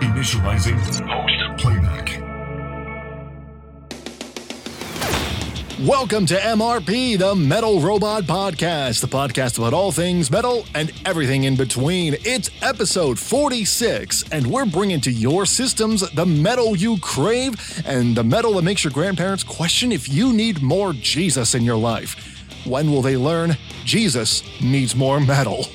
Initializing 0.00 0.78
post 1.08 1.60
playback. 1.60 2.20
Welcome 5.84 6.24
to 6.26 6.36
MRP, 6.36 7.18
the 7.18 7.34
Metal 7.34 7.80
Robot 7.80 8.22
Podcast, 8.22 9.00
the 9.00 9.08
podcast 9.08 9.58
about 9.58 9.74
all 9.74 9.90
things 9.90 10.30
metal 10.30 10.64
and 10.76 10.92
everything 11.04 11.44
in 11.44 11.56
between. 11.56 12.14
It's 12.24 12.48
episode 12.62 13.18
46, 13.18 14.30
and 14.30 14.46
we're 14.46 14.66
bringing 14.66 15.00
to 15.00 15.10
your 15.10 15.46
systems 15.46 16.08
the 16.12 16.26
metal 16.26 16.76
you 16.76 16.98
crave 16.98 17.82
and 17.84 18.16
the 18.16 18.22
metal 18.22 18.54
that 18.54 18.62
makes 18.62 18.84
your 18.84 18.92
grandparents 18.92 19.42
question 19.42 19.90
if 19.90 20.08
you 20.08 20.32
need 20.32 20.62
more 20.62 20.92
Jesus 20.92 21.56
in 21.56 21.64
your 21.64 21.76
life. 21.76 22.14
When 22.64 22.92
will 22.92 23.02
they 23.02 23.16
learn 23.16 23.56
Jesus 23.84 24.44
needs 24.60 24.94
more 24.94 25.18
metal? 25.18 25.66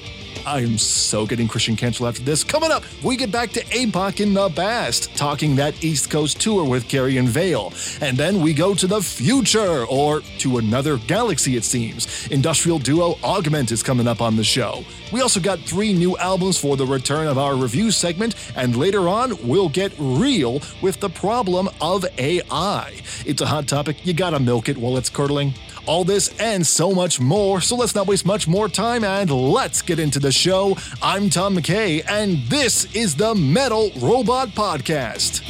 I'm 0.45 0.77
so 0.77 1.25
getting 1.25 1.47
Christian 1.47 1.75
cancel 1.75 2.07
after 2.07 2.21
this. 2.21 2.43
Coming 2.43 2.71
up, 2.71 2.83
we 3.03 3.15
get 3.15 3.31
back 3.31 3.51
to 3.51 3.63
Aepoch 3.65 4.19
in 4.19 4.33
the 4.33 4.49
past, 4.49 5.15
talking 5.15 5.55
that 5.55 5.81
East 5.84 6.09
Coast 6.09 6.41
tour 6.41 6.67
with 6.67 6.89
Carrion 6.89 7.27
Vael. 7.27 7.71
And 8.01 8.17
then 8.17 8.41
we 8.41 8.53
go 8.53 8.75
to 8.75 8.85
the 8.85 9.01
future, 9.01 9.85
or 9.85 10.21
to 10.39 10.57
another 10.57 10.98
galaxy, 10.98 11.55
it 11.55 11.63
seems. 11.63 12.27
Industrial 12.27 12.77
duo 12.77 13.13
Avgmnt 13.15 13.71
is 13.71 13.81
coming 13.81 14.07
up 14.07 14.21
on 14.21 14.35
the 14.35 14.43
show. 14.43 14.84
We 15.13 15.21
also 15.21 15.39
got 15.39 15.59
three 15.59 15.93
new 15.93 16.17
albums 16.17 16.57
for 16.57 16.75
the 16.75 16.85
return 16.85 17.27
of 17.27 17.37
our 17.37 17.55
review 17.55 17.91
segment, 17.91 18.35
and 18.55 18.75
later 18.75 19.07
on, 19.07 19.37
we'll 19.48 19.70
get 19.70 19.93
real 19.98 20.62
with 20.81 20.99
the 20.99 21.09
problem 21.09 21.70
of 21.79 22.05
AI. 22.17 22.93
It's 23.25 23.41
a 23.41 23.45
hot 23.45 23.67
topic, 23.67 24.05
you 24.05 24.13
gotta 24.13 24.39
milk 24.39 24.67
it 24.67 24.77
while 24.77 24.98
it's 24.98 25.09
curdling. 25.09 25.53
All 25.85 26.05
this 26.05 26.33
and 26.39 26.65
so 26.65 26.93
much 26.93 27.19
more, 27.19 27.59
so 27.59 27.75
let's 27.75 27.93
not 27.93 28.07
waste 28.07 28.25
much 28.25 28.47
more 28.47 28.69
time 28.69 29.03
and 29.03 29.29
let's 29.29 29.81
get 29.81 29.99
into 29.99 30.17
the 30.17 30.31
show. 30.31 30.77
I'm 31.01 31.29
Tom 31.29 31.57
McKay, 31.57 32.09
and 32.09 32.37
this 32.47 32.85
is 32.95 33.15
the 33.15 33.35
Metal 33.35 33.91
Robot 33.99 34.49
Podcast. 34.49 35.41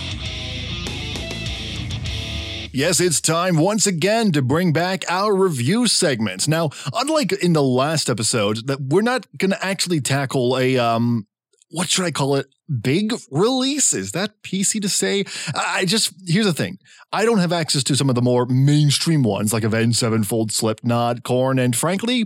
Yes, 2.73 2.99
it's 2.99 3.21
time 3.21 3.57
once 3.57 3.85
again 3.85 4.31
to 4.31 4.41
bring 4.41 4.73
back 4.73 5.03
our 5.07 5.35
review 5.35 5.85
segments. 5.85 6.47
Now, 6.47 6.71
unlike 6.91 7.31
in 7.31 7.53
the 7.53 7.62
last 7.62 8.09
episode, 8.09 8.65
that 8.65 8.81
we're 8.81 9.03
not 9.03 9.27
going 9.37 9.51
to 9.51 9.63
actually 9.63 10.01
tackle 10.01 10.57
a 10.57 10.79
um 10.79 11.27
what 11.73 11.90
should 11.90 12.05
I 12.05 12.12
call 12.12 12.35
it? 12.35 12.45
Big 12.81 13.13
release? 13.31 13.93
Is 13.93 14.12
that 14.12 14.43
PC 14.43 14.79
to 14.84 14.90
say? 14.90 15.25
I 15.55 15.85
just, 15.85 16.13
here's 16.27 16.45
the 16.45 16.53
thing. 16.53 16.77
I 17.13 17.25
don't 17.25 17.37
have 17.37 17.53
access 17.53 17.83
to 17.83 17.95
some 17.95 18.09
of 18.09 18.15
the 18.15 18.23
more 18.23 18.47
mainstream 18.47 19.21
ones 19.21 19.53
like 19.53 19.63
Avenged 19.63 19.99
Sevenfold, 19.99 20.51
Slipknot, 20.51 21.21
Korn, 21.21 21.59
and 21.59 21.75
frankly, 21.75 22.25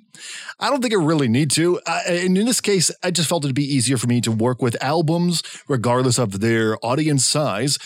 I 0.61 0.69
don't 0.69 0.81
think 0.81 0.93
I 0.93 0.97
really 0.97 1.27
need 1.27 1.51
to. 1.51 1.81
Uh, 1.85 1.99
and 2.07 2.37
in 2.37 2.45
this 2.45 2.61
case, 2.61 2.89
I 3.03 3.11
just 3.11 3.27
felt 3.27 3.43
it'd 3.43 3.53
be 3.53 3.65
easier 3.75 3.97
for 3.97 4.07
me 4.07 4.21
to 4.21 4.31
work 4.31 4.61
with 4.61 4.81
albums, 4.81 5.43
regardless 5.67 6.17
of 6.17 6.39
their 6.39 6.77
audience 6.85 7.25
size, 7.25 7.77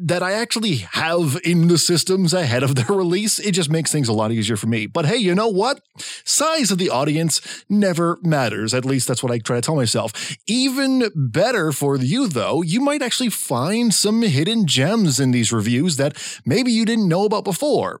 that 0.00 0.22
I 0.22 0.32
actually 0.32 0.76
have 0.76 1.40
in 1.42 1.66
the 1.66 1.76
systems 1.76 2.32
ahead 2.32 2.62
of 2.62 2.74
their 2.76 2.96
release. 2.96 3.38
It 3.38 3.52
just 3.52 3.70
makes 3.70 3.90
things 3.90 4.08
a 4.08 4.12
lot 4.12 4.30
easier 4.30 4.56
for 4.56 4.68
me. 4.68 4.86
But 4.86 5.06
hey, 5.06 5.16
you 5.16 5.34
know 5.34 5.48
what? 5.48 5.80
Size 6.24 6.70
of 6.70 6.78
the 6.78 6.90
audience 6.90 7.64
never 7.68 8.18
matters. 8.22 8.74
At 8.74 8.84
least 8.84 9.08
that's 9.08 9.22
what 9.22 9.32
I 9.32 9.38
try 9.38 9.56
to 9.56 9.62
tell 9.62 9.74
myself. 9.74 10.36
Even 10.46 11.10
better 11.14 11.72
for 11.72 11.96
you, 11.96 12.28
though, 12.28 12.62
you 12.62 12.80
might 12.80 13.02
actually 13.02 13.30
find 13.30 13.92
some 13.92 14.22
hidden 14.22 14.66
gems 14.66 15.18
in 15.18 15.32
these 15.32 15.52
reviews 15.52 15.96
that 15.96 16.16
maybe 16.44 16.72
you 16.72 16.84
didn't 16.84 17.08
know 17.08 17.24
about 17.24 17.44
before. 17.44 18.00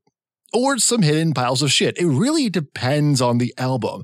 Or 0.52 0.78
some 0.78 1.02
hidden 1.02 1.34
piles 1.34 1.62
of 1.62 1.70
shit. 1.70 1.98
It 1.98 2.06
really 2.06 2.48
depends 2.48 3.20
on 3.20 3.38
the 3.38 3.52
album. 3.58 4.02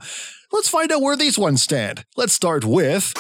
Let's 0.53 0.69
find 0.69 0.92
out 0.92 1.00
where 1.00 1.17
these 1.17 1.39
ones 1.39 1.62
stand. 1.62 2.05
Let's 2.17 2.34
start 2.34 2.64
with. 2.64 3.14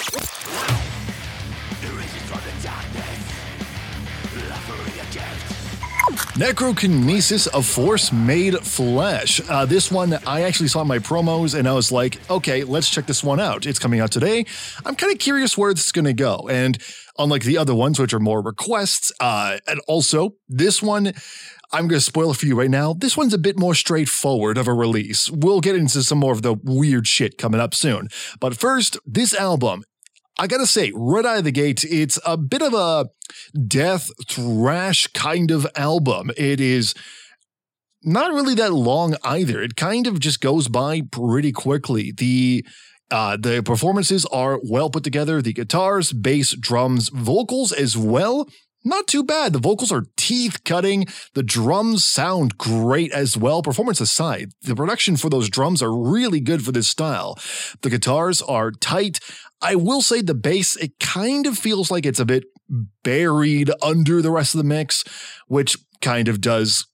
Necrokinesis 6.34 7.46
of 7.46 7.64
Force 7.64 8.12
Made 8.12 8.58
Flesh. 8.58 9.40
Uh, 9.48 9.64
this 9.64 9.92
one, 9.92 10.18
I 10.26 10.42
actually 10.42 10.68
saw 10.68 10.82
in 10.82 10.88
my 10.88 10.98
promos 10.98 11.56
and 11.56 11.68
I 11.68 11.72
was 11.72 11.92
like, 11.92 12.18
okay, 12.28 12.64
let's 12.64 12.90
check 12.90 13.06
this 13.06 13.22
one 13.22 13.38
out. 13.38 13.66
It's 13.66 13.78
coming 13.78 14.00
out 14.00 14.10
today. 14.10 14.44
I'm 14.84 14.96
kind 14.96 15.12
of 15.12 15.20
curious 15.20 15.56
where 15.56 15.72
this 15.72 15.86
is 15.86 15.92
going 15.92 16.06
to 16.06 16.12
go. 16.12 16.48
And 16.50 16.76
unlike 17.18 17.42
the 17.42 17.58
other 17.58 17.74
ones, 17.74 17.98
which 17.98 18.14
are 18.14 18.20
more 18.20 18.42
requests, 18.42 19.12
uh, 19.20 19.58
and 19.66 19.80
also 19.86 20.34
this 20.48 20.82
one, 20.82 21.12
I'm 21.72 21.88
going 21.88 21.98
to 21.98 22.00
spoil 22.00 22.30
it 22.30 22.36
for 22.36 22.46
you 22.46 22.56
right 22.56 22.70
now. 22.70 22.92
This 22.92 23.16
one's 23.16 23.34
a 23.34 23.38
bit 23.38 23.58
more 23.58 23.74
straightforward 23.74 24.58
of 24.58 24.68
a 24.68 24.72
release. 24.72 25.30
We'll 25.30 25.60
get 25.60 25.76
into 25.76 26.02
some 26.02 26.18
more 26.18 26.32
of 26.32 26.42
the 26.42 26.54
weird 26.54 27.06
shit 27.06 27.38
coming 27.38 27.60
up 27.60 27.74
soon. 27.74 28.08
But 28.40 28.56
first, 28.56 28.98
this 29.06 29.34
album 29.34 29.84
I 30.36 30.48
gotta 30.48 30.66
say, 30.66 30.90
right 30.94 31.24
out 31.24 31.38
of 31.38 31.44
the 31.44 31.52
gate, 31.52 31.84
it's 31.84 32.18
a 32.26 32.36
bit 32.36 32.60
of 32.60 32.74
a 32.74 33.06
death 33.68 34.10
thrash 34.28 35.06
kind 35.08 35.52
of 35.52 35.66
album. 35.76 36.32
It 36.36 36.60
is 36.60 36.92
not 38.02 38.32
really 38.32 38.54
that 38.56 38.72
long 38.72 39.16
either. 39.22 39.62
It 39.62 39.76
kind 39.76 40.08
of 40.08 40.18
just 40.18 40.40
goes 40.40 40.66
by 40.66 41.02
pretty 41.02 41.52
quickly. 41.52 42.12
The 42.12 42.66
uh, 43.10 43.36
the 43.36 43.62
performances 43.62 44.26
are 44.26 44.60
well 44.62 44.90
put 44.90 45.04
together. 45.04 45.42
The 45.42 45.52
guitars, 45.52 46.12
bass, 46.12 46.56
drums, 46.56 47.08
vocals 47.10 47.72
as 47.72 47.96
well. 47.96 48.48
Not 48.86 49.06
too 49.06 49.24
bad. 49.24 49.54
The 49.54 49.58
vocals 49.58 49.90
are 49.90 50.04
teeth 50.16 50.62
cutting. 50.64 51.06
The 51.32 51.42
drums 51.42 52.04
sound 52.04 52.58
great 52.58 53.12
as 53.12 53.36
well. 53.36 53.62
Performance 53.62 54.00
aside, 54.00 54.50
the 54.60 54.76
production 54.76 55.16
for 55.16 55.30
those 55.30 55.48
drums 55.48 55.82
are 55.82 55.96
really 55.96 56.40
good 56.40 56.62
for 56.62 56.70
this 56.70 56.88
style. 56.88 57.38
The 57.80 57.88
guitars 57.88 58.42
are 58.42 58.70
tight. 58.70 59.20
I 59.62 59.74
will 59.74 60.02
say 60.02 60.20
the 60.20 60.34
bass, 60.34 60.76
it 60.76 60.98
kind 61.00 61.46
of 61.46 61.56
feels 61.56 61.90
like 61.90 62.04
it's 62.04 62.20
a 62.20 62.26
bit 62.26 62.44
buried 63.02 63.70
under 63.82 64.20
the 64.20 64.30
rest 64.30 64.54
of 64.54 64.58
the 64.58 64.64
mix, 64.64 65.02
which 65.46 65.78
kind 66.02 66.28
of 66.28 66.42
does 66.42 66.86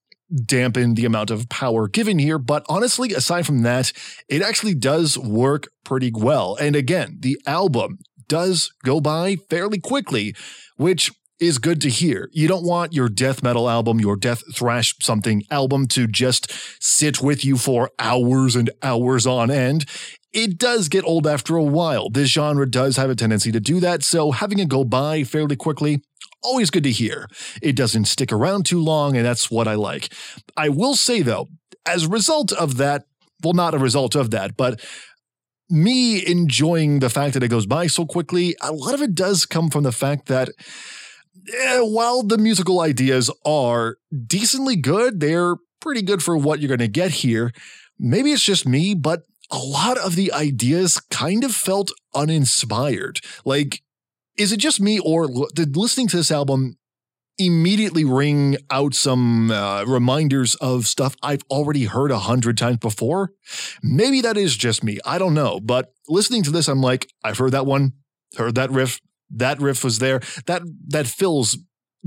dampen 0.45 0.95
the 0.95 1.05
amount 1.05 1.31
of 1.31 1.49
power 1.49 1.89
given 1.89 2.19
here. 2.19 2.39
But 2.39 2.65
honestly, 2.69 3.13
aside 3.13 3.47
from 3.47 3.63
that, 3.63 3.93
it 4.29 4.43
actually 4.43 4.75
does 4.75 5.19
work 5.19 5.69
pretty 5.85 6.11
well. 6.13 6.57
And 6.61 6.77
again, 6.77 7.19
the 7.21 7.39
album 7.47 7.99
does 8.29 8.73
go 8.85 9.01
by 9.01 9.37
fairly 9.49 9.79
quickly, 9.79 10.35
which 10.77 11.11
is 11.41 11.59
good 11.59 11.81
to 11.81 11.89
hear. 11.89 12.29
You 12.33 12.49
don't 12.49 12.67
want 12.67 12.93
your 12.93 13.09
death 13.09 13.43
metal 13.43 13.69
album, 13.69 13.99
your 13.99 14.17
death 14.17 14.43
thrash 14.55 14.95
something 15.01 15.43
album 15.51 15.89
to 15.89 16.07
just 16.07 16.53
sit 16.83 17.23
with 17.23 17.45
you 17.45 17.57
for 17.57 17.91
hours 17.99 18.55
and 18.55 18.71
hours 18.83 19.27
on 19.27 19.51
end 19.51 19.87
it 20.33 20.59
does 20.59 20.89
get 20.89 21.05
old 21.05 21.27
after 21.27 21.57
a 21.57 21.63
while. 21.63 22.09
This 22.09 22.31
genre 22.31 22.69
does 22.69 22.97
have 22.97 23.11
a 23.11 23.15
tendency 23.15 23.51
to 23.53 23.61
do 23.61 23.81
that, 23.81 24.03
so 24.03 24.31
having 24.31 24.59
it 24.59 24.69
go 24.69 24.85
by 24.85 25.25
fairly 25.25 25.57
quickly, 25.57 26.03
always 26.43 26.71
good 26.71 26.85
to 26.85 26.91
hear. 26.91 27.29
It 27.63 27.77
doesn't 27.77 28.07
stick 28.07 28.33
around 28.33 28.67
too 28.67 28.81
long, 28.83 29.17
and 29.17 29.25
that's 29.25 29.51
what 29.51 29.69
I 29.69 29.75
like. 29.75 30.13
I 30.57 30.69
will 30.69 30.97
say, 30.97 31.23
though, 31.23 31.49
as 31.87 32.05
a 32.05 32.09
result 32.09 32.53
of 32.53 32.77
that, 32.79 33.05
well, 33.43 33.55
not 33.55 33.75
a 33.75 33.79
result 33.79 34.15
of 34.15 34.31
that, 34.31 34.57
but 34.57 34.81
me 35.71 36.27
enjoying 36.27 36.99
the 36.99 37.11
fact 37.11 37.35
that 37.35 37.43
it 37.43 37.49
goes 37.49 37.67
by 37.67 37.87
so 37.87 38.05
quickly, 38.05 38.57
a 38.61 38.73
lot 38.73 38.95
of 38.95 39.03
it 39.03 39.15
does 39.15 39.47
come 39.47 39.71
from 39.71 39.85
the 39.85 39.93
fact 39.93 40.27
that 40.27 40.49
eh, 41.55 41.81
while 41.81 42.23
the 42.23 42.39
musical 42.39 42.81
ideas 42.81 43.31
are 43.47 43.97
decently 44.27 44.77
good, 44.77 45.21
they're 45.21 45.57
pretty 45.81 46.03
good 46.03 46.23
for 46.23 46.37
what 46.37 46.61
you're 46.61 46.69
going 46.69 46.79
to 46.79 46.89
get 46.89 47.11
here. 47.13 47.53
Maybe 47.99 48.33
it's 48.33 48.45
just 48.45 48.67
me, 48.67 48.95
but 48.95 49.23
a 49.51 49.59
lot 49.59 49.99
of 49.99 50.17
the 50.17 50.33
ideas 50.33 51.01
kind 51.11 51.45
of 51.45 51.55
felt 51.55 51.91
uninspired. 52.15 53.21
Like, 53.45 53.83
is 54.37 54.53
it 54.53 54.59
just 54.59 54.81
me, 54.81 54.99
or 54.99 55.29
did 55.55 55.77
listening 55.77 56.09
to 56.09 56.17
this 56.17 56.31
album 56.31 56.77
immediately 57.39 58.05
ring 58.05 58.57
out 58.71 58.93
some 58.95 59.51
uh, 59.51 59.85
reminders 59.85 60.55
of 60.57 60.87
stuff 60.87 61.17
I've 61.23 61.43
already 61.51 61.85
heard 61.85 62.11
a 62.11 62.19
hundred 62.19 62.59
times 62.59 62.79
before? 62.79 63.33
Maybe 63.83 64.21
that 64.21 64.37
is 64.37 64.57
just 64.57 64.85
me. 64.85 64.99
I 65.05 65.19
don't 65.19 65.35
know. 65.35 65.61
But 65.61 65.93
listening 66.09 66.43
to 66.45 66.51
this, 66.51 66.69
I'm 66.69 66.81
like, 66.81 67.09
I've 67.25 67.39
heard 67.39 67.53
that 67.53 67.67
one, 67.67 67.93
heard 68.37 68.55
that 68.57 68.71
riff. 68.71 69.01
That 69.33 69.61
riff 69.61 69.85
was 69.85 70.01
there. 70.01 70.21
That 70.47 70.63
that 70.89 71.07
feels 71.07 71.57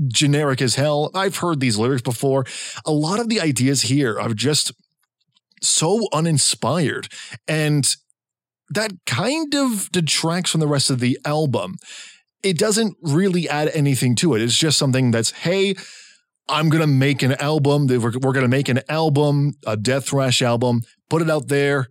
generic 0.08 0.60
as 0.60 0.74
hell. 0.74 1.10
I've 1.14 1.38
heard 1.38 1.60
these 1.60 1.78
lyrics 1.78 2.02
before. 2.02 2.44
A 2.84 2.92
lot 2.92 3.20
of 3.20 3.28
the 3.28 3.40
ideas 3.40 3.82
here 3.82 4.20
are 4.20 4.34
just 4.34 4.72
so 5.62 6.06
uninspired. 6.12 7.08
And 7.48 7.88
that 8.70 8.92
kind 9.06 9.54
of 9.54 9.90
detracts 9.92 10.50
from 10.50 10.60
the 10.60 10.68
rest 10.68 10.90
of 10.90 11.00
the 11.00 11.18
album. 11.24 11.76
It 12.44 12.58
doesn't 12.58 12.96
really 13.02 13.48
add 13.48 13.70
anything 13.74 14.14
to 14.16 14.34
it. 14.34 14.42
It's 14.42 14.56
just 14.56 14.78
something 14.78 15.10
that's, 15.10 15.30
hey, 15.30 15.74
I'm 16.48 16.68
going 16.68 16.82
to 16.82 16.86
make 16.86 17.22
an 17.22 17.32
album. 17.40 17.86
We're, 17.86 18.10
going 18.10 18.42
to 18.42 18.48
make 18.48 18.68
an 18.68 18.80
album, 18.88 19.54
a 19.66 19.76
death 19.76 20.08
thrash 20.08 20.42
album, 20.42 20.82
put 21.08 21.22
it 21.22 21.30
out 21.30 21.48
there. 21.48 21.88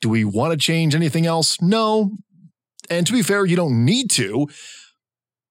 Do 0.00 0.08
we 0.08 0.24
want 0.24 0.52
to 0.52 0.58
change 0.58 0.94
anything 0.94 1.26
else? 1.26 1.62
No. 1.62 2.10
And 2.90 3.06
to 3.06 3.12
be 3.12 3.22
fair, 3.22 3.46
you 3.46 3.56
don't 3.56 3.84
need 3.84 4.10
to. 4.12 4.48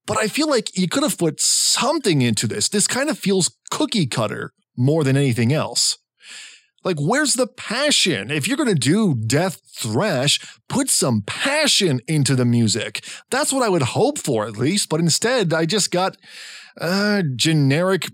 But 0.06 0.18
I 0.18 0.28
feel 0.28 0.50
like 0.50 0.78
you 0.78 0.90
could 0.90 1.04
have 1.04 1.18
put 1.18 1.40
something 1.40 2.22
into 2.22 2.46
this. 2.46 2.68
This 2.68 2.86
kind 2.86 3.10
of 3.10 3.18
feels 3.18 3.58
cookie 3.72 4.06
cutter 4.06 4.54
more 4.76 5.04
than 5.04 5.16
anything 5.16 5.54
else 5.54 5.98
Like, 6.84 6.98
where's 7.00 7.34
the 7.34 7.48
passion? 7.48 8.32
If 8.32 8.48
you're 8.48 8.58
going 8.58 8.70
to 8.70 8.76
do 8.76 9.16
death 9.16 9.62
thrash, 9.76 10.40
put 10.68 10.90
some 10.90 11.24
passion 11.26 12.02
into 12.08 12.36
the 12.36 12.46
music. 12.46 13.06
That's 13.30 13.54
what 13.54 13.64
I 13.64 13.70
would 13.70 13.82
hope 13.82 14.18
for, 14.18 14.46
at 14.46 14.58
least. 14.58 14.90
But 14.90 15.00
instead, 15.00 15.54
I 15.54 15.66
just 15.66 15.92
got 15.92 16.18
uh, 16.80 17.24
generic, 17.36 18.10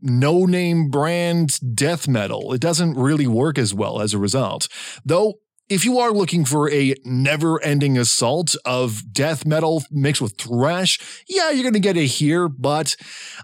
no 0.00 0.46
name 0.46 0.90
brand 0.90 1.58
death 1.74 2.08
metal. 2.08 2.52
It 2.52 2.60
doesn't 2.60 2.96
really 2.96 3.26
work 3.26 3.58
as 3.58 3.72
well 3.72 4.00
as 4.00 4.14
a 4.14 4.18
result. 4.18 4.68
Though, 5.04 5.34
if 5.72 5.86
you 5.86 5.98
are 5.98 6.10
looking 6.10 6.44
for 6.44 6.70
a 6.70 6.94
never 7.02 7.62
ending 7.62 7.96
assault 7.96 8.54
of 8.66 9.10
death 9.10 9.46
metal 9.46 9.82
mixed 9.90 10.20
with 10.20 10.36
thrash, 10.36 10.98
yeah, 11.26 11.50
you're 11.50 11.62
going 11.62 11.72
to 11.72 11.80
get 11.80 11.96
it 11.96 12.08
here. 12.08 12.46
But 12.46 12.94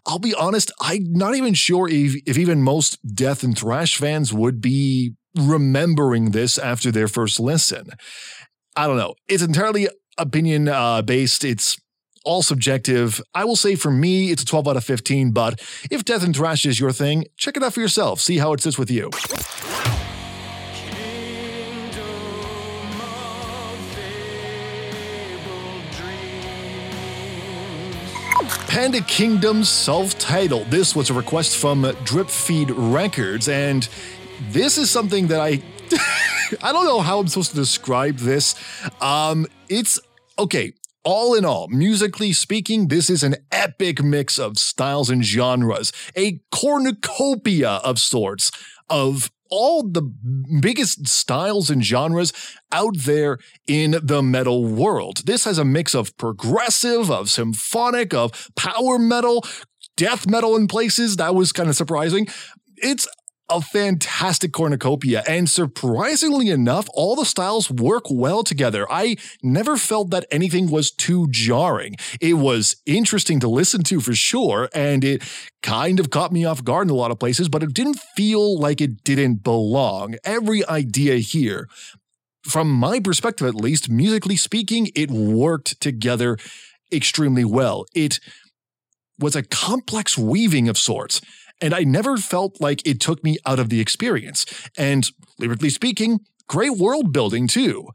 I'll 0.06 0.18
be 0.18 0.34
honest, 0.34 0.70
I'm 0.78 1.10
not 1.14 1.36
even 1.36 1.54
sure 1.54 1.88
if, 1.88 2.20
if 2.26 2.36
even 2.36 2.62
most 2.62 2.98
death 3.14 3.42
and 3.42 3.56
thrash 3.56 3.96
fans 3.96 4.30
would 4.30 4.60
be 4.60 5.14
remembering 5.34 6.32
this 6.32 6.58
after 6.58 6.90
their 6.92 7.08
first 7.08 7.40
listen. 7.40 7.88
I 8.76 8.86
don't 8.86 8.98
know. 8.98 9.14
It's 9.26 9.42
entirely 9.42 9.88
opinion 10.18 10.68
uh, 10.68 11.00
based. 11.00 11.44
It's 11.44 11.78
all 12.26 12.42
subjective. 12.42 13.22
I 13.34 13.46
will 13.46 13.56
say 13.56 13.74
for 13.74 13.90
me, 13.90 14.30
it's 14.30 14.42
a 14.42 14.46
12 14.46 14.68
out 14.68 14.76
of 14.76 14.84
15, 14.84 15.32
but 15.32 15.60
if 15.90 16.04
Death 16.04 16.22
and 16.22 16.36
Thrash 16.36 16.66
is 16.66 16.78
your 16.78 16.92
thing, 16.92 17.24
check 17.38 17.56
it 17.56 17.62
out 17.62 17.72
for 17.72 17.80
yourself. 17.80 18.20
See 18.20 18.36
how 18.36 18.52
it 18.52 18.60
sits 18.60 18.76
with 18.78 18.90
you. 18.90 19.10
Panda 28.68 29.00
Kingdom 29.00 29.64
self 29.64 30.18
titled. 30.18 30.70
This 30.70 30.94
was 30.94 31.08
a 31.08 31.14
request 31.14 31.56
from 31.56 31.90
Drip 32.04 32.28
Feed 32.28 32.70
Records, 32.70 33.48
and 33.48 33.88
this 34.50 34.76
is 34.76 34.90
something 34.90 35.28
that 35.28 35.40
I. 35.40 35.62
I 36.62 36.72
don't 36.72 36.84
know 36.84 37.00
how 37.00 37.18
I'm 37.18 37.28
supposed 37.28 37.52
to 37.52 37.56
describe 37.56 38.18
this. 38.18 38.54
Um, 39.00 39.46
it's 39.70 39.98
okay. 40.38 40.74
All 41.02 41.34
in 41.34 41.46
all, 41.46 41.68
musically 41.68 42.34
speaking, 42.34 42.88
this 42.88 43.08
is 43.08 43.22
an 43.22 43.36
epic 43.50 44.02
mix 44.02 44.38
of 44.38 44.58
styles 44.58 45.08
and 45.08 45.24
genres, 45.24 45.90
a 46.14 46.40
cornucopia 46.52 47.80
of 47.82 47.98
sorts 47.98 48.50
of 48.90 49.30
all 49.50 49.82
the 49.82 50.02
biggest 50.60 51.08
styles 51.08 51.70
and 51.70 51.84
genres 51.84 52.32
out 52.72 52.96
there 52.98 53.38
in 53.66 53.96
the 54.02 54.22
metal 54.22 54.64
world. 54.64 55.22
This 55.26 55.44
has 55.44 55.58
a 55.58 55.64
mix 55.64 55.94
of 55.94 56.16
progressive, 56.16 57.10
of 57.10 57.30
symphonic, 57.30 58.14
of 58.14 58.50
power 58.56 58.98
metal, 58.98 59.44
death 59.96 60.26
metal 60.26 60.56
in 60.56 60.68
places. 60.68 61.16
That 61.16 61.34
was 61.34 61.52
kind 61.52 61.68
of 61.68 61.76
surprising. 61.76 62.26
It's 62.76 63.08
a 63.50 63.60
fantastic 63.60 64.52
cornucopia, 64.52 65.22
and 65.26 65.48
surprisingly 65.48 66.50
enough, 66.50 66.86
all 66.94 67.16
the 67.16 67.24
styles 67.24 67.70
work 67.70 68.04
well 68.10 68.42
together. 68.42 68.86
I 68.90 69.16
never 69.42 69.76
felt 69.76 70.10
that 70.10 70.26
anything 70.30 70.70
was 70.70 70.90
too 70.90 71.28
jarring. 71.30 71.96
It 72.20 72.34
was 72.34 72.76
interesting 72.86 73.40
to 73.40 73.48
listen 73.48 73.82
to 73.84 74.00
for 74.00 74.14
sure, 74.14 74.68
and 74.74 75.04
it 75.04 75.22
kind 75.62 75.98
of 75.98 76.10
caught 76.10 76.32
me 76.32 76.44
off 76.44 76.64
guard 76.64 76.86
in 76.88 76.90
a 76.90 76.94
lot 76.94 77.10
of 77.10 77.18
places, 77.18 77.48
but 77.48 77.62
it 77.62 77.72
didn't 77.72 77.98
feel 78.16 78.58
like 78.58 78.80
it 78.80 79.02
didn't 79.04 79.42
belong. 79.42 80.16
Every 80.24 80.66
idea 80.66 81.16
here, 81.16 81.68
from 82.42 82.70
my 82.70 83.00
perspective 83.00 83.46
at 83.46 83.54
least, 83.54 83.90
musically 83.90 84.36
speaking, 84.36 84.90
it 84.94 85.10
worked 85.10 85.80
together 85.80 86.36
extremely 86.92 87.44
well. 87.44 87.84
It 87.94 88.20
was 89.18 89.34
a 89.34 89.42
complex 89.42 90.16
weaving 90.16 90.68
of 90.68 90.78
sorts 90.78 91.20
and 91.60 91.74
I 91.74 91.84
never 91.84 92.16
felt 92.16 92.60
like 92.60 92.86
it 92.86 93.00
took 93.00 93.22
me 93.24 93.38
out 93.46 93.58
of 93.58 93.68
the 93.68 93.80
experience. 93.80 94.46
And 94.76 95.08
lyrically 95.38 95.70
speaking, 95.70 96.20
great 96.48 96.76
world 96.76 97.12
building 97.12 97.46
too. 97.46 97.88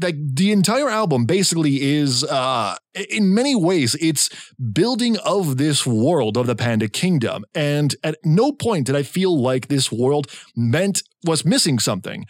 Like 0.00 0.16
the 0.18 0.50
entire 0.50 0.88
album 0.88 1.24
basically 1.24 1.80
is, 1.80 2.24
uh, 2.24 2.76
in 3.10 3.32
many 3.32 3.54
ways, 3.54 3.94
it's 4.00 4.28
building 4.72 5.16
of 5.18 5.56
this 5.56 5.86
world 5.86 6.36
of 6.36 6.48
the 6.48 6.56
Panda 6.56 6.88
Kingdom. 6.88 7.44
And 7.54 7.94
at 8.02 8.18
no 8.24 8.50
point 8.50 8.86
did 8.86 8.96
I 8.96 9.04
feel 9.04 9.40
like 9.40 9.68
this 9.68 9.92
world 9.92 10.26
meant 10.56 11.02
was 11.24 11.44
missing 11.44 11.78
something. 11.78 12.26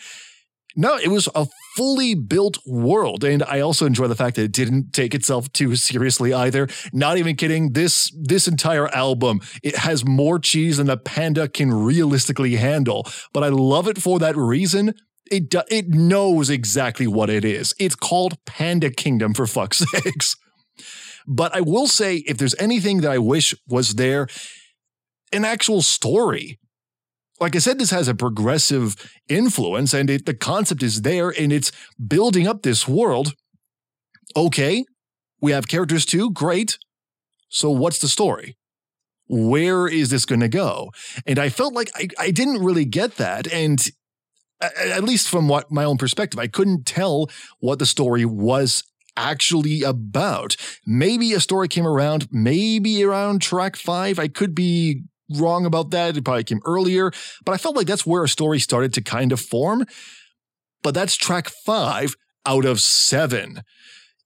No, 0.76 0.96
it 0.96 1.08
was 1.08 1.28
a 1.34 1.46
fully 1.76 2.14
built 2.14 2.58
world. 2.66 3.24
And 3.24 3.42
I 3.44 3.60
also 3.60 3.86
enjoy 3.86 4.08
the 4.08 4.16
fact 4.16 4.36
that 4.36 4.42
it 4.42 4.52
didn't 4.52 4.92
take 4.92 5.14
itself 5.14 5.52
too 5.52 5.76
seriously 5.76 6.32
either. 6.32 6.68
Not 6.92 7.16
even 7.18 7.36
kidding. 7.36 7.72
This 7.72 8.12
this 8.20 8.48
entire 8.48 8.88
album, 8.88 9.40
it 9.62 9.76
has 9.76 10.04
more 10.04 10.38
cheese 10.38 10.78
than 10.78 10.86
the 10.86 10.96
panda 10.96 11.48
can 11.48 11.72
realistically 11.72 12.56
handle. 12.56 13.06
But 13.32 13.44
I 13.44 13.48
love 13.48 13.88
it 13.88 14.00
for 14.00 14.18
that 14.18 14.36
reason. 14.36 14.94
It 15.30 15.48
do, 15.48 15.62
it 15.70 15.88
knows 15.88 16.50
exactly 16.50 17.06
what 17.06 17.30
it 17.30 17.44
is. 17.44 17.74
It's 17.78 17.94
called 17.94 18.36
Panda 18.44 18.90
Kingdom 18.90 19.32
for 19.34 19.46
fuck's 19.46 19.78
sakes. 19.90 20.36
But 21.26 21.54
I 21.54 21.62
will 21.62 21.86
say, 21.86 22.16
if 22.16 22.36
there's 22.36 22.54
anything 22.58 23.00
that 23.00 23.10
I 23.10 23.18
wish 23.18 23.54
was 23.66 23.94
there, 23.94 24.28
an 25.32 25.44
actual 25.44 25.80
story 25.80 26.58
like 27.40 27.56
I 27.56 27.58
said, 27.58 27.78
this 27.78 27.90
has 27.90 28.08
a 28.08 28.14
progressive 28.14 28.94
influence 29.28 29.92
and 29.92 30.08
it, 30.08 30.26
the 30.26 30.34
concept 30.34 30.82
is 30.82 31.02
there 31.02 31.30
and 31.30 31.52
it's 31.52 31.72
building 32.04 32.46
up 32.46 32.62
this 32.62 32.86
world. 32.86 33.34
Okay, 34.36 34.84
we 35.40 35.52
have 35.52 35.68
characters 35.68 36.04
too. 36.06 36.30
Great. 36.30 36.78
So 37.48 37.70
what's 37.70 37.98
the 37.98 38.08
story? 38.08 38.56
Where 39.28 39.86
is 39.86 40.10
this 40.10 40.24
going 40.24 40.40
to 40.40 40.48
go? 40.48 40.90
And 41.26 41.38
I 41.38 41.48
felt 41.48 41.74
like 41.74 41.90
I, 41.94 42.08
I 42.18 42.30
didn't 42.30 42.62
really 42.62 42.84
get 42.84 43.16
that. 43.16 43.50
And 43.52 43.80
at 44.60 45.04
least 45.04 45.28
from 45.28 45.48
what 45.48 45.70
my 45.70 45.84
own 45.84 45.98
perspective, 45.98 46.38
I 46.38 46.46
couldn't 46.46 46.86
tell 46.86 47.28
what 47.60 47.78
the 47.78 47.86
story 47.86 48.24
was 48.24 48.84
actually 49.16 49.82
about. 49.82 50.56
Maybe 50.86 51.32
a 51.32 51.40
story 51.40 51.68
came 51.68 51.86
around, 51.86 52.28
maybe 52.30 53.02
around 53.04 53.42
track 53.42 53.76
five. 53.76 54.18
I 54.18 54.28
could 54.28 54.54
be 54.54 55.04
wrong 55.30 55.66
about 55.66 55.90
that. 55.90 56.16
It 56.16 56.24
probably 56.24 56.44
came 56.44 56.60
earlier, 56.64 57.10
but 57.44 57.52
I 57.52 57.58
felt 57.58 57.76
like 57.76 57.86
that's 57.86 58.06
where 58.06 58.24
a 58.24 58.28
story 58.28 58.58
started 58.60 58.92
to 58.94 59.02
kind 59.02 59.32
of 59.32 59.40
form. 59.40 59.84
But 60.82 60.94
that's 60.94 61.16
track 61.16 61.48
five 61.48 62.14
out 62.46 62.64
of 62.64 62.80
seven. 62.80 63.62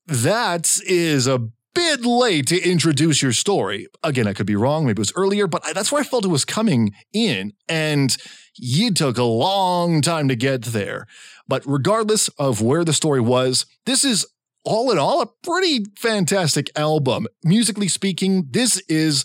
That 0.05 0.77
is 0.85 1.27
a 1.27 1.49
bit 1.73 2.01
late 2.01 2.47
to 2.47 2.61
introduce 2.61 3.21
your 3.21 3.31
story. 3.31 3.87
Again, 4.03 4.27
I 4.27 4.33
could 4.33 4.45
be 4.45 4.55
wrong. 4.55 4.85
Maybe 4.85 4.99
it 4.99 4.99
was 4.99 5.13
earlier, 5.15 5.47
but 5.47 5.63
that's 5.73 5.91
where 5.91 6.01
I 6.01 6.05
felt 6.05 6.25
it 6.25 6.29
was 6.29 6.45
coming 6.45 6.93
in. 7.13 7.53
And 7.67 8.15
you 8.55 8.91
took 8.91 9.17
a 9.17 9.23
long 9.23 10.01
time 10.01 10.27
to 10.27 10.35
get 10.35 10.63
there. 10.63 11.05
But 11.47 11.63
regardless 11.65 12.27
of 12.39 12.61
where 12.61 12.83
the 12.83 12.93
story 12.93 13.21
was, 13.21 13.65
this 13.85 14.03
is 14.03 14.25
all 14.65 14.91
in 14.91 14.99
all 14.99 15.21
a 15.21 15.29
pretty 15.43 15.85
fantastic 15.97 16.69
album. 16.75 17.27
Musically 17.43 17.87
speaking, 17.87 18.47
this 18.51 18.81
is 18.89 19.23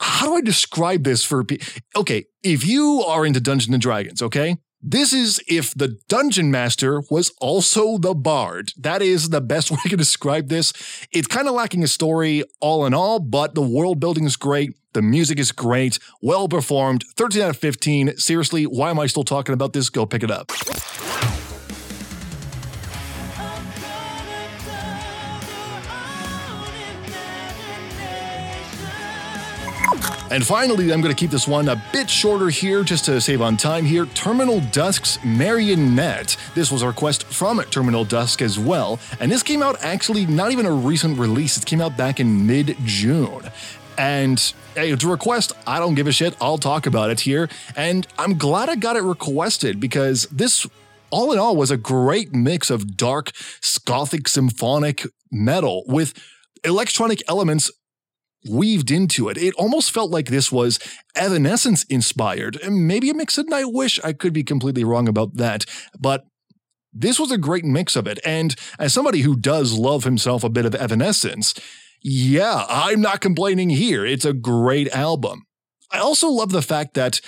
how 0.00 0.26
do 0.26 0.34
I 0.36 0.40
describe 0.40 1.04
this 1.04 1.24
for 1.24 1.44
people? 1.44 1.66
Okay, 1.96 2.26
if 2.42 2.66
you 2.66 3.02
are 3.06 3.26
into 3.26 3.40
Dungeons 3.40 3.72
and 3.72 3.82
Dragons, 3.82 4.22
okay, 4.22 4.56
this 4.80 5.12
is 5.12 5.40
if 5.48 5.74
the 5.74 5.98
dungeon 6.08 6.50
master 6.52 7.02
was 7.10 7.32
also 7.40 7.98
the 7.98 8.14
bard. 8.14 8.72
That 8.76 9.02
is 9.02 9.30
the 9.30 9.40
best 9.40 9.70
way 9.72 9.78
to 9.86 9.96
describe 9.96 10.48
this. 10.48 10.72
It's 11.12 11.26
kind 11.26 11.48
of 11.48 11.54
lacking 11.54 11.82
a 11.82 11.88
story 11.88 12.44
all 12.60 12.86
in 12.86 12.94
all, 12.94 13.18
but 13.18 13.54
the 13.54 13.62
world 13.62 13.98
building 13.98 14.24
is 14.24 14.36
great. 14.36 14.74
The 14.94 15.02
music 15.02 15.38
is 15.38 15.52
great, 15.52 15.98
well 16.22 16.48
performed. 16.48 17.04
13 17.16 17.42
out 17.42 17.50
of 17.50 17.56
15. 17.56 18.16
Seriously, 18.16 18.64
why 18.64 18.90
am 18.90 18.98
I 18.98 19.06
still 19.06 19.24
talking 19.24 19.52
about 19.52 19.72
this? 19.72 19.90
Go 19.90 20.06
pick 20.06 20.22
it 20.22 20.30
up. 20.30 20.50
And 30.30 30.46
finally, 30.46 30.92
I'm 30.92 31.00
going 31.00 31.14
to 31.14 31.18
keep 31.18 31.30
this 31.30 31.48
one 31.48 31.68
a 31.68 31.82
bit 31.90 32.10
shorter 32.10 32.50
here 32.50 32.82
just 32.82 33.06
to 33.06 33.18
save 33.20 33.40
on 33.40 33.56
time 33.56 33.86
here. 33.86 34.04
Terminal 34.06 34.60
Dusk's 34.72 35.18
Marionette. 35.24 36.36
This 36.54 36.70
was 36.70 36.82
a 36.82 36.86
request 36.86 37.24
from 37.24 37.62
Terminal 37.70 38.04
Dusk 38.04 38.42
as 38.42 38.58
well. 38.58 38.98
And 39.20 39.32
this 39.32 39.42
came 39.42 39.62
out 39.62 39.82
actually 39.82 40.26
not 40.26 40.52
even 40.52 40.66
a 40.66 40.72
recent 40.72 41.18
release, 41.18 41.56
it 41.56 41.64
came 41.64 41.80
out 41.80 41.96
back 41.96 42.20
in 42.20 42.46
mid 42.46 42.76
June. 42.84 43.50
And 43.96 44.38
hey, 44.74 44.92
it's 44.92 45.02
a 45.02 45.08
request. 45.08 45.52
I 45.66 45.78
don't 45.78 45.94
give 45.94 46.06
a 46.06 46.12
shit. 46.12 46.36
I'll 46.40 46.58
talk 46.58 46.86
about 46.86 47.10
it 47.10 47.20
here. 47.20 47.48
And 47.74 48.06
I'm 48.18 48.36
glad 48.36 48.68
I 48.68 48.76
got 48.76 48.96
it 48.96 49.02
requested 49.02 49.80
because 49.80 50.24
this 50.26 50.66
all 51.10 51.32
in 51.32 51.38
all 51.38 51.56
was 51.56 51.70
a 51.70 51.76
great 51.76 52.34
mix 52.34 52.70
of 52.70 52.96
dark, 52.96 53.32
gothic 53.86 54.28
symphonic 54.28 55.06
metal 55.32 55.84
with 55.86 56.12
electronic 56.64 57.22
elements 57.28 57.70
weaved 58.48 58.90
into 58.90 59.28
it. 59.28 59.36
It 59.36 59.54
almost 59.54 59.92
felt 59.92 60.10
like 60.10 60.26
this 60.26 60.50
was 60.50 60.78
Evanescence 61.14 61.84
inspired. 61.84 62.58
Maybe 62.68 63.10
a 63.10 63.14
mix 63.14 63.38
and 63.38 63.52
I 63.52 63.64
wish 63.64 64.00
I 64.02 64.12
could 64.12 64.32
be 64.32 64.44
completely 64.44 64.84
wrong 64.84 65.08
about 65.08 65.36
that. 65.36 65.64
But 65.98 66.24
this 66.92 67.18
was 67.18 67.30
a 67.30 67.38
great 67.38 67.64
mix 67.64 67.96
of 67.96 68.06
it. 68.06 68.18
And 68.24 68.54
as 68.78 68.92
somebody 68.92 69.20
who 69.20 69.36
does 69.36 69.72
love 69.72 70.04
himself 70.04 70.42
a 70.42 70.48
bit 70.48 70.64
of 70.64 70.74
Evanescence, 70.74 71.54
yeah, 72.02 72.64
I'm 72.68 73.00
not 73.00 73.20
complaining 73.20 73.70
here. 73.70 74.06
It's 74.06 74.24
a 74.24 74.32
great 74.32 74.88
album. 74.94 75.44
I 75.90 75.98
also 75.98 76.28
love 76.28 76.50
the 76.50 76.62
fact 76.62 76.94
that 76.94 77.20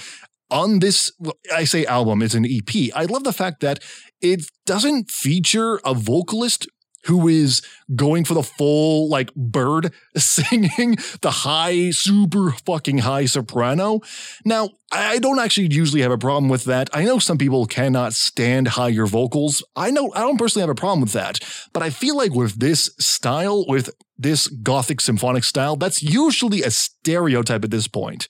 on 0.50 0.80
this, 0.80 1.12
I 1.54 1.64
say 1.64 1.86
album, 1.86 2.22
it's 2.22 2.34
an 2.34 2.44
EP. 2.44 2.90
I 2.94 3.04
love 3.04 3.24
the 3.24 3.32
fact 3.32 3.60
that 3.60 3.80
it 4.20 4.44
doesn't 4.66 5.10
feature 5.10 5.80
a 5.84 5.94
vocalist 5.94 6.68
who 7.04 7.28
is 7.28 7.62
going 7.95 8.25
for 8.25 8.35
the 8.35 8.42
full 8.42 9.09
like 9.09 9.35
bird 9.35 9.92
singing 10.16 10.97
the 11.21 11.30
high, 11.30 11.90
super 11.90 12.52
fucking 12.52 12.99
high 12.99 13.26
soprano. 13.26 14.00
Now, 14.45 14.71
I 14.92 15.19
don't 15.19 15.38
actually 15.38 15.69
usually 15.69 16.02
have 16.02 16.11
a 16.11 16.19
problem 16.19 16.49
with 16.49 16.64
that. 16.64 16.90
I 16.92 17.04
know 17.04 17.19
some 17.19 17.38
people 17.38 17.66
cannot 17.66 18.12
stand 18.12 18.69
higher 18.69 19.07
vocals. 19.07 19.62
I 19.76 19.90
know 19.90 20.12
I 20.14 20.21
don't 20.21 20.38
personally 20.38 20.62
have 20.62 20.71
a 20.71 20.75
problem 20.75 21.00
with 21.00 21.12
that, 21.12 21.38
but 21.73 21.83
I 21.83 21.90
feel 21.90 22.16
like 22.16 22.35
with 22.35 22.59
this 22.59 22.90
style, 22.99 23.64
with 23.69 23.90
this 24.19 24.49
gothic 24.49 25.00
symphonic 25.00 25.45
style, 25.45 25.76
that's 25.76 26.02
usually 26.02 26.62
a 26.62 26.71
stereotype 26.71 27.64
at 27.64 27.71
this 27.71 27.88
point. 27.88 28.28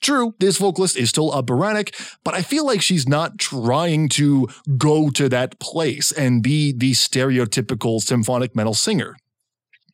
True, 0.00 0.34
this 0.38 0.58
vocalist 0.58 0.96
is 0.96 1.08
still 1.08 1.32
operatic, 1.32 1.94
but 2.22 2.34
I 2.34 2.42
feel 2.42 2.64
like 2.64 2.82
she's 2.82 3.08
not 3.08 3.38
trying 3.38 4.08
to 4.10 4.48
go 4.76 5.10
to 5.10 5.28
that 5.28 5.58
place 5.58 6.12
and 6.12 6.42
be 6.42 6.72
the 6.72 6.92
stereotypical 6.92 8.00
symphonic 8.00 8.54
metal 8.54 8.74
singer. 8.74 9.16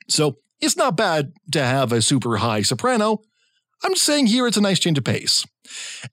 So 0.09 0.39
it's 0.61 0.77
not 0.77 0.97
bad 0.97 1.33
to 1.53 1.63
have 1.63 1.91
a 1.93 2.03
super 2.03 2.37
high 2.37 2.63
soprano. 2.63 3.23
I'm 3.83 3.95
just 3.95 4.05
saying 4.05 4.27
here 4.27 4.47
it's 4.47 4.57
a 4.57 4.63
nice 4.63 4.79
change 4.79 4.99
of 4.99 5.05
pace. 5.05 5.47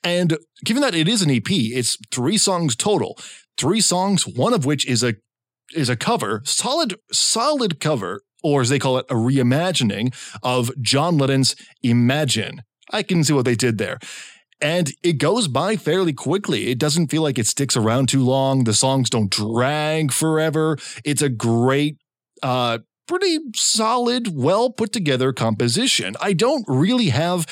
And 0.03 0.37
given 0.63 0.81
that 0.81 0.95
it 0.95 1.07
is 1.07 1.21
an 1.21 1.31
EP, 1.31 1.49
it's 1.49 1.97
three 2.11 2.37
songs 2.37 2.75
total. 2.75 3.17
Three 3.57 3.81
songs, 3.81 4.25
one 4.25 4.53
of 4.53 4.65
which 4.65 4.85
is 4.85 5.03
a 5.03 5.15
is 5.73 5.89
a 5.89 5.95
cover, 5.95 6.41
solid, 6.43 6.95
solid 7.13 7.79
cover, 7.79 8.21
or 8.43 8.61
as 8.61 8.69
they 8.69 8.79
call 8.79 8.97
it, 8.97 9.05
a 9.09 9.13
reimagining 9.13 10.13
of 10.43 10.71
John 10.81 11.17
Lennon's 11.17 11.55
Imagine. 11.81 12.63
I 12.91 13.03
can 13.03 13.23
see 13.23 13.33
what 13.33 13.45
they 13.45 13.55
did 13.55 13.77
there. 13.77 13.99
And 14.61 14.91
it 15.01 15.13
goes 15.13 15.47
by 15.47 15.75
fairly 15.75 16.13
quickly. 16.13 16.69
It 16.69 16.77
doesn't 16.77 17.07
feel 17.07 17.23
like 17.23 17.39
it 17.39 17.47
sticks 17.47 17.75
around 17.75 18.09
too 18.09 18.23
long. 18.23 18.63
The 18.63 18.73
songs 18.73 19.09
don't 19.09 19.31
drag 19.31 20.11
forever. 20.11 20.77
It's 21.03 21.23
a 21.23 21.29
great, 21.29 21.97
uh, 22.43 22.79
pretty 23.07 23.39
solid, 23.55 24.35
well 24.35 24.69
put 24.69 24.93
together 24.93 25.33
composition. 25.33 26.15
I 26.21 26.33
don't 26.33 26.63
really 26.67 27.09
have, 27.09 27.47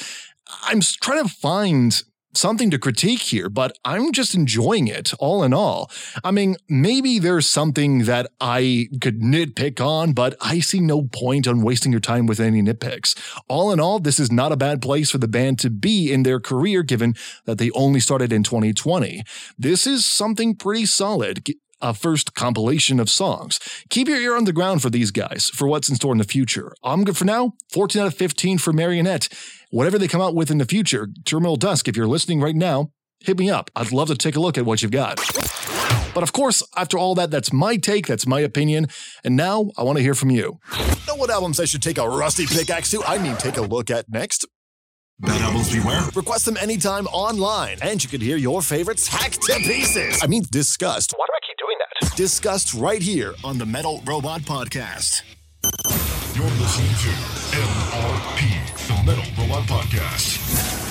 I'm 0.64 0.82
trying 0.82 1.24
to 1.24 1.34
find 1.34 2.04
something 2.34 2.70
to 2.72 2.80
critique 2.80 3.22
here, 3.22 3.50
but 3.50 3.78
I'm 3.84 4.12
just 4.12 4.36
enjoying 4.36 4.88
it 4.88 5.14
all 5.20 5.44
in 5.44 5.54
all. 5.54 5.92
I 6.24 6.32
mean, 6.32 6.58
maybe 6.68 7.20
there's 7.20 7.50
something 7.50 8.06
that 8.06 8.32
I 8.40 8.88
could 9.02 9.22
nitpick 9.22 9.80
on, 9.84 10.14
but 10.14 10.36
I 10.42 10.60
see 10.60 10.80
no 10.80 11.04
point 11.04 11.48
on 11.48 11.62
wasting 11.62 11.92
your 11.92 12.02
time 12.02 12.28
with 12.28 12.40
any 12.40 12.62
nitpicks. 12.62 13.18
All 13.48 13.72
in 13.72 13.80
all, 13.80 14.00
this 14.00 14.20
is 14.20 14.32
not 14.32 14.52
a 14.52 14.58
bad 14.58 14.82
place 14.82 15.12
for 15.12 15.18
the 15.18 15.28
band 15.28 15.60
to 15.60 15.70
be 15.70 16.12
in 16.12 16.24
their 16.24 16.40
career, 16.40 16.84
given 16.84 17.16
that 17.46 17.58
they 17.58 17.72
only 17.72 18.00
started 18.00 18.32
in 18.32 18.44
2020. 18.44 19.24
This 19.58 19.88
is 19.88 20.06
something 20.06 20.56
pretty 20.56 20.86
solid 20.86 21.44
a 21.82 21.94
first 21.94 22.34
compilation 22.34 23.00
of 23.00 23.10
songs. 23.10 23.60
Keep 23.90 24.08
your 24.08 24.20
ear 24.20 24.36
on 24.36 24.46
the 24.46 24.54
ground 24.54 24.82
for 24.82 24.90
these 24.90 25.12
guys 25.12 25.50
for 25.54 25.68
what's 25.68 25.90
in 25.90 25.96
store 25.96 26.14
in 26.14 26.18
the 26.18 26.24
future. 26.24 26.74
I'm 26.84 27.04
good 27.04 27.18
for 27.18 27.26
now. 27.26 27.54
14 27.72 28.02
out 28.02 28.08
of 28.08 28.14
15 28.16 28.58
for 28.58 28.74
Marionette 28.74 29.30
whatever 29.72 29.98
they 29.98 30.08
come 30.08 30.22
out 30.22 30.36
with 30.36 30.52
in 30.52 30.58
the 30.58 30.66
future, 30.66 31.08
Terminal 31.26 31.56
Dusk, 31.56 31.88
if 31.88 31.96
you're 31.96 32.08
listening 32.08 32.42
right 32.42 32.56
now, 32.56 32.92
hit 33.20 33.38
me 33.38 33.50
up. 33.50 33.70
I'd 33.76 33.92
love 33.92 34.08
to 34.10 34.16
take 34.16 34.36
a 34.36 34.40
look 34.40 34.58
at 34.58 34.66
what 34.66 34.82
you've 34.82 34.92
got. 34.92 35.18
But 36.14 36.24
of 36.24 36.34
course, 36.34 36.64
after 36.76 36.98
all 36.98 37.16
that, 37.16 37.30
that's 37.32 37.54
my 37.54 37.78
take, 37.78 38.08
that's 38.08 38.26
my 38.26 38.40
opinion, 38.40 38.88
and 39.24 39.36
now 39.36 39.72
I 39.78 39.84
want 39.84 39.98
to 39.98 40.04
hear 40.04 40.16
from 40.16 40.32
you. 40.32 40.60
Know 41.08 41.16
what 41.16 41.30
albums 41.30 41.60
I 41.60 41.66
should 41.66 41.84
take 41.84 41.98
a 41.98 42.08
rusty 42.08 42.46
pickaxe 42.46 42.92
to? 42.92 43.04
I 43.06 43.20
mean, 43.20 43.36
take 43.38 43.58
a 43.58 43.62
look 43.62 43.90
at 43.90 44.10
next. 44.10 44.46
Bad 45.20 45.42
albums 45.42 45.72
beware. 45.72 46.02
Request 46.16 46.46
them 46.46 46.58
anytime 46.58 47.06
online, 47.08 47.78
and 47.82 48.02
you 48.02 48.10
can 48.10 48.22
hear 48.22 48.38
your 48.38 48.62
favorites 48.62 49.08
hacked 49.08 49.42
to 49.44 49.54
pieces. 49.58 50.20
I 50.24 50.28
mean, 50.28 50.44
discussed. 50.50 51.14
Why 51.16 51.26
Discussed 52.16 52.74
right 52.74 53.02
here 53.02 53.34
on 53.44 53.58
the 53.58 53.66
Metal 53.66 54.02
Robot 54.06 54.42
Podcast. 54.42 55.24
You're 56.36 56.46
listening 56.46 56.90
to 56.90 57.10
MRP, 57.58 58.88
the 58.88 59.04
Metal 59.06 59.44
Robot 59.44 59.64
Podcast. 59.64 60.86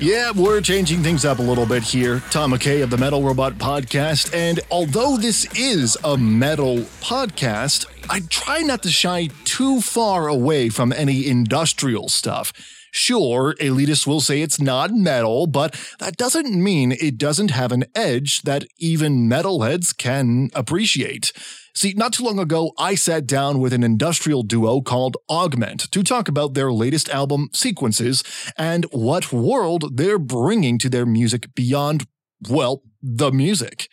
Yeah, 0.00 0.30
we're 0.32 0.60
changing 0.60 1.02
things 1.02 1.24
up 1.24 1.38
a 1.38 1.42
little 1.42 1.66
bit 1.66 1.82
here. 1.82 2.20
Tom 2.30 2.52
McKay 2.52 2.82
of 2.82 2.90
the 2.90 2.98
Metal 2.98 3.22
Robot 3.22 3.54
Podcast. 3.54 4.34
And 4.34 4.60
although 4.70 5.16
this 5.16 5.46
is 5.56 5.96
a 6.04 6.16
metal 6.18 6.78
podcast, 7.00 7.86
I 8.10 8.20
try 8.28 8.60
not 8.60 8.82
to 8.82 8.90
shy 8.90 9.30
too 9.44 9.80
far 9.80 10.28
away 10.28 10.68
from 10.68 10.92
any 10.92 11.26
industrial 11.26 12.08
stuff. 12.08 12.52
Sure, 12.92 13.54
elitists 13.60 14.06
will 14.06 14.20
say 14.20 14.40
it's 14.40 14.60
not 14.60 14.90
metal, 14.92 15.46
but 15.46 15.78
that 15.98 16.16
doesn't 16.16 16.62
mean 16.62 16.92
it 16.92 17.18
doesn't 17.18 17.50
have 17.50 17.72
an 17.72 17.84
edge 17.94 18.42
that 18.42 18.64
even 18.78 19.28
metalheads 19.28 19.96
can 19.96 20.50
appreciate. 20.54 21.32
See, 21.74 21.92
not 21.94 22.14
too 22.14 22.24
long 22.24 22.38
ago, 22.38 22.72
I 22.78 22.94
sat 22.94 23.26
down 23.26 23.58
with 23.58 23.74
an 23.74 23.82
industrial 23.82 24.42
duo 24.42 24.80
called 24.80 25.18
Avgmnt 25.30 25.90
to 25.90 26.02
talk 26.02 26.26
about 26.26 26.54
their 26.54 26.72
latest 26.72 27.10
album, 27.10 27.50
Sequences, 27.52 28.22
and 28.56 28.86
what 28.92 29.30
world 29.30 29.98
they're 29.98 30.18
bringing 30.18 30.78
to 30.78 30.88
their 30.88 31.04
music 31.04 31.54
beyond, 31.54 32.06
well, 32.48 32.82
the 33.02 33.30
music. 33.30 33.90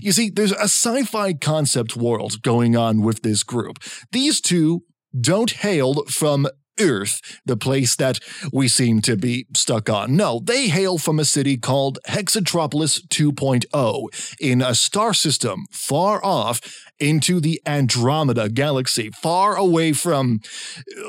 You 0.00 0.12
see, 0.12 0.30
there's 0.30 0.52
a 0.52 0.68
sci 0.68 1.02
fi 1.04 1.32
concept 1.32 1.96
world 1.96 2.40
going 2.42 2.76
on 2.76 3.02
with 3.02 3.22
this 3.22 3.42
group. 3.42 3.82
These 4.12 4.40
two 4.40 4.84
don't 5.20 5.50
hail 5.50 6.04
from 6.04 6.46
Earth, 6.80 7.20
the 7.44 7.56
place 7.56 7.96
that 7.96 8.20
we 8.52 8.68
seem 8.68 9.00
to 9.02 9.16
be 9.16 9.46
stuck 9.54 9.88
on. 9.88 10.16
No, 10.16 10.40
they 10.42 10.68
hail 10.68 10.98
from 10.98 11.18
a 11.18 11.24
city 11.24 11.56
called 11.56 11.98
Hexatropolis 12.08 13.06
2.0 13.08 14.36
in 14.40 14.62
a 14.62 14.74
star 14.74 15.14
system 15.14 15.66
far 15.70 16.24
off 16.24 16.60
into 16.98 17.40
the 17.40 17.60
Andromeda 17.66 18.48
galaxy, 18.48 19.10
far 19.10 19.56
away 19.56 19.92
from 19.92 20.40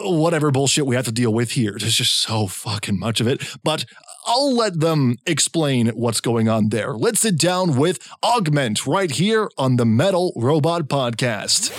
uh, 0.04 0.12
whatever 0.12 0.52
bullshit 0.52 0.86
we 0.86 0.96
have 0.96 1.06
to 1.06 1.12
deal 1.12 1.34
with 1.34 1.52
here. 1.52 1.76
There's 1.80 1.96
just 1.96 2.18
so 2.18 2.48
fucking 2.48 3.00
much 3.00 3.22
of 3.22 3.28
it. 3.28 3.44
But 3.64 3.86
I'll 4.28 4.56
let 4.56 4.80
them 4.80 5.18
explain 5.28 5.90
what's 5.90 6.20
going 6.20 6.50
on 6.50 6.70
there. 6.70 6.94
Let's 6.94 7.20
sit 7.20 7.38
down 7.38 7.78
with 7.78 8.00
Avgmnt 8.24 8.88
right 8.88 9.12
here 9.12 9.50
on 9.58 9.76
the 9.76 9.86
Metal 9.86 10.34
Robot 10.36 10.84
Podcast. 10.84 11.72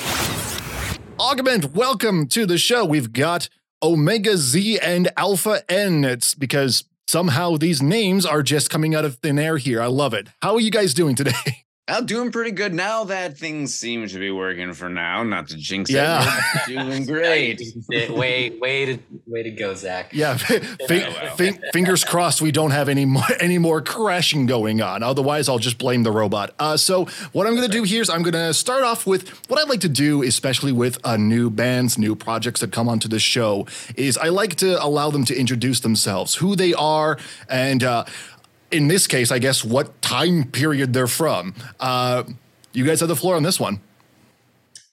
Avgmnt, 1.19 1.75
welcome 1.75 2.29
to 2.29 2.47
the 2.47 2.59
show. 2.59 2.85
We've 2.85 3.13
got 3.13 3.49
Omega 3.87 4.37
Z 4.37 4.81
and 4.81 5.09
Alpha 5.17 5.63
N. 5.71 6.05
It's 6.05 6.35
because 6.35 6.83
somehow 7.07 7.57
these 7.57 7.81
names 7.81 8.27
are 8.27 8.43
just 8.43 8.69
coming 8.69 8.97
out 8.97 9.05
of 9.05 9.19
thin 9.19 9.39
air 9.39 9.59
here. 9.59 9.81
I 9.81 9.87
love 9.87 10.13
it. 10.13 10.27
How 10.43 10.55
are 10.55 10.61
you 10.61 10.73
guys 10.73 10.93
doing 10.93 11.15
today? 11.15 11.63
I'm 11.89 12.05
doing 12.05 12.33
pretty 12.33 12.51
good 12.51 12.75
now 12.75 13.05
that 13.05 13.39
things 13.39 13.73
seem 13.73 14.09
to 14.09 14.19
be 14.19 14.33
working 14.33 14.73
for 14.73 14.89
now. 14.89 15.23
Not 15.23 15.47
to 15.49 15.57
jinx 15.57 15.89
Yeah. 15.89 16.25
it. 16.67 16.77
we're 16.77 16.83
Doing 16.91 17.07
great. 17.07 17.63
way, 18.11 18.51
way 18.51 18.87
to, 18.87 18.99
way 19.25 19.45
to 19.45 19.53
go, 19.53 19.73
Zach. 19.75 20.11
Yeah, 20.13 20.37
fi- 20.37 20.59
well. 20.89 21.37
fi- 21.37 21.61
fingers 21.73 22.03
crossed 22.03 22.43
we 22.43 22.51
don't 22.51 22.73
have 22.73 22.89
any 22.89 23.05
more 23.05 23.23
any 23.39 23.59
more 23.59 23.81
crashing 23.81 24.47
going 24.47 24.83
on. 24.83 25.05
Otherwise, 25.05 25.49
I'll 25.49 25.61
just 25.61 25.79
blame 25.79 26.03
the 26.03 26.11
robot. 26.11 26.55
Uh, 26.59 26.77
so 26.77 27.05
what 27.31 27.47
I'm 27.47 27.55
going 27.55 27.71
to 27.71 27.73
do 27.77 27.85
here 27.85 28.03
is 28.03 28.11
I'm 28.11 28.23
going 28.23 28.33
to 28.35 28.53
start 28.53 28.83
off 28.83 29.07
with 29.07 29.29
what 29.49 29.61
I 29.61 29.69
like 29.69 29.81
to 29.83 29.89
do, 29.89 30.25
especially 30.25 30.73
with 30.73 30.99
uh, 31.07 31.17
new 31.17 31.51
bands, 31.51 31.97
new 31.99 32.17
projects 32.17 32.61
that 32.63 32.73
come 32.73 32.89
onto 32.89 33.07
the 33.07 33.21
show, 33.21 33.65
is 33.95 34.19
I 34.19 34.29
like 34.31 34.57
to 34.57 34.83
allow 34.85 35.13
them 35.13 35.25
to 35.27 35.39
introduce 35.39 35.79
themselves, 35.79 36.35
who 36.35 36.57
they 36.57 36.75
are, 36.75 37.17
and 37.49 37.85
uh, 37.85 38.05
in 38.71 38.89
this 38.89 39.07
case, 39.07 39.31
I 39.31 39.39
guess 39.39 39.65
what 39.65 40.01
time 40.03 40.45
period 40.45 40.93
they're 40.93 41.07
from. 41.07 41.55
Uh, 41.79 42.25
you 42.73 42.85
guys 42.85 43.01
have 43.01 43.09
the 43.09 43.17
floor 43.17 43.37
on 43.37 43.43
this 43.43 43.61
one. 43.61 43.81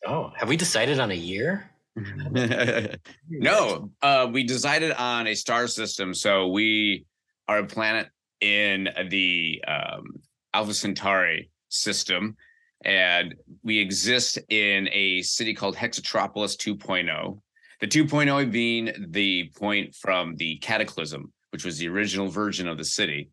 Oh, 0.05 0.31
have 0.37 0.49
we 0.49 0.57
decided 0.57 0.99
on 0.99 1.11
a 1.11 1.15
year? 1.15 1.69
no, 3.29 3.91
uh, 4.01 4.27
we 4.31 4.43
decided 4.43 4.91
on 4.93 5.27
a 5.27 5.35
star 5.35 5.67
system. 5.67 6.13
So 6.13 6.47
we 6.47 7.05
are 7.47 7.59
a 7.59 7.65
planet 7.65 8.09
in 8.41 8.89
the 9.09 9.63
um, 9.67 10.21
Alpha 10.53 10.73
Centauri 10.73 11.49
system, 11.69 12.35
and 12.83 13.35
we 13.63 13.79
exist 13.79 14.39
in 14.49 14.89
a 14.91 15.21
city 15.21 15.53
called 15.53 15.75
Hexatropolis 15.75 16.57
2.0. 16.57 17.39
The 17.79 17.87
2.0 17.87 18.51
being 18.51 18.91
the 19.09 19.51
point 19.55 19.95
from 19.95 20.35
the 20.35 20.57
Cataclysm, 20.57 21.31
which 21.51 21.65
was 21.65 21.77
the 21.77 21.87
original 21.87 22.29
version 22.29 22.67
of 22.67 22.77
the 22.77 22.85
city. 22.85 23.29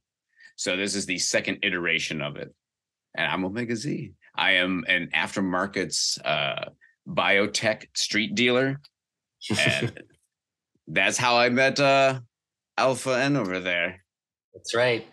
So 0.61 0.77
this 0.77 0.95
is 0.95 1.07
the 1.07 1.17
second 1.17 1.61
iteration 1.63 2.21
of 2.21 2.37
it. 2.37 2.53
And 3.17 3.27
I'm 3.27 3.47
Omega 3.47 3.75
Z. 3.75 4.13
I 4.37 4.51
am 4.57 4.85
an 4.89 5.09
aftermarkets 5.17 6.19
uh, 6.23 6.69
biotech 7.09 7.87
street 7.97 8.35
dealer. 8.35 8.79
And 9.59 10.03
that's 10.87 11.17
how 11.17 11.39
I 11.39 11.49
met 11.49 11.81
uh, 11.81 12.21
Alpha 12.77 13.19
N 13.19 13.39
over 13.39 13.59
there. 13.59 14.05
That's 14.53 14.75
right. 14.75 15.07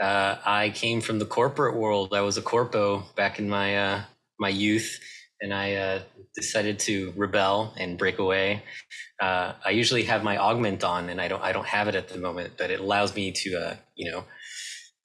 Uh, 0.00 0.36
I 0.46 0.70
came 0.70 1.02
from 1.02 1.18
the 1.18 1.26
corporate 1.26 1.76
world. 1.76 2.14
I 2.14 2.22
was 2.22 2.38
a 2.38 2.42
corpo 2.42 3.04
back 3.16 3.38
in 3.38 3.50
my 3.50 3.76
uh, 3.76 4.02
my 4.40 4.48
youth, 4.48 4.98
and 5.42 5.52
I 5.52 5.74
uh, 5.74 6.00
decided 6.34 6.78
to 6.80 7.12
rebel 7.16 7.74
and 7.76 7.98
break 7.98 8.18
away. 8.18 8.62
Uh, 9.20 9.52
I 9.62 9.70
usually 9.72 10.04
have 10.04 10.24
my 10.24 10.38
augment 10.38 10.84
on, 10.84 11.10
and 11.10 11.20
I 11.20 11.28
don't 11.28 11.42
I 11.42 11.52
don't 11.52 11.66
have 11.66 11.86
it 11.86 11.94
at 11.94 12.08
the 12.08 12.16
moment, 12.16 12.54
but 12.56 12.70
it 12.70 12.80
allows 12.80 13.14
me 13.14 13.32
to 13.32 13.56
uh, 13.56 13.76
you 13.94 14.10
know 14.10 14.24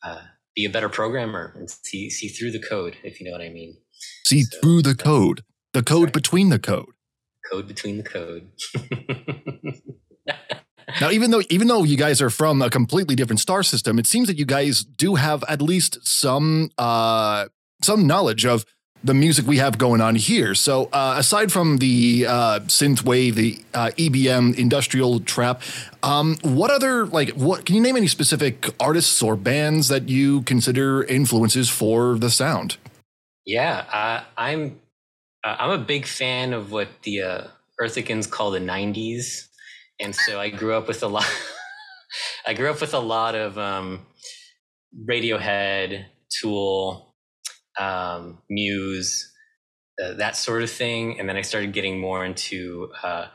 uh, 0.04 0.22
be 0.56 0.66
a 0.66 0.70
better 0.70 0.90
programmer 0.90 1.54
and 1.58 1.70
see 1.70 2.10
see 2.10 2.28
through 2.28 2.52
the 2.52 2.62
code, 2.62 2.98
if 3.04 3.20
you 3.20 3.26
know 3.26 3.32
what 3.32 3.42
I 3.42 3.50
mean. 3.50 3.78
See 4.26 4.44
So, 4.44 4.60
through 4.62 4.82
the 4.84 4.96
code, 4.96 5.44
the 5.74 5.84
code 5.84 6.06
right. 6.06 6.14
between 6.14 6.50
the 6.50 6.60
code. 6.60 6.90
Code 7.52 7.68
between 7.68 7.98
the 7.98 8.04
code. 8.04 8.50
Now, 11.00 11.10
even 11.10 11.32
though 11.32 11.42
even 11.50 11.68
though 11.68 11.84
you 11.84 11.96
guys 11.96 12.22
are 12.22 12.30
from 12.30 12.62
a 12.62 12.70
completely 12.70 13.16
different 13.16 13.40
star 13.40 13.64
system, 13.64 13.98
it 13.98 14.08
seems 14.08 14.28
that 14.28 14.38
you 14.38 14.46
guys 14.46 14.84
do 14.84 15.16
have 15.16 15.44
at 15.48 15.62
least 15.62 16.00
some 16.06 16.70
uh, 16.78 17.48
some 17.82 18.06
knowledge 18.06 18.46
of 18.46 18.66
the 19.04 19.14
music 19.14 19.48
we 19.48 19.58
have 19.58 19.78
going 19.78 20.02
on 20.02 20.16
here. 20.16 20.54
So, 20.54 20.90
uh, 20.94 21.16
aside 21.18 21.52
from 21.52 21.78
the 21.78 22.26
uh, 22.28 22.60
synth 22.62 23.04
wave, 23.04 23.36
the 23.36 23.60
uh, 23.74 23.92
EBM, 23.98 24.58
industrial 24.58 25.20
trap, 25.22 25.62
um, 26.04 26.38
what 26.42 26.72
other 26.72 27.06
like 27.06 27.30
what 27.32 27.66
can 27.66 27.76
you 27.76 27.82
name 27.82 27.96
any 27.96 28.08
specific 28.08 28.70
artists 28.80 29.22
or 29.22 29.36
bands 29.36 29.88
that 29.88 30.10
you 30.10 30.42
consider 30.44 31.04
influences 31.04 31.70
for 31.70 32.18
the 32.18 32.30
sound? 32.30 32.78
Yeah, 33.46 33.86
uh, 33.92 34.24
I'm 34.38 34.80
uh, 35.44 35.56
I'm 35.60 35.72
a 35.72 35.84
big 35.84 36.06
fan 36.06 36.54
of 36.54 36.72
what 36.72 36.88
the 37.04 37.22
uh, 37.22 37.48
Earthicans 37.80 38.30
call 38.30 38.52
the 38.52 38.60
'90s, 38.60 39.48
and 40.00 40.16
so 40.16 40.40
I 40.40 40.50
grew 40.50 40.74
up 40.74 40.88
with 40.88 41.02
a 41.04 41.08
lot. 41.08 41.26
I 42.46 42.54
grew 42.54 42.70
up 42.70 42.82
with 42.82 42.94
a 42.94 43.00
lot 43.00 43.36
of 43.36 43.58
um, 43.58 44.06
Radiohead, 45.08 46.06
Tool, 46.30 47.11
um, 47.80 48.40
Muse, 48.50 49.32
uh, 50.02 50.14
that 50.14 50.36
sort 50.36 50.64
of 50.64 50.70
thing, 50.70 51.20
and 51.20 51.28
then 51.28 51.38
I 51.38 51.42
started 51.42 51.74
getting 51.74 52.00
more 52.00 52.26
into 52.26 52.92
uh, 53.04 53.28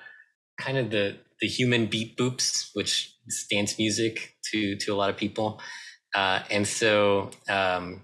kind 0.59 0.79
of 0.79 0.91
the 0.91 1.17
the 1.41 1.47
human 1.47 1.87
beat 1.87 2.17
boops, 2.17 2.71
which 2.75 3.15
is 3.27 3.47
dance 3.51 3.79
music 3.79 4.37
to 4.53 4.77
to 4.77 4.93
a 4.93 4.97
lot 4.97 5.11
of 5.11 5.17
people, 5.17 5.61
uh, 6.15 6.41
and 6.51 6.67
so. 6.67 7.31
Um, 7.49 8.03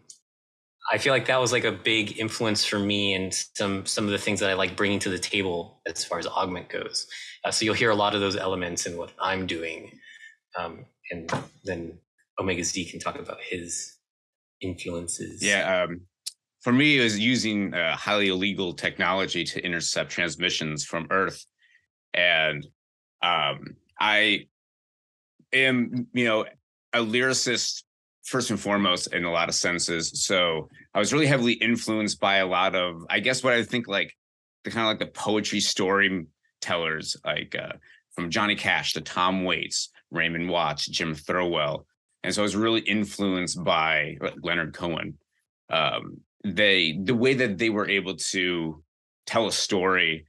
I 0.93 0.99
feel 0.99 1.13
like 1.13 1.27
that 1.27 1.41
was 1.41 1.53
like 1.53 1.65
a 1.65 1.73
big 1.73 2.19
influence 2.19 2.65
for 2.65 2.79
me 2.79 3.15
and 3.15 3.33
some 3.33 3.87
some 3.87 4.05
of 4.05 4.11
the 4.11 4.19
things 4.19 4.41
that 4.41 4.51
I 4.51 4.55
like 4.55 4.77
bringing 4.77 4.99
to 4.99 5.09
the 5.09 5.19
table 5.19 5.81
as 5.87 6.05
far 6.05 6.19
as 6.19 6.27
Avgmnt 6.27 6.69
goes. 6.69 7.07
Uh, 7.45 7.51
so 7.51 7.65
you'll 7.65 7.75
hear 7.75 7.91
a 7.91 7.95
lot 7.95 8.15
of 8.15 8.21
those 8.21 8.37
elements 8.37 8.85
in 8.85 8.97
what 8.97 9.13
I'm 9.19 9.47
doing, 9.47 9.93
um, 10.59 10.85
and 11.11 11.33
then 11.65 11.99
Omega 12.39 12.65
Z 12.65 12.85
can 12.87 13.01
talk 13.01 13.19
about 13.19 13.39
his 13.41 13.97
influences. 14.61 15.43
Yeah. 15.43 15.85
Um, 15.85 16.03
for 16.63 16.73
me, 16.73 16.99
it 16.99 17.03
was 17.03 17.19
using 17.19 17.75
uh, 17.75 17.97
highly 17.97 18.29
illegal 18.29 18.73
technology 18.73 19.45
to 19.45 19.65
intercept 19.65 20.11
transmissions 20.11 20.85
from 20.85 21.09
Earth, 21.11 21.45
and 22.15 22.67
um, 23.23 23.77
I 24.01 24.47
am, 25.53 26.07
you 26.13 26.25
know, 26.25 26.47
a 26.93 26.99
lyricist 26.99 27.83
first 28.25 28.51
and 28.51 28.61
foremost 28.61 29.13
in 29.13 29.25
a 29.25 29.31
lot 29.31 29.49
of 29.49 29.55
senses. 29.55 30.25
So 30.25 30.69
I 30.95 30.99
was 30.99 31.13
really 31.13 31.27
heavily 31.27 31.55
influenced 31.55 32.21
by 32.21 32.37
a 32.37 32.47
lot 32.47 32.75
of, 32.75 33.05
I 33.11 33.21
guess, 33.21 33.43
what 33.43 33.55
I 33.55 33.65
think 33.65 33.89
like 33.89 34.17
the 34.65 34.71
kind 34.71 34.87
of 34.87 34.91
like 34.91 35.01
the 35.01 35.19
poetry 35.19 35.61
storytellers, 35.61 37.17
like 37.25 37.57
uh, 37.57 37.73
from 38.13 38.31
Johnny 38.31 38.55
Cash 38.55 38.93
to 38.93 39.01
Tom 39.01 39.45
Waits, 39.45 39.91
Raymond 40.11 40.49
Watts, 40.49 40.87
Jim 40.87 41.15
Thirlwell, 41.15 41.87
and 42.23 42.33
so 42.33 42.43
I 42.43 42.45
was 42.45 42.55
really 42.55 42.81
influenced 42.81 43.63
by 43.65 44.17
Leonard 44.43 44.75
Cohen. 44.75 45.19
Um, 45.71 46.21
they 46.45 46.99
the 47.03 47.15
way 47.15 47.35
that 47.35 47.59
they 47.59 47.71
were 47.71 47.89
able 47.89 48.17
to 48.17 48.83
tell 49.27 49.47
a 49.47 49.53
story 49.53 50.27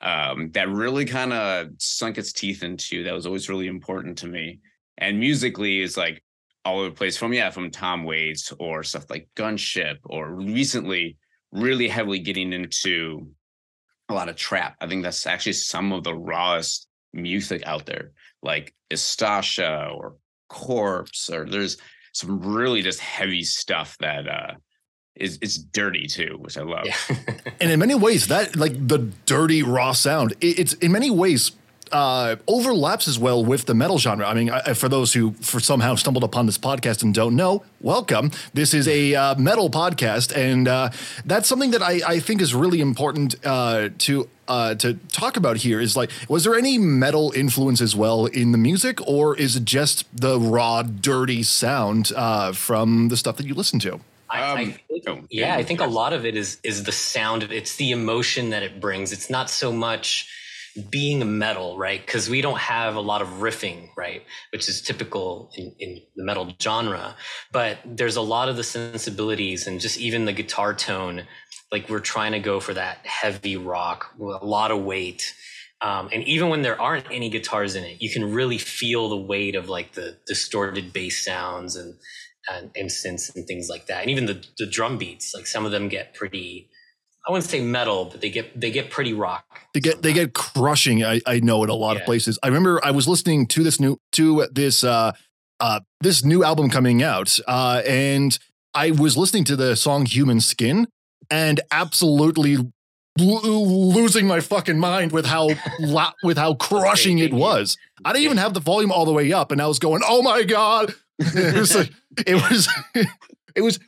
um, 0.00 0.50
that 0.52 0.68
really 0.68 1.04
kind 1.04 1.32
of 1.32 1.68
sunk 1.78 2.18
its 2.18 2.32
teeth 2.32 2.62
into 2.62 3.04
that 3.04 3.14
was 3.14 3.26
always 3.26 3.48
really 3.48 3.66
important 3.66 4.18
to 4.18 4.26
me. 4.26 4.60
And 4.98 5.18
musically 5.18 5.80
is 5.80 5.96
like 5.96 6.22
all 6.64 6.80
over 6.80 6.88
the 6.88 6.94
place 6.94 7.16
from 7.16 7.32
yeah 7.32 7.50
from 7.50 7.70
Tom 7.70 8.04
Waits 8.04 8.52
or 8.58 8.82
stuff 8.82 9.06
like 9.10 9.28
Gunship 9.36 9.98
or 10.04 10.34
recently 10.34 11.16
really 11.52 11.88
heavily 11.88 12.18
getting 12.18 12.52
into 12.52 13.28
a 14.08 14.14
lot 14.14 14.28
of 14.28 14.36
trap. 14.36 14.76
I 14.80 14.86
think 14.86 15.02
that's 15.02 15.26
actually 15.26 15.54
some 15.54 15.92
of 15.92 16.04
the 16.04 16.14
rawest 16.14 16.86
music 17.12 17.62
out 17.66 17.86
there, 17.86 18.12
like 18.42 18.74
Estasha 18.90 19.92
or 19.94 20.16
Corpse, 20.48 21.30
or 21.30 21.46
there's 21.46 21.78
some 22.12 22.40
really 22.40 22.82
just 22.82 23.00
heavy 23.00 23.42
stuff 23.42 23.96
that 24.00 24.28
uh 24.28 24.54
is 25.16 25.38
is 25.38 25.58
dirty 25.58 26.06
too, 26.06 26.36
which 26.40 26.56
I 26.58 26.62
love. 26.62 26.86
Yeah. 26.86 26.94
And 27.60 27.70
in 27.70 27.80
many 27.80 27.94
ways, 27.94 28.26
that 28.26 28.54
like 28.54 28.74
the 28.86 28.98
dirty 29.24 29.62
raw 29.62 29.92
sound, 29.92 30.32
it, 30.40 30.58
it's 30.58 30.74
in 30.74 30.92
many 30.92 31.10
ways 31.10 31.52
uh, 31.92 32.36
overlaps 32.46 33.08
as 33.08 33.18
well 33.18 33.44
with 33.44 33.66
the 33.66 33.74
metal 33.74 33.98
genre. 33.98 34.26
I 34.26 34.34
mean, 34.34 34.50
I, 34.50 34.74
for 34.74 34.88
those 34.88 35.12
who 35.12 35.32
for 35.34 35.60
somehow 35.60 35.94
stumbled 35.94 36.24
upon 36.24 36.46
this 36.46 36.58
podcast 36.58 37.02
and 37.02 37.14
don't 37.14 37.36
know, 37.36 37.62
welcome. 37.80 38.30
This 38.54 38.74
is 38.74 38.88
a 38.88 39.14
uh, 39.14 39.34
metal 39.36 39.70
podcast, 39.70 40.36
and 40.36 40.68
uh, 40.68 40.90
that's 41.24 41.48
something 41.48 41.70
that 41.70 41.82
I, 41.82 42.00
I 42.06 42.20
think 42.20 42.40
is 42.40 42.54
really 42.54 42.80
important 42.80 43.36
uh, 43.44 43.90
to 43.98 44.28
uh, 44.48 44.74
to 44.76 44.94
talk 45.12 45.36
about 45.36 45.58
here. 45.58 45.80
Is 45.80 45.96
like, 45.96 46.10
was 46.28 46.44
there 46.44 46.54
any 46.54 46.78
metal 46.78 47.32
influence 47.34 47.80
as 47.80 47.94
well 47.94 48.26
in 48.26 48.52
the 48.52 48.58
music, 48.58 49.00
or 49.06 49.36
is 49.36 49.56
it 49.56 49.64
just 49.64 50.04
the 50.14 50.38
raw, 50.38 50.82
dirty 50.82 51.42
sound 51.42 52.12
uh, 52.14 52.52
from 52.52 53.08
the 53.08 53.16
stuff 53.16 53.36
that 53.36 53.46
you 53.46 53.54
listen 53.54 53.78
to? 53.80 54.00
I, 54.30 54.42
I 54.42 54.52
Um, 54.52 54.56
think, 54.56 54.84
oh, 55.08 55.20
yeah, 55.30 55.46
yeah, 55.46 55.56
I 55.56 55.62
think 55.64 55.80
a 55.80 55.86
lot 55.86 56.12
of 56.12 56.26
it 56.26 56.36
is 56.36 56.58
is 56.64 56.84
the 56.84 56.92
sound. 56.92 57.42
of 57.42 57.52
It's 57.52 57.76
the 57.76 57.92
emotion 57.92 58.50
that 58.50 58.62
it 58.62 58.80
brings. 58.80 59.12
It's 59.12 59.30
not 59.30 59.50
so 59.50 59.72
much 59.72 60.28
being 60.90 61.22
a 61.22 61.26
metal, 61.26 61.78
right? 61.78 62.04
Because 62.04 62.28
we 62.30 62.40
don't 62.42 62.58
have 62.58 62.96
a 62.96 63.00
lot 63.00 63.22
of 63.22 63.28
riffing, 63.40 63.90
right? 63.96 64.22
Which 64.52 64.68
is 64.68 64.82
typical 64.82 65.50
in, 65.56 65.74
in 65.80 66.02
the 66.16 66.24
metal 66.24 66.52
genre. 66.62 67.16
But 67.52 67.78
there's 67.84 68.16
a 68.16 68.22
lot 68.22 68.48
of 68.48 68.56
the 68.56 68.64
sensibilities 68.64 69.66
and 69.66 69.80
just 69.80 69.98
even 69.98 70.26
the 70.26 70.32
guitar 70.32 70.74
tone. 70.74 71.24
Like 71.72 71.88
we're 71.88 72.00
trying 72.00 72.32
to 72.32 72.40
go 72.40 72.60
for 72.60 72.74
that 72.74 72.98
heavy 73.06 73.56
rock 73.56 74.12
with 74.18 74.42
a 74.42 74.46
lot 74.46 74.70
of 74.70 74.82
weight. 74.84 75.34
Um, 75.82 76.10
and 76.12 76.24
even 76.24 76.48
when 76.48 76.62
there 76.62 76.80
aren't 76.80 77.06
any 77.10 77.28
guitars 77.30 77.74
in 77.76 77.84
it, 77.84 78.02
you 78.02 78.10
can 78.10 78.32
really 78.32 78.58
feel 78.58 79.08
the 79.08 79.16
weight 79.16 79.56
of 79.56 79.68
like 79.68 79.92
the 79.92 80.18
distorted 80.26 80.92
bass 80.92 81.24
sounds 81.24 81.76
and 81.76 81.94
and, 82.50 82.70
and 82.76 82.90
and 83.04 83.46
things 83.46 83.68
like 83.68 83.86
that. 83.86 84.02
And 84.02 84.10
even 84.10 84.26
the, 84.26 84.44
the 84.58 84.66
drum 84.66 84.98
beats, 84.98 85.34
like 85.34 85.46
some 85.46 85.64
of 85.64 85.72
them 85.72 85.88
get 85.88 86.14
pretty, 86.14 86.68
I 87.26 87.32
wouldn't 87.32 87.48
say 87.48 87.60
metal, 87.60 88.06
but 88.06 88.20
they 88.20 88.30
get 88.30 88.58
they 88.58 88.70
get 88.70 88.90
pretty 88.90 89.12
rock. 89.12 89.44
They 89.74 89.80
get 89.80 90.02
they 90.02 90.12
get 90.12 90.32
crushing. 90.32 91.04
I, 91.04 91.20
I 91.26 91.40
know 91.40 91.62
in 91.64 91.70
a 91.70 91.74
lot 91.74 91.96
of 91.96 92.04
places. 92.04 92.38
I 92.42 92.48
remember 92.48 92.80
I 92.84 92.90
was 92.90 93.08
listening 93.08 93.46
to 93.48 93.62
this 93.62 93.80
new 93.80 93.98
to 94.12 94.46
this 94.52 94.84
uh 94.84 95.12
uh 95.60 95.80
this 96.00 96.24
new 96.24 96.44
album 96.44 96.70
coming 96.70 97.02
out, 97.02 97.38
uh, 97.46 97.82
and 97.86 98.38
I 98.74 98.90
was 98.90 99.16
listening 99.16 99.44
to 99.44 99.56
the 99.56 99.74
song 99.76 100.06
"Human 100.06 100.40
Skin" 100.40 100.86
and 101.30 101.60
absolutely 101.70 102.58
lo- 103.18 103.62
losing 103.62 104.26
my 104.26 104.40
fucking 104.40 104.78
mind 104.78 105.12
with 105.12 105.26
how 105.26 105.50
la- 105.80 106.12
with 106.22 106.38
how 106.38 106.54
crushing 106.54 107.18
it 107.18 107.32
was. 107.32 107.76
I 108.04 108.12
didn't 108.12 108.24
even 108.24 108.36
have 108.36 108.54
the 108.54 108.60
volume 108.60 108.92
all 108.92 109.04
the 109.04 109.12
way 109.12 109.32
up, 109.32 109.50
and 109.50 109.60
I 109.60 109.66
was 109.66 109.78
going, 109.78 110.02
"Oh 110.06 110.22
my 110.22 110.42
god!" 110.42 110.94
it 111.18 111.56
was 111.58 111.74
like, 111.74 111.90
it 112.26 112.34
was 112.34 112.68
it 113.54 113.62
was 113.62 113.78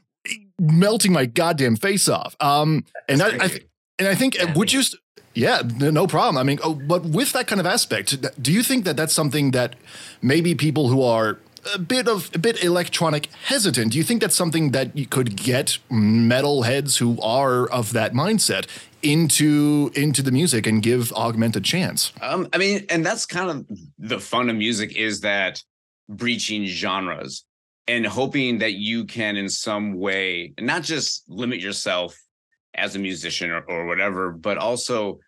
melting 0.59 1.13
my 1.13 1.27
goddamn 1.27 1.77
face 1.77 2.09
off. 2.09 2.37
Um, 2.41 2.85
and 3.09 3.23
I, 3.23 3.29
I 3.29 3.49
th- 3.49 3.67
and 3.99 4.09
I 4.09 4.15
think 4.15 4.37
Yeah, 4.37 4.53
would 4.55 4.73
you? 4.73 4.83
St- 4.83 5.01
yeah, 5.35 5.63
no 5.77 6.09
problem. 6.09 6.37
I 6.37 6.43
mean, 6.43 6.59
oh, 6.65 6.75
but 6.75 7.05
with 7.05 7.33
that 7.33 7.47
kind 7.47 7.61
of 7.61 7.67
aspect, 7.67 8.43
do 8.43 8.53
you 8.53 8.65
think 8.65 8.85
that 8.87 8.97
that's 8.97 9.13
something 9.13 9.53
that 9.53 9.77
maybe 10.21 10.57
people 10.57 10.89
who 10.89 11.01
are 11.03 11.39
a 11.75 11.79
bit 11.79 12.09
of 12.09 12.31
a 12.35 12.39
bit 12.39 12.63
electronic 12.65 13.27
hesitant, 13.45 13.93
do 13.93 13.99
you 13.99 14.05
think 14.05 14.21
that's 14.21 14.35
something 14.35 14.71
that 14.73 14.97
you 14.97 15.07
could 15.07 15.37
get 15.37 15.79
metal 15.91 16.63
heads 16.63 16.97
who 16.97 17.21
are 17.21 17.67
of 17.69 17.93
that 17.93 18.13
mindset 18.15 18.67
into 19.03 19.91
into 19.95 20.23
the 20.23 20.33
music 20.33 20.67
and 20.67 20.83
give 20.83 21.11
Avgmnt 21.11 21.57
a 21.57 21.61
chance? 21.61 22.13
Um, 22.21 22.49
I 22.53 22.59
mean, 22.59 22.87
and 22.89 23.05
that's 23.05 23.27
kind 23.27 23.51
of 23.51 23.79
the 23.99 24.19
fun 24.19 24.51
of 24.51 24.57
music 24.57 24.97
is 24.97 25.21
that 25.21 25.63
breaching 26.09 26.67
genres 26.67 27.45
and 27.89 28.07
hoping 28.07 28.59
that 28.59 28.75
you 28.75 29.05
can 29.07 29.37
in 29.37 29.49
some 29.49 29.95
way 29.95 30.53
not 30.61 30.83
just 30.83 31.29
limit 31.29 31.59
yourself 31.59 32.17
as 32.75 32.95
a 32.95 32.99
musician 32.99 33.51
or, 33.51 33.63
or 33.63 33.87
whatever, 33.87 34.31
but 34.31 34.59
also 34.59 35.19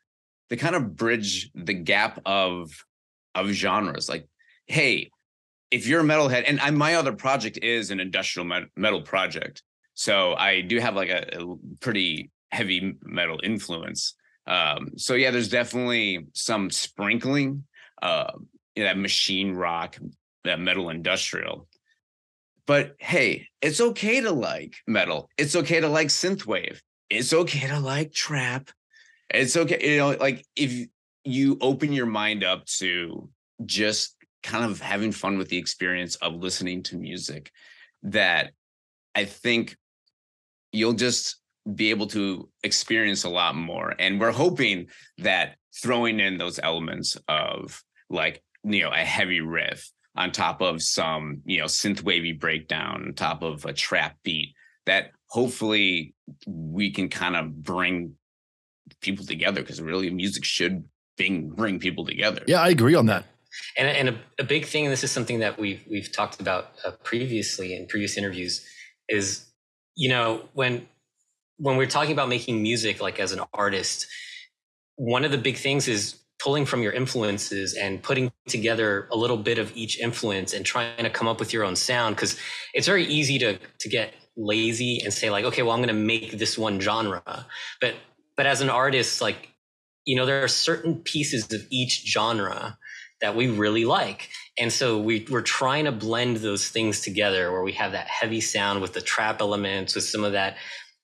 to 0.51 0.57
kind 0.57 0.77
of 0.77 0.95
bridge 0.95 1.51
the 1.55 1.75
gap 1.75 2.21
of 2.27 2.71
of 3.35 3.49
genres. 3.49 4.09
Like, 4.09 4.29
hey, 4.67 5.11
if 5.71 5.87
you're 5.87 6.01
a 6.01 6.05
metalhead, 6.05 6.45
and 6.47 6.61
I, 6.61 6.71
my 6.71 6.97
other 6.97 7.13
project 7.13 7.59
is 7.63 7.91
an 7.91 8.01
industrial 8.01 8.69
metal 8.77 9.03
project, 9.03 9.63
so 9.95 10.35
I 10.35 10.61
do 10.61 10.79
have 10.79 10.95
like 10.95 11.09
a, 11.09 11.41
a 11.41 11.57
pretty 11.81 12.31
heavy 12.53 12.97
metal 13.03 13.41
influence. 13.43 14.15
Um, 14.47 14.91
so 14.97 15.15
yeah, 15.15 15.31
there's 15.31 15.49
definitely 15.49 16.27
some 16.33 16.71
sprinkling, 16.71 17.65
uh, 18.03 18.33
that 18.77 18.99
machine 18.99 19.55
rock, 19.55 19.97
that 20.45 20.59
metal 20.59 20.91
industrial. 20.91 21.69
But 22.71 22.95
hey, 23.01 23.49
it's 23.61 23.81
okay 23.81 24.21
to 24.21 24.31
like 24.31 24.77
metal. 24.87 25.29
It's 25.37 25.57
okay 25.57 25.81
to 25.81 25.89
like 25.89 26.07
synthwave. 26.07 26.79
It's 27.11 27.33
okay 27.33 27.67
to 27.67 27.81
like 27.81 28.13
trap. 28.13 28.71
It's 29.29 29.57
okay. 29.57 29.95
You 29.95 29.99
know, 29.99 30.11
like 30.11 30.47
if 30.55 30.87
you 31.25 31.59
open 31.61 31.93
your 31.93 32.07
mind 32.07 32.45
up 32.45 32.67
to 32.79 33.29
just 33.67 34.15
kind 34.45 34.65
of 34.65 34.81
having 34.81 35.11
fun 35.11 35.37
with 35.37 35.49
the 35.49 35.59
experience 35.59 36.15
of 36.15 36.35
listening 36.35 36.85
to 36.85 36.97
music, 36.97 37.51
that 38.05 38.53
I 39.17 39.25
think 39.25 39.77
you'll 40.71 40.93
just 40.93 41.39
be 41.75 41.91
able 41.91 42.07
to 42.07 42.49
experience 42.63 43.25
a 43.25 43.31
lot 43.31 43.57
more. 43.57 43.97
And 43.99 44.21
we're 44.21 44.31
hoping 44.31 44.91
that 45.19 45.57
throwing 45.83 46.21
in 46.21 46.39
those 46.39 46.61
elements 46.63 47.19
of 47.27 47.83
like, 48.09 48.45
you 48.63 48.83
know, 48.83 48.93
a 48.93 48.99
heavy 48.99 49.41
riff 49.41 49.91
on 50.17 50.33
top 50.33 50.61
of 50.61 50.83
some, 50.83 51.43
you 51.45 51.59
know, 51.59 51.67
synth 51.67 52.03
wavy 52.03 52.33
breakdown, 52.33 53.05
on 53.07 53.15
top 53.15 53.43
of 53.43 53.65
a 53.65 53.73
trap 53.73 54.17
beat, 54.25 54.55
that 54.87 55.13
hopefully 55.29 56.15
we 56.47 56.91
can 56.91 57.09
kind 57.09 57.37
of 57.37 57.63
bring 57.63 58.15
people 59.01 59.25
together 59.25 59.61
because 59.61 59.81
really 59.81 60.11
music 60.11 60.45
should 60.45 60.85
bring 61.17 61.51
bring 61.51 61.79
people 61.79 62.05
together. 62.05 62.43
Yeah, 62.47 62.61
I 62.61 62.69
agree 62.69 62.95
on 62.95 63.07
that. 63.07 63.25
And, 63.77 63.89
and 63.89 64.09
a, 64.11 64.43
a 64.43 64.45
big 64.45 64.65
thing, 64.65 64.85
and 64.87 64.93
this 64.93 65.05
is 65.05 65.11
something 65.11 65.41
that 65.41 65.59
we've 65.59 65.81
we've 65.91 66.11
talked 66.11 66.41
about 66.41 66.73
uh, 66.85 66.93
previously 67.03 67.75
in 67.75 67.87
previous 67.87 68.17
interviews, 68.17 68.65
is 69.09 69.47
you 69.97 70.09
know 70.09 70.49
when 70.55 70.89
when 71.59 71.77
we're 71.77 71.87
talking 71.87 72.13
about 72.13 72.29
making 72.29 72.63
music 72.63 73.01
like 73.01 73.21
as 73.21 73.33
an 73.33 73.41
artist, 73.53 74.07
one 74.97 75.25
of 75.25 75.31
the 75.31 75.39
big 75.39 75.57
things 75.57 75.89
is 75.89 76.21
pulling 76.43 76.65
from 76.67 76.83
your 76.83 76.93
influences 76.93 77.75
and 77.75 78.03
putting 78.03 78.33
together 78.49 79.09
a 79.13 79.17
little 79.17 79.37
bit 79.37 79.59
of 79.59 79.75
each 79.77 80.01
influence 80.01 80.53
and 80.53 80.65
trying 80.65 81.05
to 81.05 81.11
come 81.11 81.29
up 81.29 81.39
with 81.39 81.53
your 81.53 81.65
own 81.65 81.77
sound 81.77 82.17
because 82.17 82.39
it's 82.75 82.87
very 82.87 83.05
easy 83.05 83.39
to 83.39 83.59
to 83.79 83.89
get 83.89 84.15
lazy 84.37 85.01
and 85.05 85.13
say 85.13 85.29
like 85.31 85.45
okay 85.45 85.63
well 85.63 85.73
i'm 85.73 85.81
going 85.81 85.89
to 85.89 85.95
make 85.95 86.33
this 86.33 86.57
one 86.57 86.81
genre. 86.81 87.23
But 87.81 87.95
but 88.37 88.47
as 88.47 88.61
an 88.61 88.71
artist 88.71 89.21
like 89.21 89.51
you 90.05 90.17
know 90.17 90.27
there 90.27 90.43
are 90.43 90.49
certain 90.49 90.97
pieces 90.97 91.53
of 91.53 91.61
each 91.71 92.05
genre 92.07 92.79
that 93.21 93.37
we 93.37 93.49
really 93.49 93.85
like. 93.85 94.31
And 94.59 94.73
so 94.73 94.99
we, 94.99 95.27
we're 95.31 95.43
trying 95.43 95.85
to 95.85 95.93
blend 95.93 96.39
those 96.39 96.69
things 96.69 97.01
together 97.01 97.53
where 97.53 97.63
we 97.63 97.73
have 97.73 97.93
that 97.93 98.09
heavy 98.09 98.41
sound 98.41 98.81
with 98.81 98.95
the 98.95 99.01
trap 99.01 99.41
elements 99.41 99.95
with 99.95 100.05
some 100.05 100.25
of 100.25 100.33
that 100.33 100.57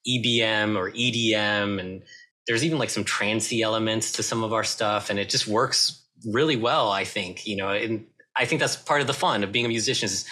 ebm 0.09 0.77
or 0.77 0.90
edm 0.92 1.81
and 1.81 2.03
there's 2.47 2.65
even 2.65 2.79
like 2.79 2.91
some 2.91 3.05
trancy 3.05 3.63
elements 3.63 4.13
to 4.13 4.23
some 4.23 4.45
of 4.45 4.53
our 4.53 4.65
stuff 4.65 5.11
and 5.11 5.19
it 5.19 5.29
just 5.29 5.47
works 5.47 6.05
really 6.27 6.57
well 6.57 6.91
i 6.91 7.05
think 7.05 7.47
you 7.47 7.57
know 7.57 7.71
and 7.71 8.07
i 8.37 8.45
think 8.45 8.61
that's 8.61 8.77
part 8.77 9.01
of 9.01 9.07
the 9.07 9.15
fun 9.15 9.45
of 9.45 9.53
being 9.53 9.65
a 9.65 9.69
musician 9.69 10.07
is 10.07 10.27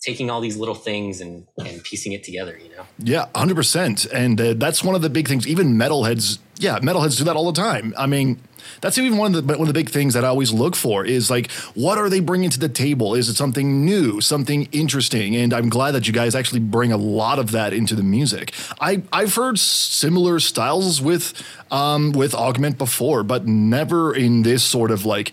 taking 0.00 0.30
all 0.30 0.40
these 0.40 0.56
little 0.56 0.74
things 0.74 1.20
and, 1.20 1.46
and 1.58 1.82
piecing 1.84 2.12
it 2.12 2.24
together, 2.24 2.58
you 2.62 2.70
know? 2.70 2.84
Yeah, 2.98 3.26
100%. 3.34 4.10
And 4.12 4.40
uh, 4.40 4.54
that's 4.54 4.82
one 4.82 4.94
of 4.94 5.02
the 5.02 5.10
big 5.10 5.28
things. 5.28 5.46
Even 5.46 5.74
metalheads, 5.74 6.38
yeah, 6.56 6.78
metalheads 6.78 7.18
do 7.18 7.24
that 7.24 7.36
all 7.36 7.50
the 7.50 7.60
time. 7.60 7.94
I 7.98 8.06
mean, 8.06 8.40
that's 8.80 8.98
even 8.98 9.18
one 9.18 9.34
of 9.34 9.46
the 9.46 9.52
one 9.52 9.62
of 9.62 9.66
the 9.66 9.78
big 9.78 9.90
things 9.90 10.14
that 10.14 10.24
I 10.24 10.28
always 10.28 10.52
look 10.52 10.76
for 10.76 11.04
is 11.04 11.30
like, 11.30 11.50
what 11.74 11.98
are 11.98 12.08
they 12.08 12.20
bringing 12.20 12.50
to 12.50 12.58
the 12.58 12.68
table? 12.68 13.14
Is 13.14 13.28
it 13.28 13.34
something 13.34 13.84
new, 13.84 14.20
something 14.20 14.68
interesting? 14.72 15.34
And 15.36 15.52
I'm 15.52 15.68
glad 15.68 15.92
that 15.92 16.06
you 16.06 16.12
guys 16.12 16.34
actually 16.34 16.60
bring 16.60 16.92
a 16.92 16.96
lot 16.96 17.38
of 17.38 17.50
that 17.52 17.72
into 17.72 17.94
the 17.94 18.02
music. 18.02 18.54
I 18.80 19.02
I've 19.12 19.34
heard 19.34 19.58
similar 19.58 20.40
styles 20.40 21.00
with 21.00 21.42
um, 21.70 22.12
with 22.12 22.32
Avgmnt 22.32 22.78
before, 22.78 23.22
but 23.22 23.46
never 23.46 24.14
in 24.14 24.42
this 24.42 24.62
sort 24.62 24.90
of 24.90 25.04
like 25.04 25.32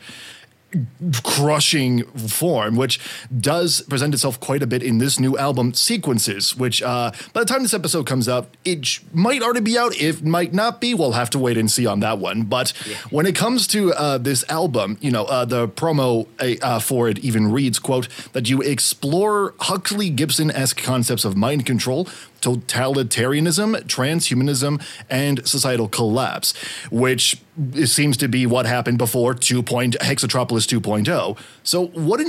crushing 1.23 2.03
form, 2.03 2.75
which 2.75 2.99
does 3.39 3.81
present 3.81 4.13
itself 4.13 4.39
quite 4.39 4.61
a 4.61 4.67
bit 4.67 4.83
in 4.83 4.97
this 4.97 5.19
new 5.19 5.37
album, 5.37 5.73
Sequences, 5.73 6.55
which 6.55 6.81
uh, 6.81 7.11
by 7.33 7.41
the 7.41 7.45
time 7.45 7.63
this 7.63 7.73
episode 7.73 8.05
comes 8.05 8.27
out, 8.27 8.49
it 8.65 8.85
sh- 8.85 8.99
might 9.13 9.41
already 9.41 9.61
be 9.61 9.77
out. 9.77 9.95
It 9.95 10.23
might 10.23 10.53
not 10.53 10.81
be. 10.81 10.93
We'll 10.93 11.13
have 11.13 11.29
to 11.31 11.39
wait 11.39 11.57
and 11.57 11.71
see 11.71 11.85
on 11.85 12.01
that 12.01 12.19
one. 12.19 12.43
But 12.43 12.73
yeah. 12.85 12.97
when 13.09 13.25
it 13.25 13.35
comes 13.35 13.67
to 13.67 13.93
uh, 13.93 14.17
this 14.17 14.43
album, 14.49 14.97
you 14.99 15.11
know, 15.11 15.25
uh, 15.25 15.45
the 15.45 15.67
promo 15.67 16.27
uh, 16.61 16.79
for 16.79 17.07
it 17.07 17.19
even 17.19 17.51
reads, 17.51 17.79
quote, 17.79 18.09
that 18.33 18.49
you 18.49 18.61
explore 18.61 19.53
Huxley 19.61 20.09
Gibson-esque 20.09 20.81
concepts 20.81 21.23
of 21.23 21.37
mind 21.37 21.65
control 21.65 22.07
totalitarianism, 22.41 23.75
transhumanism, 23.83 24.81
and 25.09 25.47
societal 25.47 25.87
collapse, 25.87 26.55
which 26.91 27.41
seems 27.85 28.17
to 28.17 28.27
be 28.27 28.45
what 28.45 28.65
happened 28.65 28.97
before 28.97 29.33
2. 29.33 29.63
Hexatropolis 29.63 30.67
2.0. 30.67 31.37
So 31.63 31.87
what 31.87 32.21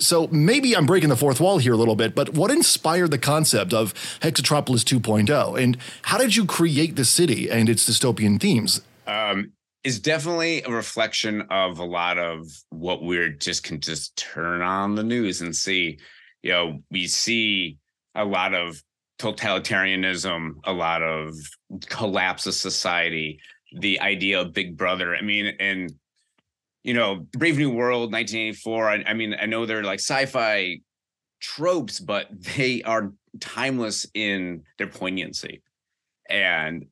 so 0.00 0.28
maybe 0.28 0.76
I'm 0.76 0.86
breaking 0.86 1.08
the 1.08 1.16
fourth 1.16 1.40
wall 1.40 1.58
here 1.58 1.72
a 1.72 1.76
little 1.76 1.96
bit, 1.96 2.14
but 2.14 2.34
what 2.34 2.50
inspired 2.50 3.10
the 3.10 3.18
concept 3.18 3.74
of 3.74 3.94
Hexatropolis 4.20 4.84
2.0, 4.84 5.60
and 5.60 5.76
how 6.02 6.18
did 6.18 6.36
you 6.36 6.46
create 6.46 6.96
the 6.96 7.04
city 7.04 7.50
and 7.50 7.68
its 7.68 7.88
dystopian 7.88 8.40
themes? 8.40 8.80
Um, 9.06 9.52
is 9.84 9.98
definitely 9.98 10.62
a 10.62 10.70
reflection 10.70 11.42
of 11.50 11.78
a 11.78 11.84
lot 11.84 12.18
of 12.18 12.46
what 12.70 13.02
we're 13.02 13.30
just 13.30 13.64
can 13.64 13.80
just 13.80 14.16
turn 14.16 14.62
on 14.62 14.94
the 14.94 15.02
news 15.02 15.40
and 15.40 15.54
see. 15.54 15.98
You 16.42 16.52
know, 16.52 16.78
we 16.90 17.08
see 17.08 17.78
a 18.14 18.24
lot 18.24 18.54
of 18.54 18.82
totalitarianism, 19.18 20.54
a 20.64 20.72
lot 20.72 21.02
of 21.02 21.34
collapse 21.86 22.46
of 22.46 22.54
society, 22.54 23.40
the 23.78 24.00
idea 24.00 24.40
of 24.40 24.52
Big 24.52 24.76
Brother. 24.76 25.14
I 25.14 25.22
mean, 25.22 25.54
and 25.58 25.92
you 26.82 26.94
know, 26.94 27.26
Brave 27.32 27.58
New 27.58 27.70
World, 27.70 28.12
1984. 28.12 28.88
I, 28.88 29.04
I 29.06 29.14
mean, 29.14 29.36
I 29.40 29.46
know 29.46 29.66
they're 29.66 29.84
like 29.84 30.00
sci-fi 30.00 30.80
tropes, 31.40 32.00
but 32.00 32.26
they 32.56 32.82
are 32.82 33.12
timeless 33.40 34.06
in 34.14 34.64
their 34.78 34.88
poignancy. 34.88 35.62
And 36.28 36.86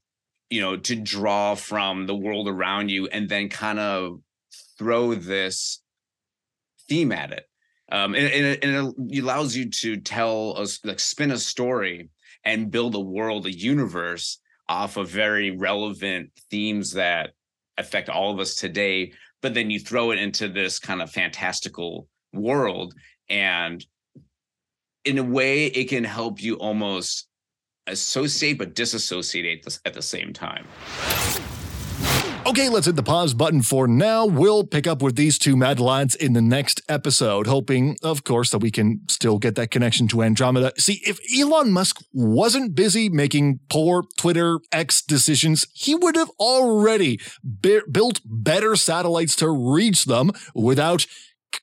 you 0.51 0.61
know, 0.61 0.77
to 0.77 0.97
draw 0.97 1.55
from 1.55 2.07
the 2.07 2.15
world 2.15 2.49
around 2.49 2.91
you 2.91 3.07
and 3.07 3.29
then 3.29 3.49
kind 3.49 3.79
of 3.79 4.21
throw 4.77 5.15
this 5.15 5.81
theme 6.89 7.13
at 7.13 7.31
it. 7.31 7.47
Um, 7.93 8.15
and, 8.15 8.27
and, 8.27 8.47
it, 8.47 8.65
and, 8.65 8.95
it, 9.13 9.19
allows 9.21 9.55
you 9.55 9.71
to 9.71 9.97
tell 9.99 10.57
us 10.59 10.81
like 10.85 10.99
spin 10.99 11.31
a 11.31 11.39
story 11.39 12.09
and 12.45 12.71
build 12.71 12.97
a 12.97 13.01
world, 13.01 13.47
a 13.47 13.53
universe 13.53 14.40
off 14.71 14.97
of 14.97 15.11
very 15.11 15.51
relevant 15.51 16.31
themes 16.49 16.93
that 16.93 17.33
affect 17.77 18.09
all 18.09 18.33
of 18.33 18.39
us 18.39 18.55
today. 18.55 19.13
But 19.43 19.53
then 19.53 19.69
you 19.69 19.81
throw 19.81 20.13
it 20.13 20.19
into 20.19 20.49
this 20.49 20.79
kind 20.79 21.03
of 21.03 21.11
fantastical 21.11 22.07
world. 22.33 22.95
And 23.29 23.85
in 25.05 25.19
a 25.19 25.25
way, 25.25 25.67
it 25.67 25.89
can 25.89 26.05
help 26.05 26.41
you 26.41 26.55
almost 26.55 27.27
associate 27.89 28.59
but 28.59 28.75
disassociate 28.75 29.67
at 29.85 29.95
the 29.95 30.03
same 30.03 30.33
time. 30.33 30.67
Okay, 32.47 32.69
let's 32.69 32.87
hit 32.87 32.97
the 32.97 33.03
pause 33.03 33.35
button 33.35 33.61
for 33.63 33.87
now. 33.87 34.25
We'll 34.27 34.65
pick 34.65 34.87
up 34.87 35.03
with 35.03 35.15
these 35.15 35.39
two 35.39 35.57
mad 35.57 35.79
lads 35.79 36.15
in 36.15 36.33
the 36.33 36.41
next 36.41 36.81
episode, 36.89 37.47
hoping, 37.47 37.97
of 38.03 38.25
course, 38.25 38.51
that 38.51 38.59
we 38.59 38.71
can 38.71 39.03
still 39.09 39.39
get 39.39 39.55
that 39.55 39.71
connection 39.71 40.09
to 40.09 40.23
Andromeda. 40.23 40.73
See, 40.79 41.01
if 41.07 41.21
Elon 41.39 41.71
Musk 41.71 42.03
wasn't 42.13 42.75
busy 42.75 43.09
making 43.09 43.61
poor 43.69 44.05
Twitter 44.17 44.59
X 44.73 45.03
decisions, 45.03 45.67
he 45.75 45.95
would 45.95 46.17
have 46.17 46.31
already 46.41 47.21
be- 47.61 47.83
built 47.91 48.21
better 48.25 48.75
satellites 48.75 49.37
to 49.37 49.49
reach 49.49 50.07
them 50.07 50.33
without 50.55 51.07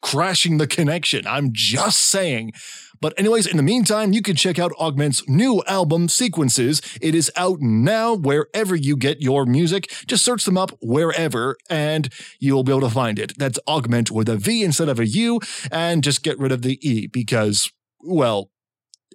crashing 0.01 0.57
the 0.57 0.67
connection. 0.67 1.25
I'm 1.27 1.49
just 1.51 1.99
saying. 1.99 2.53
But, 3.01 3.13
anyways, 3.17 3.47
in 3.47 3.57
the 3.57 3.63
meantime, 3.63 4.13
you 4.13 4.21
can 4.21 4.35
check 4.35 4.59
out 4.59 4.71
Avgmnt's 4.79 5.27
new 5.27 5.63
album, 5.67 6.09
Sequences. 6.09 6.81
It 7.01 7.15
is 7.15 7.31
out 7.35 7.61
now 7.61 8.15
wherever 8.15 8.75
you 8.75 8.95
get 8.95 9.21
your 9.21 9.45
music. 9.45 9.91
Just 10.07 10.25
search 10.25 10.45
them 10.45 10.57
up 10.57 10.71
wherever 10.81 11.57
and 11.69 12.11
you'll 12.39 12.63
be 12.63 12.71
able 12.71 12.81
to 12.81 12.89
find 12.89 13.19
it. 13.19 13.37
That's 13.37 13.59
Augment 13.67 14.11
with 14.11 14.29
a 14.29 14.37
V 14.37 14.63
instead 14.63 14.89
of 14.89 14.99
a 14.99 15.07
U, 15.07 15.39
and 15.71 16.03
just 16.03 16.23
get 16.23 16.39
rid 16.39 16.51
of 16.51 16.61
the 16.61 16.79
E 16.87 17.07
because, 17.07 17.71
well, 17.99 18.49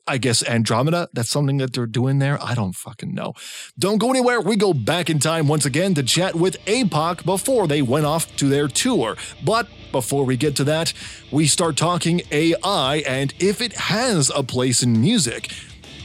I 0.05 0.19
guess 0.19 0.43
Andromeda, 0.49 1.09
that's 1.13 1.31
something 1.31 1.59
that 1.59 1.73
they're 1.73 1.87
doing 1.87 2.19
there. 2.19 2.43
I 2.43 2.55
don't 2.55 2.75
fucking 2.75 3.15
know. 3.15 3.35
Don't 3.79 3.99
go 3.99 4.11
anywhere. 4.11 4.41
We 4.41 4.57
go 4.57 4.75
back 4.75 5.09
in 5.09 5.21
time 5.21 5.47
once 5.47 5.65
again 5.65 5.95
to 5.95 6.03
chat 6.03 6.35
with 6.35 6.57
Aepoch 6.67 7.25
before 7.25 7.69
they 7.69 7.83
went 7.83 8.05
off 8.05 8.35
to 8.39 8.49
their 8.49 8.67
tour. 8.67 9.17
But 9.45 9.69
before 9.93 10.25
we 10.25 10.37
get 10.37 10.57
to 10.57 10.65
that, 10.65 10.93
we 11.31 11.47
start 11.47 11.77
talking 11.77 12.23
AI 12.33 12.97
and 13.07 13.33
if 13.39 13.61
it 13.61 13.75
has 13.75 14.29
a 14.35 14.43
place 14.43 14.83
in 14.83 15.01
music. 15.01 15.53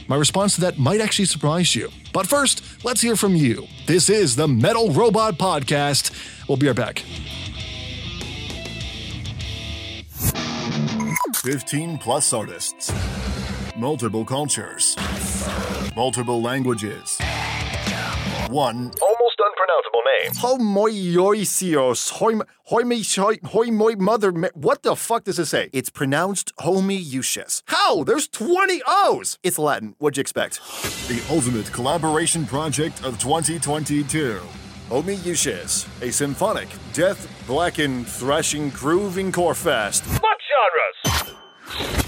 My 0.06 0.14
response 0.14 0.54
to 0.54 0.60
that 0.60 0.78
might 0.78 1.00
actually 1.00 1.24
surprise 1.24 1.74
you. 1.74 1.90
But 2.12 2.28
first, 2.28 2.62
let's 2.84 3.00
hear 3.00 3.16
from 3.16 3.34
you. 3.34 3.66
This 3.86 4.08
is 4.08 4.36
the 4.36 4.46
Metal 4.46 4.92
Robot 4.92 5.38
Podcast. 5.38 6.12
We'll 6.48 6.56
be 6.56 6.68
right 6.68 6.76
back. 6.76 7.04
15 11.34 11.98
plus 11.98 12.32
artists 12.32 12.92
multiple 13.78 14.24
cultures, 14.24 14.96
multiple 15.94 16.42
languages, 16.42 17.16
one 18.50 18.90
almost 19.00 19.40
unpronounceable 19.40 20.02
name. 20.20 20.32
Homoiousios, 20.32 22.10
hoim, 22.10 22.42
hoimi, 22.70 23.40
hoimoi 23.42 23.96
mother. 23.98 24.32
What 24.54 24.82
the 24.82 24.96
fuck 24.96 25.24
does 25.24 25.38
it 25.38 25.46
say? 25.46 25.70
It's 25.72 25.90
pronounced 25.90 26.52
homoiousios. 26.56 27.62
How? 27.66 28.02
There's 28.02 28.26
20 28.26 28.82
O's. 28.86 29.38
It's 29.44 29.60
Latin. 29.60 29.94
What'd 29.98 30.16
you 30.16 30.22
expect? 30.22 30.56
The 31.06 31.24
ultimate 31.30 31.72
collaboration 31.72 32.46
project 32.46 33.04
of 33.04 33.20
2022. 33.20 34.40
Omi 34.90 35.16
Yushes, 35.18 35.86
a 36.02 36.10
symphonic, 36.10 36.68
death, 36.94 37.28
blackened, 37.46 38.08
thrashing, 38.08 38.70
grooving 38.70 39.30
core 39.30 39.54
fast. 39.54 40.02
What 40.20 40.38
genres? 40.48 41.34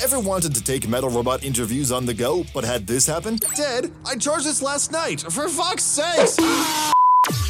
Ever 0.02 0.18
wanted 0.18 0.54
to 0.54 0.62
take 0.62 0.88
Metal 0.88 1.10
Robot 1.10 1.44
interviews 1.44 1.92
on 1.92 2.06
the 2.06 2.14
go, 2.14 2.44
but 2.54 2.64
had 2.64 2.86
this 2.86 3.06
happen? 3.06 3.36
Dead? 3.54 3.92
I 4.06 4.16
charged 4.16 4.46
this 4.46 4.62
last 4.62 4.92
night, 4.92 5.20
for 5.20 5.48
fuck's 5.48 5.84
sakes! 5.84 6.36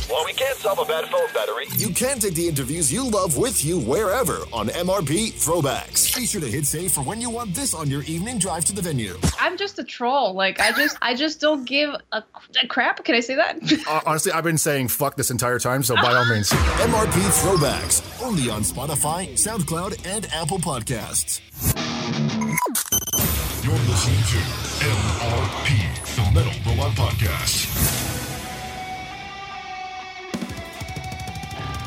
Well, 0.09 0.25
we 0.25 0.33
can't 0.33 0.57
solve 0.59 0.79
a 0.79 0.85
bad 0.85 1.07
phone 1.09 1.33
battery. 1.33 1.67
You 1.77 1.91
can 1.91 2.19
take 2.19 2.35
the 2.35 2.49
interviews 2.49 2.93
you 2.93 3.09
love 3.09 3.37
with 3.37 3.65
you 3.65 3.79
wherever 3.79 4.39
on 4.53 4.69
MRP 4.69 5.33
Throwbacks. 5.33 6.15
Be 6.17 6.27
sure 6.27 6.41
to 6.41 6.47
hit 6.47 6.67
save 6.67 6.93
for 6.93 7.03
when 7.03 7.21
you 7.21 7.31
want 7.31 7.55
this 7.55 7.75
on 7.75 7.89
your 7.89 8.03
evening 8.05 8.39
drive 8.39 8.65
to 8.67 8.73
the 8.75 8.83
venue. 8.83 9.17
I'm 9.39 9.57
just 9.57 9.79
a 9.79 9.85
troll. 9.85 10.35
Like 10.35 10.61
I 10.61 10.73
just 10.73 10.97
I 11.01 11.15
just 11.15 11.41
don't 11.41 11.65
give 11.65 11.91
a, 12.13 12.23
a 12.63 12.67
crap. 12.67 13.05
Can 13.05 13.15
I 13.15 13.21
say 13.21 13.37
that? 13.37 13.59
Uh, 13.91 14.01
honestly, 14.07 14.31
I've 14.31 14.45
been 14.45 14.59
saying 14.59 14.89
fuck 14.89 15.17
this 15.17 15.31
entire 15.31 15.59
time, 15.59 15.83
so 15.83 15.97
by 15.97 16.15
all 16.15 16.25
means. 16.27 16.51
MRP 16.51 17.43
Throwbacks, 17.43 18.23
only 18.23 18.49
on 18.51 18.63
Spotify, 18.63 19.33
SoundCloud, 19.33 20.07
and 20.07 20.27
Apple 20.33 20.59
Podcasts. 20.59 21.41
You're 23.65 23.73
listening 23.73 24.23
to 24.31 24.39
MRP, 24.85 26.17
the 26.17 26.35
Metal 26.35 26.53
Robot 26.73 26.93
Podcast. 26.93 28.20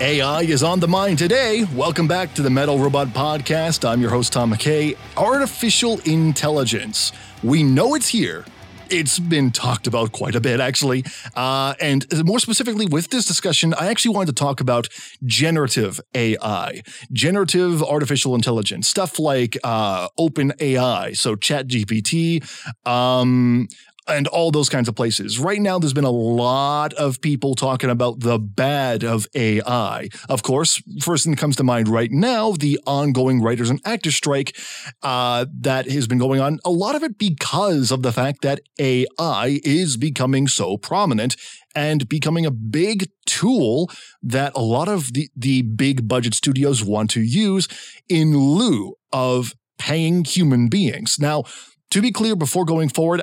AI 0.01 0.41
is 0.41 0.63
on 0.63 0.79
the 0.79 0.87
mind 0.87 1.19
today. 1.19 1.65
Welcome 1.75 2.07
back 2.07 2.33
to 2.33 2.41
the 2.41 2.49
Metal 2.49 2.79
Robot 2.79 3.09
Podcast. 3.09 3.87
I'm 3.87 4.01
your 4.01 4.09
host, 4.09 4.33
Tom 4.33 4.51
McKay. 4.51 4.97
Artificial 5.15 5.99
intelligence. 5.99 7.11
We 7.43 7.61
know 7.61 7.93
it's 7.93 8.07
here. 8.07 8.43
It's 8.89 9.19
been 9.19 9.51
talked 9.51 9.85
about 9.85 10.11
quite 10.11 10.35
a 10.35 10.41
bit, 10.41 10.59
actually. 10.59 11.05
Uh, 11.35 11.75
and 11.79 12.05
more 12.25 12.39
specifically, 12.39 12.87
with 12.87 13.11
this 13.11 13.25
discussion, 13.25 13.73
I 13.75 13.87
actually 13.87 14.15
wanted 14.15 14.35
to 14.35 14.43
talk 14.43 14.59
about 14.59 14.89
generative 15.25 16.01
AI, 16.15 16.81
generative 17.11 17.83
artificial 17.83 18.33
intelligence, 18.35 18.87
stuff 18.87 19.19
like 19.19 19.57
uh, 19.63 20.09
OpenAI, 20.19 21.15
so 21.15 21.35
ChatGPT, 21.35 22.43
um, 22.87 23.67
and 24.07 24.27
all 24.27 24.51
those 24.51 24.69
kinds 24.69 24.87
of 24.87 24.95
places. 24.95 25.39
Right 25.39 25.61
now, 25.61 25.79
there's 25.79 25.93
been 25.93 26.03
a 26.03 26.09
lot 26.09 26.93
of 26.93 27.21
people 27.21 27.55
talking 27.55 27.89
about 27.89 28.19
the 28.19 28.37
bad 28.37 29.03
of 29.03 29.27
AI. 29.35 30.09
Of 30.29 30.43
course, 30.43 30.81
first 31.01 31.23
thing 31.23 31.33
that 31.33 31.39
comes 31.39 31.55
to 31.57 31.63
mind 31.63 31.87
right 31.87 32.11
now, 32.11 32.51
the 32.51 32.79
ongoing 32.85 33.41
writers 33.41 33.69
and 33.69 33.79
actors 33.85 34.15
strike 34.15 34.57
uh, 35.01 35.45
that 35.59 35.89
has 35.89 36.07
been 36.07 36.17
going 36.17 36.41
on. 36.41 36.59
A 36.65 36.71
lot 36.71 36.95
of 36.95 37.03
it 37.03 37.17
because 37.17 37.91
of 37.91 38.03
the 38.03 38.11
fact 38.11 38.41
that 38.41 38.61
AI 38.79 39.59
is 39.63 39.97
becoming 39.97 40.47
so 40.47 40.77
prominent 40.77 41.35
and 41.75 42.07
becoming 42.07 42.45
a 42.45 42.51
big 42.51 43.09
tool 43.25 43.89
that 44.21 44.51
a 44.55 44.61
lot 44.61 44.87
of 44.87 45.13
the, 45.13 45.29
the 45.35 45.61
big 45.61 46.07
budget 46.07 46.33
studios 46.33 46.83
want 46.83 47.09
to 47.11 47.21
use 47.21 47.67
in 48.09 48.37
lieu 48.37 48.95
of 49.11 49.53
paying 49.79 50.23
human 50.23 50.67
beings. 50.67 51.17
Now, 51.19 51.43
to 51.91 52.01
be 52.01 52.11
clear, 52.11 52.35
before 52.35 52.65
going 52.65 52.89
forward, 52.89 53.21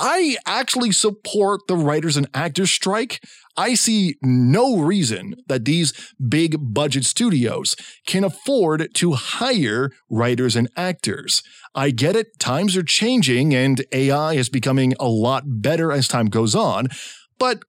I 0.00 0.36
actually 0.46 0.92
support 0.92 1.62
the 1.66 1.76
writers 1.76 2.16
and 2.16 2.28
actors 2.32 2.70
strike. 2.70 3.20
I 3.56 3.74
see 3.74 4.14
no 4.22 4.78
reason 4.78 5.34
that 5.48 5.64
these 5.64 5.92
big 6.28 6.56
budget 6.72 7.04
studios 7.04 7.74
can 8.06 8.22
afford 8.22 8.94
to 8.94 9.12
hire 9.14 9.90
writers 10.08 10.54
and 10.54 10.68
actors. 10.76 11.42
I 11.74 11.90
get 11.90 12.14
it, 12.14 12.38
times 12.38 12.76
are 12.76 12.84
changing 12.84 13.52
and 13.54 13.84
AI 13.90 14.34
is 14.34 14.48
becoming 14.48 14.94
a 15.00 15.08
lot 15.08 15.42
better 15.46 15.90
as 15.90 16.06
time 16.06 16.26
goes 16.26 16.54
on, 16.54 16.86
but 17.40 17.64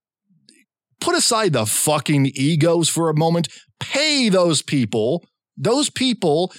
put 1.00 1.16
aside 1.16 1.52
the 1.52 1.66
fucking 1.66 2.30
egos 2.34 2.88
for 2.88 3.10
a 3.10 3.18
moment, 3.18 3.48
pay 3.80 4.28
those 4.28 4.62
people. 4.62 5.24
Those 5.56 5.90
people 5.90 6.52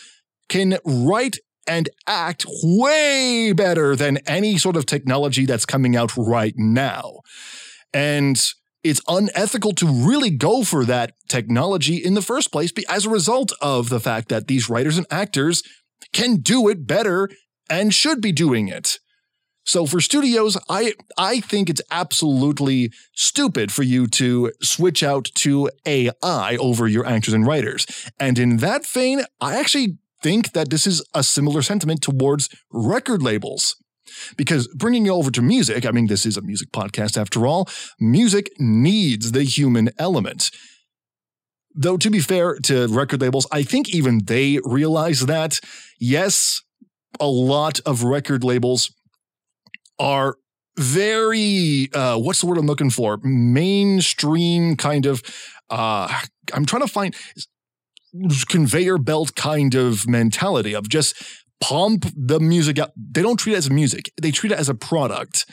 can 0.50 0.78
write 0.84 1.38
and 1.68 1.90
act 2.08 2.46
way 2.64 3.54
better 3.54 3.96
than 3.96 4.18
any 4.28 4.58
sort 4.58 4.76
of 4.76 4.86
technology 4.86 5.46
that's 5.46 5.66
coming 5.66 5.96
out 5.96 6.16
right 6.18 6.54
now. 6.58 7.20
And 7.94 8.42
it's 8.84 9.02
unethical 9.08 9.74
to 9.74 9.86
really 9.88 10.32
go 10.32 10.64
for 10.64 10.86
that 10.86 11.14
technology 11.28 11.98
in 11.98 12.16
the 12.16 12.22
first 12.22 12.52
place 12.52 12.72
as 12.90 13.06
a 13.06 13.10
result 13.10 13.52
of 13.62 13.90
the 13.90 14.00
fact 14.00 14.30
that 14.30 14.48
these 14.48 14.70
writers 14.70 14.98
and 14.98 15.06
actors 15.12 15.62
can 16.14 16.38
do 16.38 16.68
it 16.68 16.88
better 16.88 17.30
and 17.70 17.94
should 17.94 18.22
be 18.22 18.32
doing 18.32 18.68
it. 18.68 18.98
So 19.64 19.86
for 19.86 20.02
studios, 20.02 20.58
I 20.70 20.96
I 21.18 21.40
think 21.40 21.70
it's 21.70 21.84
absolutely 21.92 22.92
stupid 23.14 23.72
for 23.72 23.84
you 23.84 24.08
to 24.08 24.52
switch 24.62 25.04
out 25.04 25.26
to 25.36 25.70
AI 25.86 26.58
over 26.60 26.88
your 26.88 27.06
actors 27.06 27.34
and 27.34 27.46
writers. 27.46 27.86
And 28.20 28.40
in 28.40 28.58
that 28.58 28.88
vein, 28.88 29.22
I 29.40 29.58
actually 29.58 30.00
think 30.22 30.54
that 30.54 30.70
this 30.70 30.86
is 30.88 31.04
a 31.14 31.24
similar 31.24 31.62
sentiment 31.62 32.02
towards 32.02 32.50
record 32.72 33.22
labels. 33.22 33.76
Because 34.36 34.68
bringing 34.68 35.06
it 35.06 35.10
over 35.10 35.32
to 35.32 35.42
music, 35.42 35.86
I 35.86 35.92
mean, 35.92 36.08
this 36.08 36.26
is 36.26 36.38
a 36.38 36.42
music 36.42 36.72
podcast 36.72 37.18
after 37.18 37.48
all, 37.48 37.70
music 38.00 38.50
needs 38.60 39.32
the 39.32 39.44
human 39.44 39.90
element. 39.98 40.50
Though, 41.74 41.98
to 41.98 42.10
be 42.10 42.20
fair 42.20 42.58
to 42.64 42.88
record 42.88 43.22
labels, 43.22 43.48
I 43.52 43.64
think 43.64 43.94
even 43.94 44.26
they 44.26 44.60
realize 44.66 45.28
that, 45.28 45.60
yes, 46.00 46.62
a 47.20 47.28
lot 47.28 47.80
of 47.86 48.04
record 48.04 48.44
labels 48.44 48.94
are 49.98 50.36
very, 50.78 51.90
uh, 51.94 52.18
what's 52.18 52.42
the 52.42 52.48
word 52.48 52.58
I'm 52.58 52.66
looking 52.66 52.90
for? 52.90 53.20
Mainstream 53.24 54.76
kind 54.76 55.06
of, 55.06 55.22
uh, 55.70 56.22
I'm 56.54 56.66
trying 56.66 56.82
to 56.82 56.88
find 56.88 57.16
conveyor 58.48 58.98
belt 58.98 59.36
kind 59.36 59.76
of 59.76 60.08
mentality 60.08 60.74
of 60.74 60.90
just 60.90 61.16
pump 61.62 62.06
the 62.16 62.40
music 62.40 62.80
out. 62.80 62.92
They 62.96 63.22
don't 63.22 63.38
treat 63.38 63.54
it 63.54 63.58
as 63.58 63.70
music, 63.70 64.12
they 64.22 64.32
treat 64.32 64.52
it 64.52 64.60
as 64.60 64.70
a 64.70 64.76
product. 64.76 65.46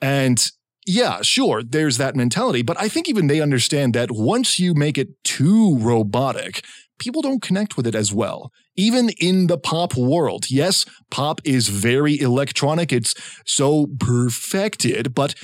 And 0.00 0.42
yeah, 0.86 1.22
sure, 1.22 1.62
there's 1.62 1.96
that 1.98 2.16
mentality, 2.16 2.62
but 2.62 2.80
I 2.80 2.88
think 2.88 3.08
even 3.08 3.28
they 3.28 3.40
understand 3.40 3.94
that 3.94 4.10
once 4.10 4.58
you 4.58 4.74
make 4.74 4.98
it 4.98 5.08
too 5.22 5.78
robotic, 5.78 6.64
people 6.98 7.22
don't 7.22 7.42
connect 7.42 7.76
with 7.76 7.86
it 7.86 7.94
as 7.94 8.12
well. 8.12 8.50
Even 8.76 9.10
in 9.18 9.46
the 9.46 9.58
pop 9.58 9.96
world, 9.96 10.50
yes, 10.50 10.84
pop 11.10 11.40
is 11.44 11.68
very 11.68 12.18
electronic, 12.18 12.92
it's 12.92 13.14
so 13.44 13.88
perfected, 14.00 15.14
but 15.14 15.34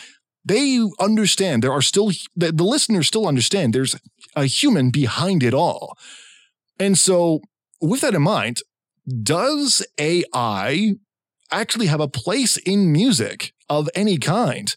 they 0.44 0.80
understand 0.98 1.62
there 1.62 1.72
are 1.72 1.82
still, 1.82 2.10
the 2.34 2.52
listeners 2.52 3.06
still 3.06 3.26
understand 3.26 3.74
there's 3.74 3.96
a 4.34 4.46
human 4.46 4.90
behind 4.90 5.42
it 5.42 5.54
all. 5.54 5.96
And 6.78 6.96
so, 6.96 7.40
with 7.80 8.00
that 8.02 8.14
in 8.14 8.22
mind, 8.22 8.58
does 9.22 9.84
AI 9.98 10.94
actually 11.50 11.86
have 11.86 12.00
a 12.00 12.08
place 12.08 12.56
in 12.56 12.92
music 12.92 13.52
of 13.68 13.88
any 13.94 14.18
kind? 14.18 14.74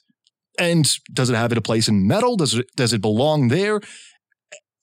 And 0.59 0.89
does 1.11 1.29
it 1.29 1.35
have 1.35 1.51
a 1.51 1.61
place 1.61 1.87
in 1.87 2.07
metal? 2.07 2.35
Does 2.35 2.55
it 2.55 2.67
does 2.75 2.93
it 2.93 3.01
belong 3.01 3.47
there? 3.47 3.81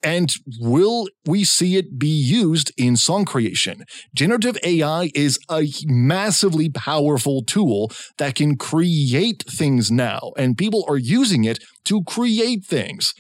And 0.02 0.33
will 0.61 1.09
we 1.26 1.42
see 1.42 1.76
it 1.76 1.98
be 1.98 2.09
used 2.09 2.72
in 2.76 2.96
song 2.96 3.24
creation? 3.24 3.85
Generative 4.14 4.57
AI 4.62 5.11
is 5.14 5.40
a 5.50 5.66
massively 5.87 6.68
powerful 6.68 7.42
tool 7.42 7.90
that 8.18 8.37
can 8.37 8.57
create 8.57 9.42
things 9.48 9.90
now, 9.90 10.33
and 10.37 10.57
people 10.57 10.85
are 10.88 10.96
using 10.96 11.44
it 11.44 11.59
to 11.87 12.04
create 12.04 12.64
things. 12.64 13.12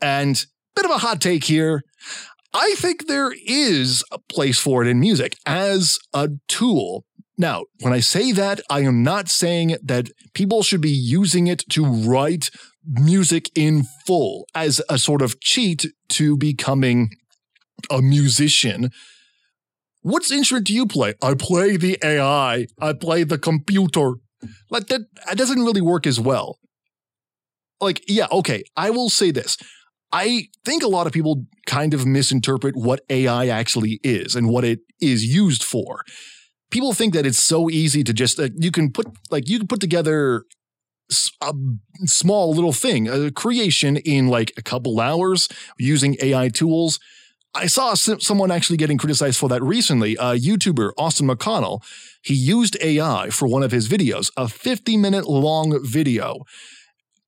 And 0.00 0.44
bit 0.76 0.84
of 0.84 0.90
a 0.90 0.98
hot 0.98 1.20
take 1.20 1.44
here. 1.44 1.82
I 2.54 2.74
think 2.78 3.08
there 3.08 3.32
is 3.44 4.04
a 4.12 4.18
place 4.20 4.60
for 4.60 4.84
it 4.84 4.88
in 4.88 5.00
music 5.00 5.36
as 5.44 5.98
a 6.14 6.30
tool. 6.46 7.04
Now, 7.36 7.64
when 7.80 7.92
I 7.92 7.98
say 7.98 8.30
that, 8.30 8.60
I 8.70 8.82
am 8.82 9.02
not 9.02 9.28
saying 9.28 9.76
that 9.82 10.10
people 10.34 10.62
should 10.62 10.80
be 10.80 10.90
using 10.90 11.48
it 11.48 11.64
to 11.70 11.84
write 11.84 12.50
music 12.86 13.50
in 13.56 13.82
full 14.06 14.46
as 14.54 14.80
a 14.88 14.98
sort 14.98 15.20
of 15.20 15.40
cheat 15.40 15.86
to 16.10 16.36
becoming 16.36 17.10
a 17.90 18.00
musician. 18.00 18.90
What 20.02 20.30
instrument 20.30 20.68
do 20.68 20.74
you 20.74 20.86
play? 20.86 21.14
I 21.20 21.34
play 21.34 21.76
the 21.76 21.98
AI. 22.04 22.66
I 22.80 22.92
play 22.92 23.24
the 23.24 23.38
computer. 23.38 24.14
Like 24.70 24.86
that, 24.88 25.00
that 25.26 25.36
doesn't 25.36 25.64
really 25.64 25.80
work 25.80 26.06
as 26.06 26.20
well. 26.20 26.58
Like, 27.80 28.04
yeah, 28.06 28.26
okay, 28.30 28.62
I 28.76 28.90
will 28.90 29.10
say 29.10 29.32
this. 29.32 29.56
I 30.14 30.46
think 30.64 30.84
a 30.84 30.88
lot 30.88 31.08
of 31.08 31.12
people 31.12 31.44
kind 31.66 31.92
of 31.92 32.06
misinterpret 32.06 32.76
what 32.76 33.00
AI 33.10 33.48
actually 33.48 33.98
is 34.04 34.36
and 34.36 34.48
what 34.48 34.64
it 34.64 34.78
is 35.00 35.24
used 35.24 35.64
for. 35.64 36.04
People 36.70 36.92
think 36.92 37.14
that 37.14 37.26
it's 37.26 37.42
so 37.42 37.68
easy 37.68 38.04
to 38.04 38.12
just 38.12 38.38
uh, 38.38 38.48
you 38.54 38.70
can 38.70 38.92
put 38.92 39.08
like 39.32 39.48
you 39.48 39.58
can 39.58 39.66
put 39.66 39.80
together 39.80 40.44
a 41.42 41.52
small 42.04 42.54
little 42.54 42.72
thing, 42.72 43.08
a 43.08 43.32
creation 43.32 43.96
in 43.96 44.28
like 44.28 44.52
a 44.56 44.62
couple 44.62 45.00
hours 45.00 45.48
using 45.78 46.16
AI 46.22 46.48
tools. 46.48 47.00
I 47.52 47.66
saw 47.66 47.94
someone 47.94 48.52
actually 48.52 48.76
getting 48.76 48.98
criticized 48.98 49.38
for 49.38 49.48
that 49.48 49.62
recently. 49.64 50.14
A 50.14 50.34
YouTuber, 50.34 50.92
Austin 50.96 51.26
McConnell, 51.26 51.82
he 52.22 52.34
used 52.34 52.76
AI 52.80 53.30
for 53.30 53.48
one 53.48 53.64
of 53.64 53.72
his 53.72 53.88
videos, 53.88 54.30
a 54.36 54.46
50 54.46 54.96
minute 54.96 55.28
long 55.28 55.84
video. 55.84 56.44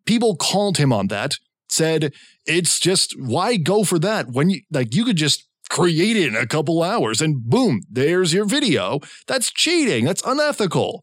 People 0.05 0.37
called 0.37 0.79
him 0.79 0.93
on 0.93 1.09
that 1.09 1.39
said 1.69 2.13
it's 2.47 2.79
just 2.79 3.15
why 3.19 3.57
go 3.57 3.85
for 3.85 3.99
that 3.99 4.29
when 4.31 4.51
you 4.51 4.61
like 4.71 4.95
you 4.95 5.05
could 5.05 5.17
just 5.17 5.47
create 5.69 6.17
it 6.17 6.29
in 6.29 6.37
a 6.37 6.47
couple 6.47 6.83
hours 6.83 7.21
and 7.21 7.45
boom, 7.45 7.83
there's 7.91 8.33
your 8.33 8.45
video. 8.45 9.01
That's 9.27 9.51
cheating. 9.51 10.05
That's 10.05 10.23
unethical. 10.25 11.03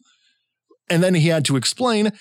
And 0.90 1.04
then 1.04 1.16
he 1.16 1.28
had 1.28 1.46
to 1.46 1.56
explain, 1.56 2.12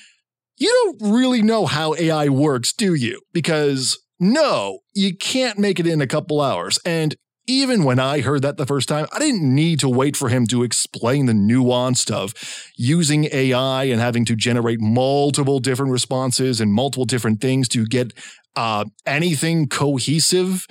you 0.56 0.96
don't 0.98 1.12
really 1.12 1.42
know 1.42 1.66
how 1.66 1.94
AI 1.94 2.28
works, 2.28 2.72
do 2.72 2.94
you? 2.94 3.20
Because 3.32 3.98
no, 4.18 4.80
you 4.94 5.16
can't 5.16 5.58
make 5.58 5.80
it 5.80 5.86
in 5.86 6.00
a 6.00 6.06
couple 6.06 6.40
hours. 6.40 6.78
And 6.84 7.16
even 7.46 7.84
when 7.84 7.98
I 7.98 8.20
heard 8.20 8.42
that 8.42 8.56
the 8.56 8.66
first 8.66 8.88
time, 8.88 9.06
I 9.12 9.18
didn't 9.18 9.42
need 9.42 9.80
to 9.80 9.88
wait 9.88 10.16
for 10.16 10.28
him 10.28 10.46
to 10.48 10.62
explain 10.62 11.26
the 11.26 11.34
nuance 11.34 12.08
of 12.10 12.34
using 12.76 13.28
AI 13.32 13.84
and 13.84 14.00
having 14.00 14.24
to 14.26 14.36
generate 14.36 14.80
multiple 14.80 15.58
different 15.58 15.92
responses 15.92 16.60
and 16.60 16.72
multiple 16.72 17.04
different 17.04 17.40
things 17.40 17.68
to 17.68 17.86
get 17.86 18.12
uh, 18.54 18.84
anything 19.06 19.68
cohesive 19.68 20.66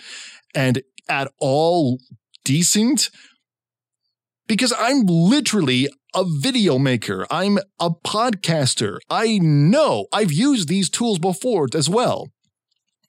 and 0.55 0.81
at 1.09 1.29
all 1.39 1.99
decent. 2.45 3.09
Because 4.47 4.73
I'm 4.77 5.05
literally 5.05 5.87
a 6.13 6.25
video 6.25 6.77
maker. 6.77 7.25
I'm 7.29 7.57
a 7.79 7.89
podcaster. 7.89 8.97
I 9.09 9.39
know 9.39 10.07
I've 10.11 10.31
used 10.31 10.67
these 10.67 10.89
tools 10.89 11.19
before 11.19 11.67
as 11.73 11.89
well. 11.89 12.31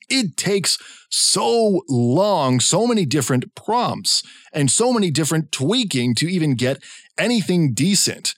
It 0.09 0.37
takes 0.37 0.77
so 1.09 1.81
long, 1.87 2.59
so 2.59 2.87
many 2.87 3.05
different 3.05 3.55
prompts, 3.55 4.23
and 4.51 4.69
so 4.69 4.91
many 4.91 5.11
different 5.11 5.51
tweaking 5.51 6.15
to 6.15 6.27
even 6.27 6.55
get 6.55 6.81
anything 7.17 7.73
decent. 7.73 8.35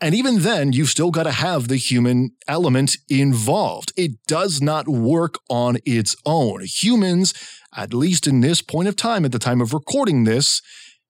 And 0.00 0.14
even 0.14 0.40
then, 0.40 0.72
you've 0.72 0.90
still 0.90 1.10
got 1.10 1.22
to 1.22 1.30
have 1.30 1.68
the 1.68 1.76
human 1.76 2.32
element 2.46 2.98
involved. 3.08 3.92
It 3.96 4.12
does 4.26 4.60
not 4.60 4.86
work 4.88 5.38
on 5.48 5.78
its 5.86 6.14
own. 6.26 6.62
Humans, 6.64 7.32
at 7.74 7.94
least 7.94 8.26
in 8.26 8.40
this 8.40 8.60
point 8.60 8.88
of 8.88 8.96
time, 8.96 9.24
at 9.24 9.32
the 9.32 9.38
time 9.38 9.62
of 9.62 9.72
recording 9.72 10.24
this, 10.24 10.60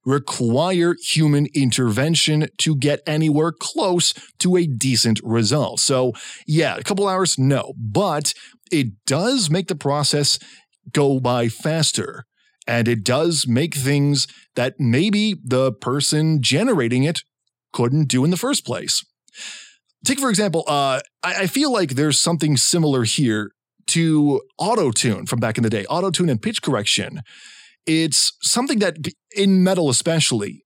require 0.04 0.94
human 1.02 1.48
intervention 1.52 2.46
to 2.58 2.76
get 2.76 3.02
anywhere 3.08 3.50
close 3.50 4.14
to 4.38 4.56
a 4.56 4.66
decent 4.66 5.20
result. 5.24 5.80
So, 5.80 6.12
yeah, 6.46 6.76
a 6.76 6.84
couple 6.84 7.08
hours, 7.08 7.36
no, 7.36 7.74
but 7.76 8.32
it 8.70 8.88
does 9.06 9.50
make 9.50 9.68
the 9.68 9.76
process 9.76 10.38
go 10.92 11.20
by 11.20 11.48
faster. 11.48 12.24
And 12.66 12.88
it 12.88 13.04
does 13.04 13.46
make 13.46 13.74
things 13.74 14.26
that 14.56 14.80
maybe 14.80 15.36
the 15.44 15.72
person 15.72 16.42
generating 16.42 17.04
it 17.04 17.20
couldn't 17.72 18.08
do 18.08 18.24
in 18.24 18.30
the 18.30 18.36
first 18.36 18.64
place. 18.66 19.04
Take, 20.04 20.18
for 20.18 20.30
example, 20.30 20.64
uh, 20.66 21.00
I, 21.22 21.42
I 21.42 21.46
feel 21.46 21.72
like 21.72 21.90
there's 21.90 22.20
something 22.20 22.56
similar 22.56 23.04
here 23.04 23.50
to 23.88 24.40
auto 24.58 24.90
tune 24.90 25.26
from 25.26 25.38
back 25.38 25.58
in 25.58 25.62
the 25.62 25.70
day, 25.70 25.84
auto 25.86 26.10
tune 26.10 26.28
and 26.28 26.42
pitch 26.42 26.60
correction. 26.60 27.22
It's 27.86 28.36
something 28.42 28.80
that, 28.80 28.96
in 29.36 29.62
metal 29.62 29.88
especially, 29.88 30.64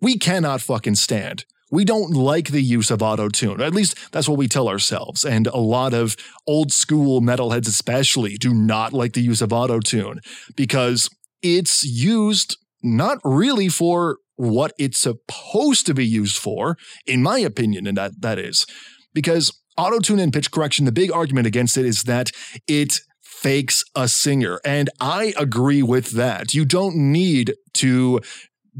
we 0.00 0.18
cannot 0.18 0.62
fucking 0.62 0.94
stand. 0.94 1.44
We 1.72 1.84
don't 1.84 2.12
like 2.12 2.50
the 2.50 2.62
use 2.62 2.90
of 2.90 3.02
auto 3.02 3.28
tune. 3.28 3.60
At 3.60 3.74
least 3.74 4.12
that's 4.12 4.28
what 4.28 4.38
we 4.38 4.46
tell 4.46 4.68
ourselves. 4.68 5.24
And 5.24 5.46
a 5.48 5.56
lot 5.56 5.94
of 5.94 6.16
old 6.46 6.70
school 6.70 7.20
metalheads, 7.22 7.66
especially, 7.66 8.36
do 8.36 8.54
not 8.54 8.92
like 8.92 9.14
the 9.14 9.22
use 9.22 9.40
of 9.40 9.52
auto 9.52 9.80
tune 9.80 10.20
because 10.54 11.08
it's 11.42 11.82
used 11.82 12.58
not 12.82 13.18
really 13.24 13.68
for 13.68 14.18
what 14.36 14.72
it's 14.78 14.98
supposed 14.98 15.86
to 15.86 15.94
be 15.94 16.06
used 16.06 16.36
for, 16.36 16.76
in 17.06 17.22
my 17.22 17.38
opinion, 17.38 17.86
and 17.86 17.96
that 17.96 18.20
that 18.20 18.38
is 18.38 18.66
because 19.14 19.52
auto 19.78 19.98
tune 19.98 20.18
and 20.18 20.32
pitch 20.32 20.50
correction. 20.50 20.84
The 20.84 20.92
big 20.92 21.10
argument 21.10 21.46
against 21.46 21.76
it 21.76 21.86
is 21.86 22.04
that 22.04 22.30
it 22.66 23.00
fakes 23.22 23.82
a 23.96 24.08
singer, 24.08 24.60
and 24.64 24.90
I 25.00 25.32
agree 25.38 25.82
with 25.82 26.10
that. 26.12 26.54
You 26.54 26.64
don't 26.64 26.96
need 26.96 27.54
to 27.74 28.20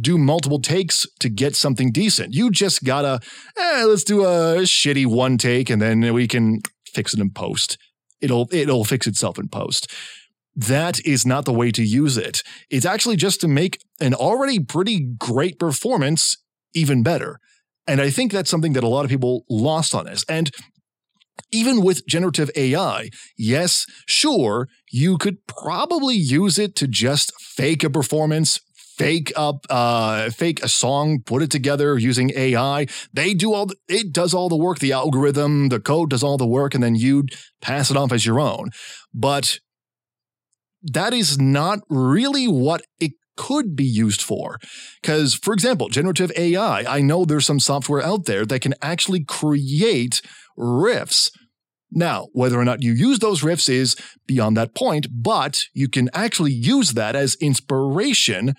do 0.01 0.19
multiple 0.19 0.61
takes 0.61 1.07
to 1.21 1.29
get 1.29 1.55
something 1.55 1.93
decent. 1.93 2.35
You 2.35 2.51
just 2.51 2.85
gotta, 2.85 3.21
eh, 3.57 3.85
let's 3.85 4.05
do 4.05 4.23
a 4.23 4.63
shitty 4.63 5.07
one 5.07 5.39
take, 5.39 5.71
and 5.71 5.83
then 5.83 6.13
we 6.15 6.27
can 6.27 6.61
fix 6.87 7.15
it 7.15 7.21
in 7.21 7.31
post. 7.31 7.79
It'll 8.21 8.49
it'll 8.53 8.85
fix 8.85 9.07
itself 9.07 9.39
in 9.39 9.49
post 9.49 9.93
that 10.55 11.05
is 11.05 11.25
not 11.25 11.45
the 11.45 11.53
way 11.53 11.71
to 11.71 11.83
use 11.83 12.17
it. 12.17 12.43
It's 12.71 12.85
actually 12.85 13.17
just 13.17 13.41
to 13.41 13.49
make 13.49 13.81
an 14.01 14.15
already 14.15 14.59
pretty 14.61 15.01
great 15.01 15.59
performance 15.59 16.37
even 16.75 17.03
better. 17.03 17.39
And 17.87 18.01
I 18.01 18.11
think 18.11 18.33
that's 18.33 18.51
something 18.51 18.75
that 18.75 18.85
a 18.85 18.89
lot 18.89 19.05
of 19.05 19.11
people 19.11 19.45
lost 19.49 19.95
on 19.95 20.05
this. 20.07 20.25
And 20.29 20.51
even 21.51 21.83
with 21.83 22.07
generative 22.07 22.51
AI, 22.55 23.11
yes, 23.37 23.87
sure, 24.07 24.69
you 24.91 25.19
could 25.19 25.47
probably 25.47 26.15
use 26.15 26.59
it 26.59 26.77
to 26.77 26.87
just 26.87 27.33
fake 27.41 27.83
a 27.83 27.91
performance, 27.91 28.61
fake 28.97 29.33
up 29.37 29.65
uh 29.71 30.29
fake 30.31 30.63
a 30.63 30.69
song 30.69 31.21
put 31.21 31.43
it 31.43 31.51
together 31.51 31.99
using 31.99 32.31
ai 32.37 32.87
they 33.13 33.33
do 33.35 33.53
all 33.53 33.67
the, 33.67 33.77
it 33.89 34.13
does 34.13 34.35
all 34.35 34.49
the 34.49 34.57
work 34.57 34.79
the 34.79 34.93
algorithm 34.93 35.69
the 35.69 35.81
code 35.81 36.11
does 36.11 36.23
all 36.23 36.37
the 36.37 36.47
work 36.47 36.75
and 36.75 36.83
then 36.83 36.95
you 36.95 37.25
pass 37.61 37.91
it 37.91 37.97
off 37.97 38.13
as 38.13 38.27
your 38.27 38.39
own 38.39 38.71
but 39.15 39.59
that 40.83 41.15
is 41.15 41.39
not 41.39 41.81
really 41.89 42.47
what 42.47 42.83
it 42.99 43.13
could 43.37 43.75
be 43.75 43.85
used 43.85 44.23
for. 44.23 44.59
Because, 45.01 45.35
for 45.35 45.55
example, 45.55 45.89
generative 45.89 46.33
AI, 46.37 46.83
I 46.83 47.01
know 47.01 47.25
there's 47.25 47.47
some 47.47 47.61
software 47.61 48.03
out 48.03 48.27
there 48.27 48.45
that 48.47 48.61
can 48.61 48.75
actually 48.83 49.25
create 49.25 50.21
riffs. 50.59 51.31
Now, 51.91 52.29
whether 52.33 52.59
or 52.59 52.65
not 52.65 52.83
you 52.83 52.93
use 52.93 53.19
those 53.19 53.43
riffs 53.43 53.69
is 53.69 53.97
beyond 54.27 54.57
that 54.57 54.75
point, 54.75 55.07
but 55.11 55.65
you 55.75 55.89
can 55.89 56.09
actually 56.15 56.53
use 56.53 56.93
that 56.93 57.15
as 57.15 57.37
inspiration 57.37 58.55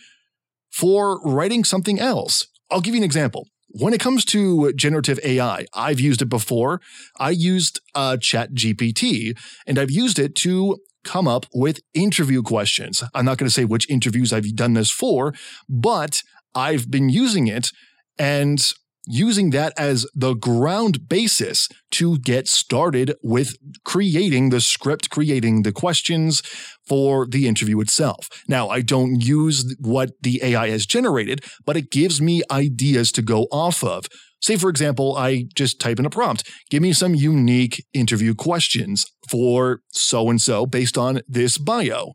for 0.73 1.21
writing 1.21 1.63
something 1.63 1.99
else. 1.99 2.47
I'll 2.71 2.81
give 2.81 2.95
you 2.95 2.99
an 2.99 3.05
example. 3.05 3.47
When 3.69 3.93
it 3.93 3.99
comes 3.99 4.25
to 4.25 4.73
generative 4.73 5.19
AI, 5.23 5.65
I've 5.73 5.99
used 5.99 6.21
it 6.21 6.29
before. 6.29 6.81
I 7.19 7.29
used 7.29 7.79
uh, 7.95 8.17
Chat 8.17 8.53
GPT, 8.53 9.37
and 9.65 9.79
I've 9.79 9.91
used 9.91 10.19
it 10.19 10.35
to 10.37 10.77
come 11.03 11.27
up 11.27 11.45
with 11.53 11.79
interview 11.93 12.41
questions. 12.41 13.03
I'm 13.13 13.25
not 13.25 13.37
going 13.37 13.47
to 13.47 13.53
say 13.53 13.65
which 13.65 13.89
interviews 13.89 14.33
I've 14.33 14.55
done 14.55 14.73
this 14.73 14.89
for, 14.89 15.33
but 15.69 16.21
I've 16.55 16.89
been 16.89 17.09
using 17.09 17.47
it 17.47 17.71
and 18.17 18.73
using 19.05 19.49
that 19.51 19.73
as 19.77 20.05
the 20.13 20.33
ground 20.33 21.09
basis 21.09 21.67
to 21.91 22.17
get 22.19 22.47
started 22.47 23.15
with 23.21 23.55
creating 23.83 24.49
the 24.49 24.61
script, 24.61 25.09
creating 25.09 25.63
the 25.63 25.71
questions 25.71 26.41
for 26.87 27.25
the 27.25 27.47
interview 27.47 27.79
itself. 27.79 28.29
Now, 28.47 28.69
I 28.69 28.81
don't 28.81 29.21
use 29.21 29.75
what 29.79 30.11
the 30.21 30.39
AI 30.43 30.69
has 30.69 30.85
generated, 30.85 31.43
but 31.65 31.77
it 31.77 31.91
gives 31.91 32.21
me 32.21 32.43
ideas 32.51 33.11
to 33.13 33.21
go 33.21 33.43
off 33.51 33.83
of. 33.83 34.07
Say, 34.41 34.57
for 34.57 34.69
example, 34.69 35.15
I 35.15 35.45
just 35.55 35.79
type 35.79 35.99
in 35.99 36.05
a 36.05 36.09
prompt, 36.09 36.49
give 36.69 36.81
me 36.81 36.91
some 36.91 37.15
unique 37.15 37.85
interview 37.93 38.35
questions 38.35 39.05
for 39.29 39.79
so 39.89 40.29
and 40.29 40.41
so 40.41 40.65
based 40.65 40.97
on 40.97 41.21
this 41.27 41.57
bio. 41.57 42.11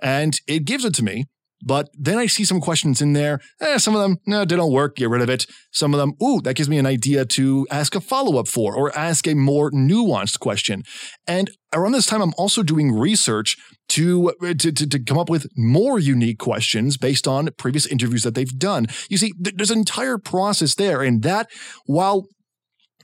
And 0.00 0.38
it 0.46 0.64
gives 0.64 0.84
it 0.84 0.94
to 0.94 1.02
me. 1.02 1.24
But 1.62 1.88
then 1.94 2.18
I 2.18 2.26
see 2.26 2.44
some 2.44 2.60
questions 2.60 3.00
in 3.00 3.12
there. 3.12 3.40
Eh, 3.60 3.78
some 3.78 3.94
of 3.94 4.02
them, 4.02 4.18
no, 4.26 4.44
they 4.44 4.56
don't 4.56 4.72
work. 4.72 4.96
Get 4.96 5.08
rid 5.08 5.22
of 5.22 5.30
it. 5.30 5.46
Some 5.70 5.94
of 5.94 6.00
them, 6.00 6.14
ooh, 6.22 6.40
that 6.42 6.54
gives 6.54 6.68
me 6.68 6.78
an 6.78 6.86
idea 6.86 7.24
to 7.24 7.66
ask 7.70 7.94
a 7.94 8.00
follow 8.00 8.38
up 8.38 8.48
for 8.48 8.74
or 8.74 8.96
ask 8.98 9.26
a 9.28 9.34
more 9.34 9.70
nuanced 9.70 10.40
question. 10.40 10.82
And 11.26 11.50
around 11.72 11.92
this 11.92 12.06
time, 12.06 12.20
I'm 12.20 12.34
also 12.36 12.62
doing 12.62 12.92
research 12.92 13.56
to, 13.90 14.32
to, 14.58 14.72
to, 14.72 14.98
come 14.98 15.18
up 15.18 15.30
with 15.30 15.46
more 15.56 15.98
unique 15.98 16.38
questions 16.38 16.96
based 16.96 17.28
on 17.28 17.48
previous 17.58 17.86
interviews 17.86 18.22
that 18.22 18.34
they've 18.34 18.58
done. 18.58 18.86
You 19.08 19.18
see, 19.18 19.32
th- 19.32 19.56
there's 19.56 19.70
an 19.70 19.78
entire 19.78 20.18
process 20.18 20.74
there. 20.74 21.02
And 21.02 21.22
that, 21.22 21.48
while 21.86 22.26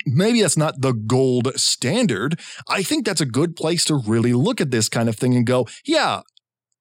maybe 0.06 0.40
that's 0.40 0.56
not 0.56 0.80
the 0.80 0.92
gold 0.92 1.52
standard. 1.58 2.40
I 2.68 2.82
think 2.82 3.04
that's 3.04 3.20
a 3.20 3.26
good 3.26 3.56
place 3.56 3.84
to 3.86 3.96
really 4.06 4.32
look 4.32 4.60
at 4.60 4.70
this 4.70 4.88
kind 4.88 5.08
of 5.08 5.16
thing 5.16 5.34
and 5.34 5.46
go, 5.46 5.66
yeah, 5.84 6.22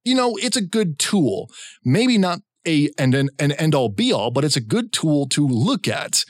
you 0.07 0.15
know, 0.15 0.35
it's 0.37 0.57
a 0.57 0.61
good 0.61 0.97
tool. 0.97 1.49
Maybe 1.83 2.17
not 2.17 2.39
a 2.65 2.89
and 2.97 3.15
an, 3.15 3.29
an 3.39 3.53
end 3.53 3.73
all 3.73 3.89
be 3.89 4.11
all, 4.11 4.31
but 4.31 4.43
it's 4.43 4.55
a 4.55 4.61
good 4.61 4.91
tool 4.91 5.27
to 5.29 5.47
look 5.47 5.87
at. 5.87 6.23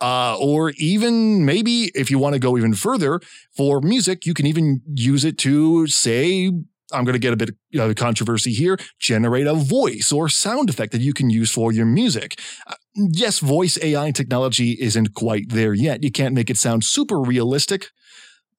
Uh, 0.00 0.36
or 0.38 0.72
even 0.76 1.44
maybe 1.44 1.90
if 1.94 2.10
you 2.10 2.18
want 2.18 2.34
to 2.34 2.38
go 2.38 2.56
even 2.56 2.74
further 2.74 3.20
for 3.56 3.80
music, 3.80 4.26
you 4.26 4.34
can 4.34 4.46
even 4.46 4.80
use 4.94 5.24
it 5.24 5.38
to 5.38 5.86
say, 5.86 6.46
I'm 6.92 7.04
going 7.04 7.14
to 7.14 7.18
get 7.18 7.32
a 7.32 7.36
bit 7.36 7.50
of 7.74 7.94
controversy 7.96 8.52
here, 8.52 8.78
generate 8.98 9.46
a 9.46 9.54
voice 9.54 10.12
or 10.12 10.28
sound 10.28 10.68
effect 10.68 10.92
that 10.92 11.00
you 11.00 11.14
can 11.14 11.30
use 11.30 11.50
for 11.50 11.72
your 11.72 11.86
music. 11.86 12.38
Uh, 12.66 12.74
yes, 12.94 13.38
voice 13.38 13.78
AI 13.82 14.10
technology 14.10 14.72
isn't 14.80 15.14
quite 15.14 15.50
there 15.50 15.74
yet. 15.74 16.02
You 16.02 16.10
can't 16.10 16.34
make 16.34 16.50
it 16.50 16.58
sound 16.58 16.84
super 16.84 17.20
realistic, 17.20 17.88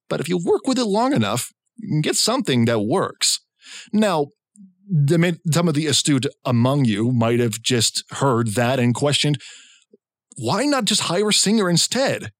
but 0.09 0.19
if 0.19 0.29
you 0.29 0.37
work 0.37 0.67
with 0.67 0.79
it 0.79 0.85
long 0.85 1.13
enough, 1.13 1.51
you 1.77 1.89
can 1.89 2.01
get 2.01 2.15
something 2.15 2.65
that 2.65 2.81
works. 2.81 3.39
Now, 3.91 4.27
some 5.51 5.67
of 5.67 5.73
the 5.73 5.87
astute 5.87 6.27
among 6.45 6.85
you 6.85 7.11
might 7.11 7.39
have 7.39 7.61
just 7.61 8.03
heard 8.11 8.49
that 8.55 8.79
and 8.79 8.93
questioned, 8.93 9.41
why 10.37 10.65
not 10.65 10.85
just 10.85 11.01
hire 11.01 11.29
a 11.29 11.33
singer 11.33 11.69
instead? 11.69 12.31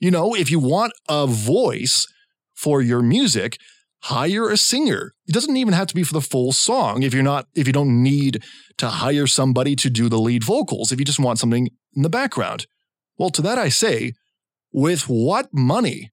You 0.00 0.10
know, 0.10 0.34
if 0.34 0.50
you 0.50 0.58
want 0.58 0.92
a 1.08 1.26
voice 1.26 2.06
for 2.54 2.82
your 2.82 3.02
music, 3.02 3.58
hire 4.04 4.50
a 4.50 4.56
singer. 4.56 5.14
It 5.26 5.32
doesn't 5.32 5.56
even 5.56 5.72
have 5.72 5.86
to 5.88 5.94
be 5.94 6.02
for 6.02 6.12
the 6.12 6.20
full 6.20 6.52
song 6.52 7.02
if 7.02 7.14
you're 7.14 7.22
not 7.22 7.46
if 7.54 7.66
you 7.66 7.72
don't 7.72 8.02
need 8.02 8.42
to 8.76 8.88
hire 8.88 9.26
somebody 9.26 9.74
to 9.76 9.88
do 9.88 10.08
the 10.08 10.18
lead 10.18 10.44
vocals 10.44 10.92
if 10.92 10.98
you 10.98 11.04
just 11.04 11.18
want 11.18 11.38
something 11.38 11.68
in 11.94 12.02
the 12.02 12.10
background. 12.10 12.66
Well, 13.16 13.30
to 13.30 13.42
that 13.42 13.58
I 13.58 13.68
say, 13.68 14.12
with 14.72 15.02
what 15.02 15.48
money? 15.52 16.10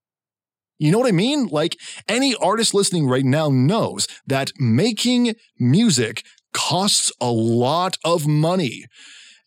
You 0.81 0.91
know 0.91 0.97
what 0.97 1.07
I 1.07 1.11
mean? 1.11 1.45
Like 1.45 1.77
any 2.07 2.33
artist 2.33 2.73
listening 2.73 3.07
right 3.07 3.23
now 3.23 3.49
knows 3.49 4.07
that 4.25 4.51
making 4.57 5.35
music 5.59 6.25
costs 6.53 7.11
a 7.21 7.31
lot 7.31 7.97
of 8.03 8.25
money. 8.25 8.85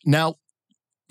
Now, 0.05 0.35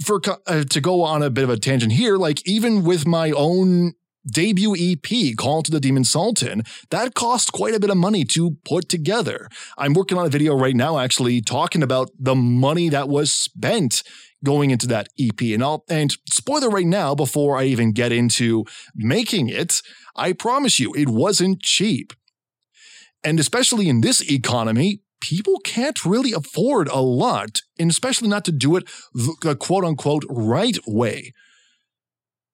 for 0.02 0.22
uh, 0.46 0.64
to 0.64 0.80
go 0.80 1.02
on 1.02 1.22
a 1.22 1.28
bit 1.28 1.44
of 1.44 1.50
a 1.50 1.58
tangent 1.58 1.92
here, 1.92 2.16
like 2.16 2.40
even 2.48 2.84
with 2.84 3.06
my 3.06 3.32
own 3.32 3.92
debut 4.26 4.74
EP, 4.78 5.36
Call 5.36 5.62
to 5.62 5.70
the 5.70 5.78
Demon 5.78 6.04
Sultan, 6.04 6.62
that 6.88 7.14
cost 7.14 7.52
quite 7.52 7.74
a 7.74 7.80
bit 7.80 7.90
of 7.90 7.98
money 7.98 8.24
to 8.24 8.56
put 8.64 8.88
together. 8.88 9.50
I'm 9.76 9.92
working 9.92 10.16
on 10.16 10.24
a 10.24 10.30
video 10.30 10.56
right 10.56 10.74
now 10.74 10.98
actually 10.98 11.42
talking 11.42 11.82
about 11.82 12.08
the 12.18 12.34
money 12.34 12.88
that 12.88 13.10
was 13.10 13.30
spent 13.30 14.02
going 14.44 14.70
into 14.70 14.86
that 14.88 15.08
EP. 15.18 15.40
And 15.40 15.62
I'll 15.62 15.84
and 15.88 16.16
spoiler 16.30 16.68
right 16.70 16.86
now 16.86 17.14
before 17.14 17.56
I 17.56 17.64
even 17.64 17.92
get 17.92 18.12
into 18.12 18.64
making 18.94 19.48
it, 19.48 19.80
I 20.14 20.32
promise 20.32 20.78
you 20.78 20.94
it 20.94 21.08
wasn't 21.08 21.60
cheap. 21.60 22.12
And 23.24 23.40
especially 23.40 23.88
in 23.88 24.02
this 24.02 24.20
economy, 24.30 25.00
people 25.20 25.58
can't 25.64 26.04
really 26.04 26.32
afford 26.32 26.88
a 26.88 27.00
lot, 27.00 27.62
and 27.78 27.90
especially 27.90 28.28
not 28.28 28.44
to 28.44 28.52
do 28.52 28.76
it 28.76 28.84
the 29.14 29.56
quote 29.58 29.84
unquote 29.84 30.24
right 30.28 30.78
way. 30.86 31.32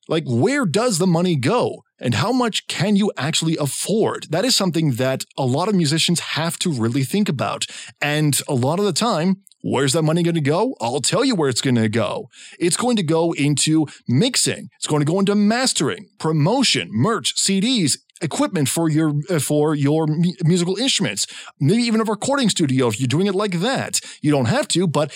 Like, 0.08 0.24
where 0.26 0.66
does 0.66 0.98
the 0.98 1.06
money 1.06 1.36
go? 1.36 1.82
And 2.00 2.14
how 2.14 2.32
much 2.32 2.66
can 2.66 2.96
you 2.96 3.12
actually 3.16 3.56
afford? 3.56 4.26
That 4.30 4.44
is 4.44 4.56
something 4.56 4.92
that 4.92 5.24
a 5.36 5.44
lot 5.44 5.68
of 5.68 5.74
musicians 5.74 6.20
have 6.20 6.58
to 6.60 6.72
really 6.72 7.04
think 7.04 7.28
about. 7.28 7.66
And 8.00 8.40
a 8.48 8.54
lot 8.54 8.78
of 8.78 8.86
the 8.86 8.92
time, 8.92 9.42
Where's 9.62 9.92
that 9.92 10.02
money 10.02 10.22
going 10.22 10.34
to 10.34 10.40
go? 10.40 10.74
I'll 10.80 11.00
tell 11.00 11.24
you 11.24 11.34
where 11.34 11.48
it's 11.48 11.60
going 11.60 11.76
to 11.76 11.88
go. 11.88 12.28
It's 12.58 12.76
going 12.76 12.96
to 12.96 13.02
go 13.02 13.32
into 13.32 13.86
mixing. 14.08 14.70
It's 14.76 14.86
going 14.86 15.00
to 15.00 15.06
go 15.06 15.18
into 15.18 15.34
mastering, 15.34 16.08
promotion, 16.18 16.88
merch, 16.92 17.34
CDs, 17.36 17.98
equipment 18.20 18.68
for 18.68 18.88
your 18.88 19.14
uh, 19.28 19.38
for 19.38 19.74
your 19.74 20.06
musical 20.44 20.76
instruments 20.76 21.26
maybe 21.58 21.82
even 21.82 22.00
a 22.00 22.04
recording 22.04 22.50
studio 22.50 22.86
if 22.88 23.00
you're 23.00 23.06
doing 23.06 23.26
it 23.26 23.34
like 23.34 23.60
that 23.60 23.98
you 24.20 24.30
don't 24.30 24.44
have 24.44 24.68
to 24.68 24.86
but 24.86 25.10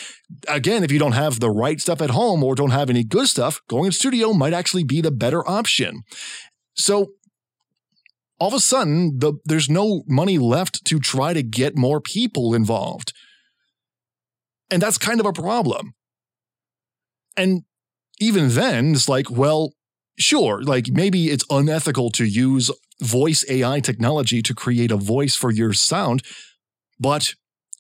again 0.49 0.83
if 0.83 0.91
you 0.91 0.99
don't 0.99 1.13
have 1.13 1.39
the 1.39 1.51
right 1.51 1.81
stuff 1.81 2.01
at 2.01 2.11
home 2.11 2.43
or 2.43 2.55
don't 2.55 2.71
have 2.71 2.89
any 2.89 3.05
good 3.05 3.27
stuff 3.27 3.61
going 3.69 3.91
to 3.91 3.97
studio 3.97 4.33
might 4.33 4.55
actually 4.55 4.85
be 4.85 5.03
the 5.03 5.11
better 5.11 5.47
option 5.47 6.03
so 6.75 7.13
all 8.39 8.49
of 8.49 8.55
a 8.55 8.61
sudden 8.61 9.19
the, 9.19 9.35
there's 9.45 9.69
no 9.69 10.03
money 10.07 10.39
left 10.39 10.85
to 10.87 10.99
try 10.99 11.35
to 11.35 11.43
get 11.43 11.77
more 11.77 12.01
people 12.01 12.55
involved 12.55 13.13
and 14.71 14.83
that's 14.83 14.99
kind 14.99 15.21
of 15.21 15.27
a 15.27 15.33
problem 15.33 15.95
and 17.37 17.63
even 18.21 18.49
then 18.51 18.93
it's 18.93 19.09
like 19.09 19.31
well 19.31 19.73
sure, 20.19 20.63
like 20.63 20.89
maybe 20.91 21.31
it's 21.31 21.45
unethical 21.51 22.11
to 22.11 22.25
use 22.25 22.71
voice 23.01 23.45
AI 23.49 23.81
technology 23.81 24.43
to 24.43 24.55
create 24.55 24.91
a 24.91 24.97
voice 24.97 25.35
for 25.35 25.51
your 25.51 25.73
sound, 25.73 26.23
but 26.99 27.35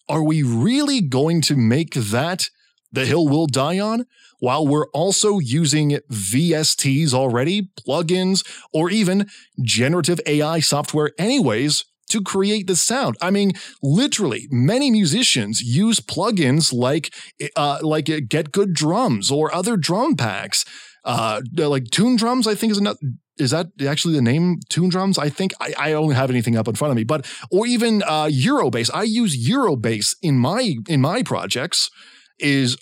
are 0.08 0.22
we 0.22 0.42
really 0.42 1.00
going 1.00 1.40
to 1.42 1.56
make 1.56 1.94
that 1.94 2.48
the 2.92 3.06
hill 3.06 3.26
we'll 3.26 3.46
die 3.46 3.78
on 3.78 4.04
while 4.38 4.66
we're 4.66 4.88
also 4.88 5.38
using 5.38 5.98
VSTs 6.10 7.14
already, 7.14 7.70
plugins, 7.80 8.44
or 8.72 8.90
even 8.90 9.28
generative 9.62 10.20
AI 10.26 10.60
software, 10.60 11.12
anyways? 11.18 11.84
To 12.10 12.22
create 12.22 12.66
the 12.66 12.76
sound, 12.76 13.16
I 13.20 13.30
mean, 13.30 13.52
literally, 13.82 14.46
many 14.50 14.90
musicians 14.90 15.62
use 15.62 16.00
plugins 16.00 16.72
like, 16.72 17.12
uh, 17.56 17.78
like 17.82 18.06
Get 18.28 18.52
Good 18.52 18.72
Drums 18.74 19.30
or 19.30 19.54
other 19.54 19.76
drum 19.76 20.14
packs 20.14 20.64
uh, 21.04 21.42
like 21.56 21.90
Tune 21.90 22.16
Drums, 22.16 22.46
I 22.46 22.54
think 22.54 22.72
is 22.72 22.78
another. 22.78 22.98
Is 23.36 23.50
that 23.50 23.66
actually 23.84 24.14
the 24.14 24.22
name 24.22 24.60
Tune 24.68 24.88
Drums? 24.88 25.18
I 25.18 25.28
think 25.28 25.52
I, 25.60 25.74
I 25.76 25.90
don't 25.90 26.12
have 26.12 26.30
anything 26.30 26.56
up 26.56 26.68
in 26.68 26.76
front 26.76 26.92
of 26.92 26.96
me, 26.96 27.04
but 27.04 27.26
or 27.50 27.66
even 27.66 28.02
uh, 28.04 28.26
Eurobase. 28.26 28.90
I 28.94 29.02
use 29.02 29.48
Eurobase 29.48 30.14
in 30.22 30.38
my 30.38 30.76
in 30.88 31.00
my 31.00 31.22
projects. 31.22 31.90
Is 32.38 32.76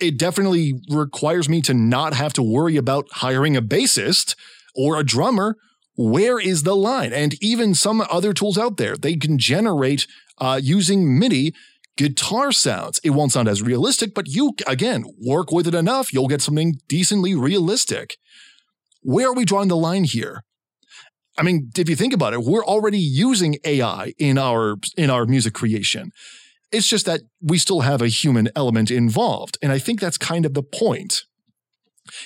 it 0.00 0.18
definitely 0.18 0.74
requires 0.88 1.48
me 1.48 1.60
to 1.62 1.74
not 1.74 2.14
have 2.14 2.32
to 2.34 2.42
worry 2.42 2.76
about 2.76 3.06
hiring 3.12 3.56
a 3.56 3.62
bassist 3.62 4.34
or 4.74 4.98
a 4.98 5.04
drummer. 5.04 5.56
Where 5.96 6.38
is 6.38 6.62
the 6.62 6.76
line? 6.76 7.12
And 7.12 7.34
even 7.42 7.74
some 7.74 8.00
other 8.10 8.32
tools 8.32 8.56
out 8.56 8.76
there, 8.76 8.96
they 8.96 9.16
can 9.16 9.38
generate 9.38 10.06
uh, 10.38 10.58
using 10.62 11.18
MIDI 11.18 11.54
guitar 11.96 12.52
sounds. 12.52 12.98
It 13.04 13.10
won't 13.10 13.32
sound 13.32 13.48
as 13.48 13.62
realistic, 13.62 14.14
but 14.14 14.28
you, 14.28 14.52
again, 14.66 15.04
work 15.20 15.52
with 15.52 15.66
it 15.66 15.74
enough, 15.74 16.12
you'll 16.12 16.28
get 16.28 16.42
something 16.42 16.76
decently 16.88 17.34
realistic. 17.34 18.16
Where 19.02 19.28
are 19.28 19.34
we 19.34 19.44
drawing 19.44 19.68
the 19.68 19.76
line 19.76 20.04
here? 20.04 20.42
I 21.38 21.42
mean, 21.42 21.70
if 21.76 21.88
you 21.88 21.96
think 21.96 22.12
about 22.12 22.34
it, 22.34 22.42
we're 22.42 22.64
already 22.64 22.98
using 22.98 23.56
AI 23.64 24.12
in 24.18 24.36
our 24.36 24.76
in 24.96 25.10
our 25.10 25.24
music 25.24 25.54
creation. 25.54 26.12
It's 26.70 26.86
just 26.86 27.06
that 27.06 27.22
we 27.40 27.58
still 27.58 27.80
have 27.80 28.02
a 28.02 28.08
human 28.08 28.50
element 28.54 28.90
involved, 28.90 29.58
and 29.62 29.72
I 29.72 29.78
think 29.78 30.00
that's 30.00 30.18
kind 30.18 30.44
of 30.44 30.54
the 30.54 30.62
point. 30.62 31.22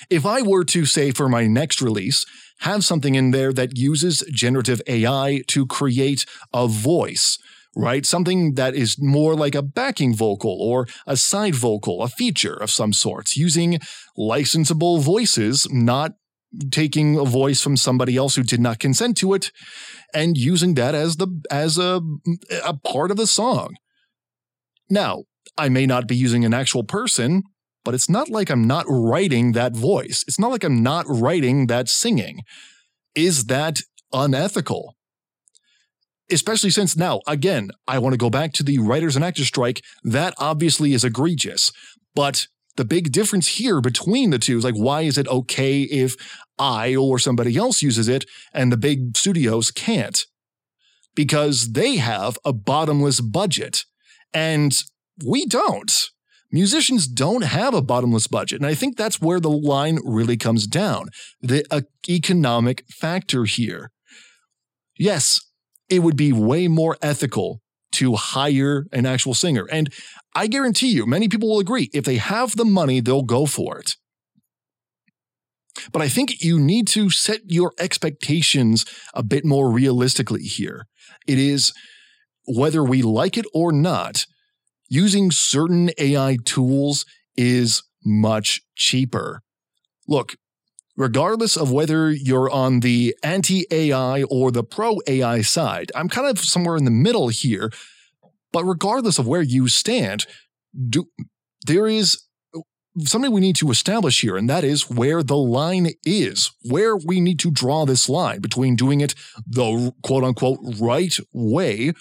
If 0.09 0.25
I 0.25 0.41
were 0.41 0.65
to 0.65 0.85
say 0.85 1.11
for 1.11 1.29
my 1.29 1.47
next 1.47 1.81
release, 1.81 2.25
have 2.59 2.83
something 2.83 3.15
in 3.15 3.31
there 3.31 3.53
that 3.53 3.77
uses 3.77 4.23
generative 4.31 4.81
AI 4.87 5.41
to 5.47 5.65
create 5.65 6.25
a 6.53 6.67
voice 6.67 7.37
right? 7.77 8.07
Something 8.07 8.55
that 8.55 8.73
is 8.73 8.97
more 8.99 9.35
like 9.35 9.53
a 9.53 9.61
backing 9.61 10.15
vocal 10.15 10.57
or 10.59 10.87
a 11.05 11.15
side 11.15 11.53
vocal, 11.53 12.01
a 12.01 12.07
feature 12.07 12.55
of 12.55 12.71
some 12.71 12.91
sorts, 12.91 13.37
using 13.37 13.79
licensable 14.17 14.99
voices, 14.99 15.67
not 15.71 16.13
taking 16.71 17.17
a 17.19 17.23
voice 17.23 17.61
from 17.61 17.77
somebody 17.77 18.17
else 18.17 18.35
who 18.35 18.43
did 18.43 18.59
not 18.59 18.79
consent 18.79 19.17
to 19.17 19.33
it 19.33 19.51
and 20.13 20.37
using 20.37 20.73
that 20.73 20.95
as 20.95 21.17
the 21.17 21.27
as 21.51 21.77
a 21.77 22.01
a 22.65 22.73
part 22.73 23.11
of 23.11 23.17
the 23.17 23.27
song. 23.27 23.75
Now, 24.89 25.23
I 25.57 25.69
may 25.69 25.85
not 25.85 26.07
be 26.07 26.15
using 26.15 26.45
an 26.45 26.53
actual 26.53 26.83
person, 26.83 27.43
but 27.87 27.93
it's 27.93 28.09
not 28.09 28.27
like 28.27 28.49
I'm 28.49 28.67
not 28.67 28.85
writing 28.89 29.53
that 29.53 29.73
voice. 29.73 30.25
It's 30.27 30.37
not 30.37 30.51
like 30.51 30.65
I'm 30.65 30.83
not 30.83 31.05
writing 31.07 31.67
that 31.67 31.87
singing. 31.87 32.41
Is 33.15 33.45
that 33.45 33.79
unethical? 34.11 34.97
especially 36.29 36.69
since 36.69 36.97
now, 36.97 37.21
again, 37.25 37.69
I 37.87 37.99
want 37.99 38.11
to 38.11 38.17
go 38.17 38.29
back 38.29 38.51
to 38.53 38.63
the 38.63 38.79
writers 38.79 39.15
and 39.15 39.23
actors 39.23 39.47
strike. 39.47 39.81
That 40.03 40.33
obviously 40.37 40.91
is 40.91 41.05
egregious. 41.05 41.71
But 42.13 42.47
the 42.75 42.83
big 42.83 43.13
difference 43.13 43.47
here 43.47 43.79
between 43.79 44.31
the 44.31 44.37
two 44.37 44.57
is 44.57 44.65
like, 44.65 44.75
why 44.75 45.03
is 45.03 45.17
it 45.17 45.29
okay 45.29 45.83
if 45.83 46.17
I 46.59 46.93
or 46.97 47.17
somebody 47.17 47.55
else 47.55 47.81
uses 47.81 48.09
it 48.09 48.25
and 48.53 48.69
the 48.69 48.75
big 48.75 49.15
studios 49.15 49.71
can't? 49.71 50.25
Because 51.15 51.71
they 51.71 51.95
have 51.95 52.37
a 52.43 52.51
bottomless 52.51 53.21
budget 53.21 53.85
and 54.33 54.77
we 55.25 55.45
don't. 55.45 56.09
Musicians 56.51 57.07
don't 57.07 57.43
have 57.43 57.73
a 57.73 57.81
bottomless 57.81 58.27
budget. 58.27 58.61
And 58.61 58.65
I 58.65 58.73
think 58.73 58.95
that's 58.95 59.21
where 59.21 59.39
the 59.39 59.49
line 59.49 59.99
really 60.03 60.37
comes 60.37 60.65
down 60.65 61.09
the 61.41 61.65
uh, 61.69 61.81
economic 62.07 62.85
factor 62.89 63.43
here. 63.43 63.91
Yes, 64.97 65.41
it 65.89 65.99
would 65.99 66.15
be 66.15 66.31
way 66.31 66.67
more 66.67 66.97
ethical 67.01 67.61
to 67.93 68.15
hire 68.15 68.85
an 68.91 69.05
actual 69.05 69.33
singer. 69.33 69.67
And 69.71 69.91
I 70.35 70.47
guarantee 70.47 70.89
you, 70.91 71.05
many 71.05 71.27
people 71.27 71.49
will 71.49 71.59
agree 71.59 71.89
if 71.93 72.05
they 72.05 72.17
have 72.17 72.55
the 72.55 72.65
money, 72.65 72.99
they'll 72.99 73.23
go 73.23 73.45
for 73.45 73.79
it. 73.79 73.95
But 75.91 76.01
I 76.01 76.09
think 76.09 76.43
you 76.43 76.59
need 76.59 76.87
to 76.89 77.09
set 77.09 77.41
your 77.45 77.73
expectations 77.79 78.85
a 79.13 79.23
bit 79.23 79.45
more 79.45 79.71
realistically 79.71 80.43
here. 80.43 80.87
It 81.27 81.37
is 81.39 81.73
whether 82.45 82.83
we 82.83 83.01
like 83.01 83.37
it 83.37 83.45
or 83.53 83.71
not, 83.71 84.25
using 84.89 85.31
certain 85.31 85.91
AI 85.97 86.37
tools 86.45 87.05
is 87.35 87.83
much 88.03 88.61
cheaper. 88.75 89.41
Look, 90.07 90.35
regardless 90.95 91.55
of 91.55 91.71
whether 91.71 92.11
you're 92.11 92.49
on 92.49 92.79
the 92.81 93.15
anti 93.23 93.65
AI 93.71 94.23
or 94.23 94.51
the 94.51 94.63
pro 94.63 94.97
AI 95.07 95.41
side. 95.41 95.91
I'm 95.95 96.09
kind 96.09 96.27
of 96.27 96.39
somewhere 96.39 96.75
in 96.75 96.85
the 96.85 96.91
middle 96.91 97.29
here, 97.29 97.71
but 98.51 98.65
regardless 98.65 99.19
of 99.19 99.27
where 99.27 99.41
you 99.41 99.67
stand, 99.67 100.25
do, 100.89 101.05
there 101.65 101.87
is 101.87 102.23
something 103.05 103.31
we 103.31 103.41
need 103.41 103.55
to 103.57 103.69
establish 103.69 104.21
here, 104.21 104.35
and 104.35 104.49
that 104.49 104.63
is 104.63 104.89
where 104.89 105.21
the 105.21 105.37
line 105.37 105.89
is, 106.03 106.51
where 106.63 106.97
we 106.97 107.21
need 107.21 107.39
to 107.39 107.51
draw 107.51 107.85
this 107.85 108.09
line 108.09 108.41
between 108.41 108.75
doing 108.75 109.01
it 109.01 109.13
the 109.45 109.93
quote 110.01 110.23
unquote 110.23 110.59
right 110.79 111.17
way 111.31 111.93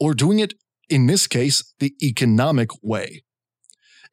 or 0.00 0.14
doing 0.14 0.40
it, 0.40 0.54
in 0.88 1.06
this 1.06 1.26
case, 1.26 1.74
the 1.78 1.94
economic 2.02 2.70
way. 2.82 3.22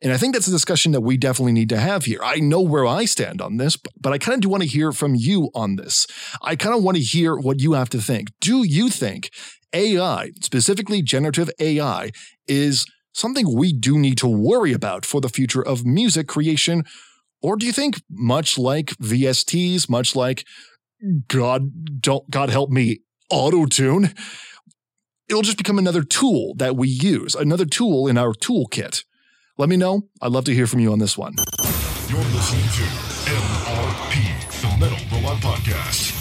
And 0.01 0.11
I 0.11 0.17
think 0.17 0.33
that's 0.33 0.47
a 0.47 0.51
discussion 0.51 0.91
that 0.91 1.01
we 1.01 1.15
definitely 1.15 1.53
need 1.53 1.69
to 1.69 1.77
have 1.77 2.03
here. 2.03 2.19
I 2.21 2.35
know 2.35 2.59
where 2.59 2.85
I 2.85 3.05
stand 3.05 3.41
on 3.41 3.55
this, 3.55 3.77
but, 3.77 3.93
but 3.99 4.11
I 4.11 4.17
kind 4.17 4.35
of 4.35 4.41
do 4.41 4.49
want 4.49 4.61
to 4.63 4.67
hear 4.67 4.91
from 4.91 5.15
you 5.15 5.49
on 5.55 5.77
this. 5.77 6.07
I 6.41 6.57
kind 6.57 6.75
of 6.75 6.83
want 6.83 6.97
to 6.97 7.03
hear 7.03 7.37
what 7.37 7.61
you 7.61 7.73
have 7.73 7.89
to 7.89 8.01
think. 8.01 8.29
Do 8.41 8.63
you 8.63 8.89
think 8.89 9.29
AI, 9.71 10.31
specifically 10.41 11.01
generative 11.01 11.49
AI, 11.57 12.11
is 12.47 12.85
something 13.13 13.55
we 13.55 13.71
do 13.71 13.97
need 13.97 14.17
to 14.17 14.27
worry 14.27 14.73
about 14.73 15.05
for 15.05 15.21
the 15.21 15.29
future 15.29 15.65
of 15.65 15.85
music 15.85 16.27
creation? 16.27 16.83
Or 17.41 17.55
do 17.55 17.65
you 17.65 17.71
think, 17.71 18.01
much 18.09 18.57
like 18.57 18.87
VSTs, 18.97 19.89
much 19.89 20.17
like 20.17 20.45
God 21.27 22.01
don't 22.01 22.29
God 22.29 22.49
help 22.49 22.69
me, 22.69 22.99
auto 23.29 23.65
tune, 23.65 24.13
it'll 25.33 25.41
just 25.41 25.57
become 25.57 25.79
another 25.79 26.03
tool 26.03 26.53
that 26.57 26.75
we 26.75 26.87
use, 26.87 27.33
another 27.33 27.65
tool 27.65 28.07
in 28.07 28.19
our 28.19 28.33
toolkit. 28.33 29.03
Let 29.57 29.67
me 29.67 29.77
know. 29.77 30.07
I'd 30.21 30.31
love 30.31 30.45
to 30.45 30.53
hear 30.53 30.67
from 30.67 30.79
you 30.79 30.91
on 30.91 30.99
this 30.99 31.17
one. 31.17 31.33
You're 32.07 32.19
listening 32.19 32.61
to 32.61 32.83
MRP, 33.31 34.61
the 34.61 34.77
Metal 34.79 34.97
Robot 35.11 35.41
Podcast. 35.41 36.11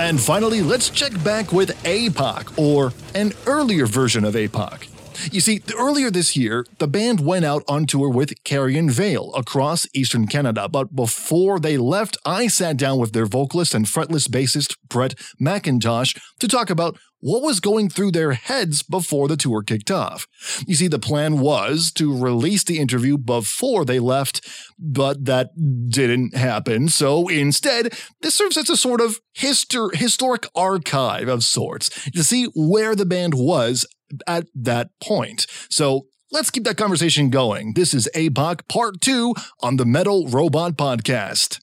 And 0.00 0.20
finally, 0.20 0.60
let's 0.60 0.90
check 0.90 1.12
back 1.22 1.52
with 1.52 1.70
Aepoch, 1.84 2.58
or 2.58 2.92
an 3.14 3.32
earlier 3.46 3.86
version 3.86 4.24
of 4.24 4.34
Aepoch. 4.34 4.95
You 5.32 5.40
see, 5.40 5.62
earlier 5.76 6.10
this 6.10 6.36
year, 6.36 6.64
the 6.78 6.88
band 6.88 7.20
went 7.20 7.44
out 7.44 7.64
on 7.68 7.86
tour 7.86 8.08
with 8.08 8.42
Carrion 8.44 8.88
Vael 8.88 9.36
across 9.36 9.86
eastern 9.94 10.26
Canada, 10.26 10.68
but 10.68 10.94
before 10.94 11.58
they 11.58 11.76
left, 11.76 12.16
I 12.24 12.46
sat 12.46 12.76
down 12.76 12.98
with 12.98 13.12
their 13.12 13.26
vocalist 13.26 13.74
and 13.74 13.86
fretless 13.86 14.28
bassist 14.28 14.76
Brett 14.88 15.14
McIntosh 15.40 16.18
to 16.38 16.48
talk 16.48 16.70
about 16.70 16.98
what 17.20 17.42
was 17.42 17.60
going 17.60 17.88
through 17.88 18.12
their 18.12 18.32
heads 18.32 18.82
before 18.82 19.26
the 19.26 19.36
tour 19.36 19.62
kicked 19.62 19.90
off. 19.90 20.26
You 20.66 20.74
see, 20.74 20.86
the 20.86 20.98
plan 20.98 21.40
was 21.40 21.90
to 21.92 22.16
release 22.16 22.62
the 22.62 22.78
interview 22.78 23.16
before 23.16 23.84
they 23.84 23.98
left, 23.98 24.46
but 24.78 25.24
that 25.24 25.50
didn't 25.90 26.36
happen. 26.36 26.88
So 26.88 27.28
instead, 27.28 27.98
this 28.20 28.34
serves 28.34 28.56
as 28.56 28.70
a 28.70 28.76
sort 28.76 29.00
of 29.00 29.20
histor- 29.36 29.94
historic 29.94 30.46
archive 30.54 31.28
of 31.28 31.42
sorts 31.42 31.88
to 32.10 32.22
see 32.22 32.46
where 32.54 32.94
the 32.94 33.06
band 33.06 33.34
was 33.34 33.86
at 34.26 34.46
that 34.54 34.90
point. 35.00 35.46
So 35.70 36.06
let's 36.32 36.50
keep 36.50 36.64
that 36.64 36.76
conversation 36.76 37.30
going. 37.30 37.74
This 37.74 37.94
is 37.94 38.08
Aepoch 38.14 38.66
Part 38.68 39.00
2 39.00 39.34
on 39.62 39.76
the 39.76 39.84
Metal 39.84 40.26
Robot 40.28 40.72
Podcast. 40.76 41.60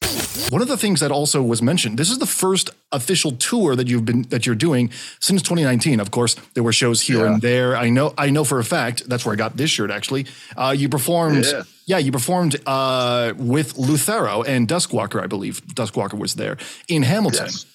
One 0.51 0.61
of 0.63 0.67
the 0.67 0.77
things 0.77 0.99
that 0.99 1.11
also 1.11 1.43
was 1.43 1.61
mentioned, 1.61 1.97
this 1.99 2.09
is 2.09 2.17
the 2.17 2.25
first 2.25 2.71
official 2.91 3.33
tour 3.33 3.75
that 3.75 3.87
you've 3.87 4.05
been 4.05 4.23
that 4.23 4.45
you're 4.47 4.55
doing 4.55 4.89
since 5.19 5.41
2019. 5.43 5.99
Of 5.99 6.09
course, 6.09 6.35
there 6.55 6.63
were 6.63 6.73
shows 6.73 7.01
here 7.01 7.19
Yeah. 7.19 7.33
and 7.33 7.41
there. 7.41 7.77
I 7.77 7.89
know 7.89 8.13
I 8.17 8.31
know 8.31 8.43
for 8.43 8.59
a 8.59 8.63
fact, 8.63 9.07
that's 9.07 9.25
where 9.25 9.33
I 9.33 9.35
got 9.35 9.57
this 9.57 9.69
shirt 9.69 9.91
actually. 9.91 10.25
Uh, 10.57 10.73
you 10.75 10.89
performed 10.89 11.45
Yeah. 11.45 11.63
yeah, 11.85 11.97
you 11.99 12.11
performed 12.11 12.55
uh, 12.65 13.33
with 13.37 13.75
Lutharo 13.75 14.43
and 14.47 14.67
Duskwalker, 14.67 15.21
I 15.23 15.27
believe. 15.27 15.61
Duskwalker 15.67 16.17
was 16.17 16.33
there 16.33 16.57
in 16.87 17.03
Hamilton 17.03 17.45
Yes. 17.45 17.65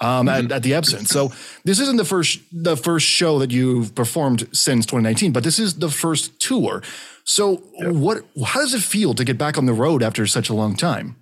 Um, 0.00 0.28
at, 0.28 0.50
at 0.50 0.62
the 0.62 0.72
Epson. 0.72 1.06
So 1.06 1.32
this 1.64 1.80
isn't 1.80 1.96
the 1.96 2.04
first 2.04 2.40
the 2.52 2.76
first 2.76 3.06
show 3.06 3.38
that 3.38 3.50
you've 3.50 3.94
performed 3.94 4.48
since 4.52 4.86
2019, 4.86 5.32
but 5.32 5.44
this 5.44 5.58
is 5.58 5.74
the 5.74 5.90
first 5.90 6.40
tour. 6.40 6.82
So 7.24 7.56
what? 7.78 8.24
How 8.44 8.60
does 8.60 8.74
it 8.74 8.82
feel 8.82 9.14
to 9.14 9.24
get 9.24 9.38
back 9.38 9.58
on 9.58 9.66
the 9.66 9.74
road 9.74 10.02
after 10.02 10.26
such 10.26 10.48
a 10.48 10.54
long 10.54 10.76
time? 10.76 11.16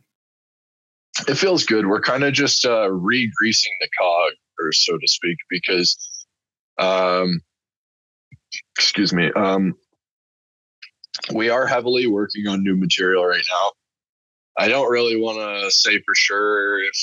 it 1.28 1.36
feels 1.36 1.64
good. 1.64 1.86
We're 1.86 2.00
kind 2.00 2.24
of 2.24 2.32
just 2.32 2.64
uh, 2.64 2.90
re-greasing 2.90 3.72
the 3.80 3.88
cog, 3.98 4.32
or 4.60 4.72
so 4.72 4.98
to 4.98 5.08
speak, 5.08 5.36
because, 5.48 5.96
um, 6.78 7.40
excuse 8.76 9.12
me, 9.12 9.30
um, 9.34 9.74
we 11.32 11.48
are 11.48 11.66
heavily 11.66 12.06
working 12.06 12.46
on 12.46 12.62
new 12.62 12.76
material 12.76 13.24
right 13.24 13.44
now. 13.50 13.70
I 14.58 14.68
don't 14.68 14.90
really 14.90 15.16
want 15.16 15.38
to 15.38 15.70
say 15.70 16.00
for 16.04 16.14
sure 16.14 16.82
if 16.82 16.96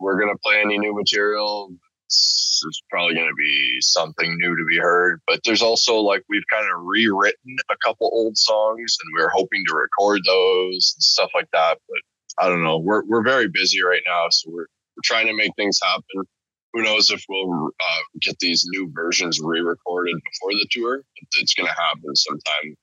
we're 0.00 0.18
gonna 0.18 0.38
play 0.44 0.60
any 0.60 0.78
new 0.78 0.94
material. 0.94 1.70
It's, 2.06 2.62
it's 2.66 2.82
probably 2.90 3.14
gonna 3.14 3.34
be 3.36 3.78
something 3.80 4.36
new 4.38 4.56
to 4.56 4.64
be 4.68 4.78
heard, 4.78 5.20
but 5.26 5.40
there's 5.44 5.62
also 5.62 5.96
like 5.96 6.22
we've 6.28 6.46
kind 6.50 6.64
of 6.64 6.82
rewritten 6.84 7.56
a 7.70 7.76
couple 7.84 8.10
old 8.12 8.36
songs, 8.36 8.96
and 9.02 9.12
we're 9.14 9.30
hoping 9.30 9.62
to 9.68 9.74
record 9.74 10.20
those 10.26 10.94
and 10.96 11.02
stuff 11.02 11.30
like 11.34 11.48
that. 11.52 11.78
But 11.88 12.44
I 12.44 12.48
don't 12.48 12.62
know. 12.62 12.78
We're 12.78 13.04
we're 13.04 13.24
very 13.24 13.48
busy 13.48 13.82
right 13.82 14.02
now, 14.06 14.26
so 14.30 14.50
we're 14.50 14.66
we're 14.96 15.02
trying 15.04 15.26
to 15.26 15.34
make 15.34 15.52
things 15.56 15.78
happen. 15.82 16.26
Who 16.74 16.82
knows 16.82 17.10
if 17.10 17.24
we'll 17.28 17.68
uh, 17.68 18.02
get 18.20 18.38
these 18.40 18.66
new 18.68 18.90
versions 18.94 19.40
re-recorded 19.40 20.14
before 20.14 20.52
the 20.52 20.66
tour? 20.70 21.02
It's 21.38 21.54
to 21.54 21.62
happen 21.64 22.14
sometime 22.14 22.76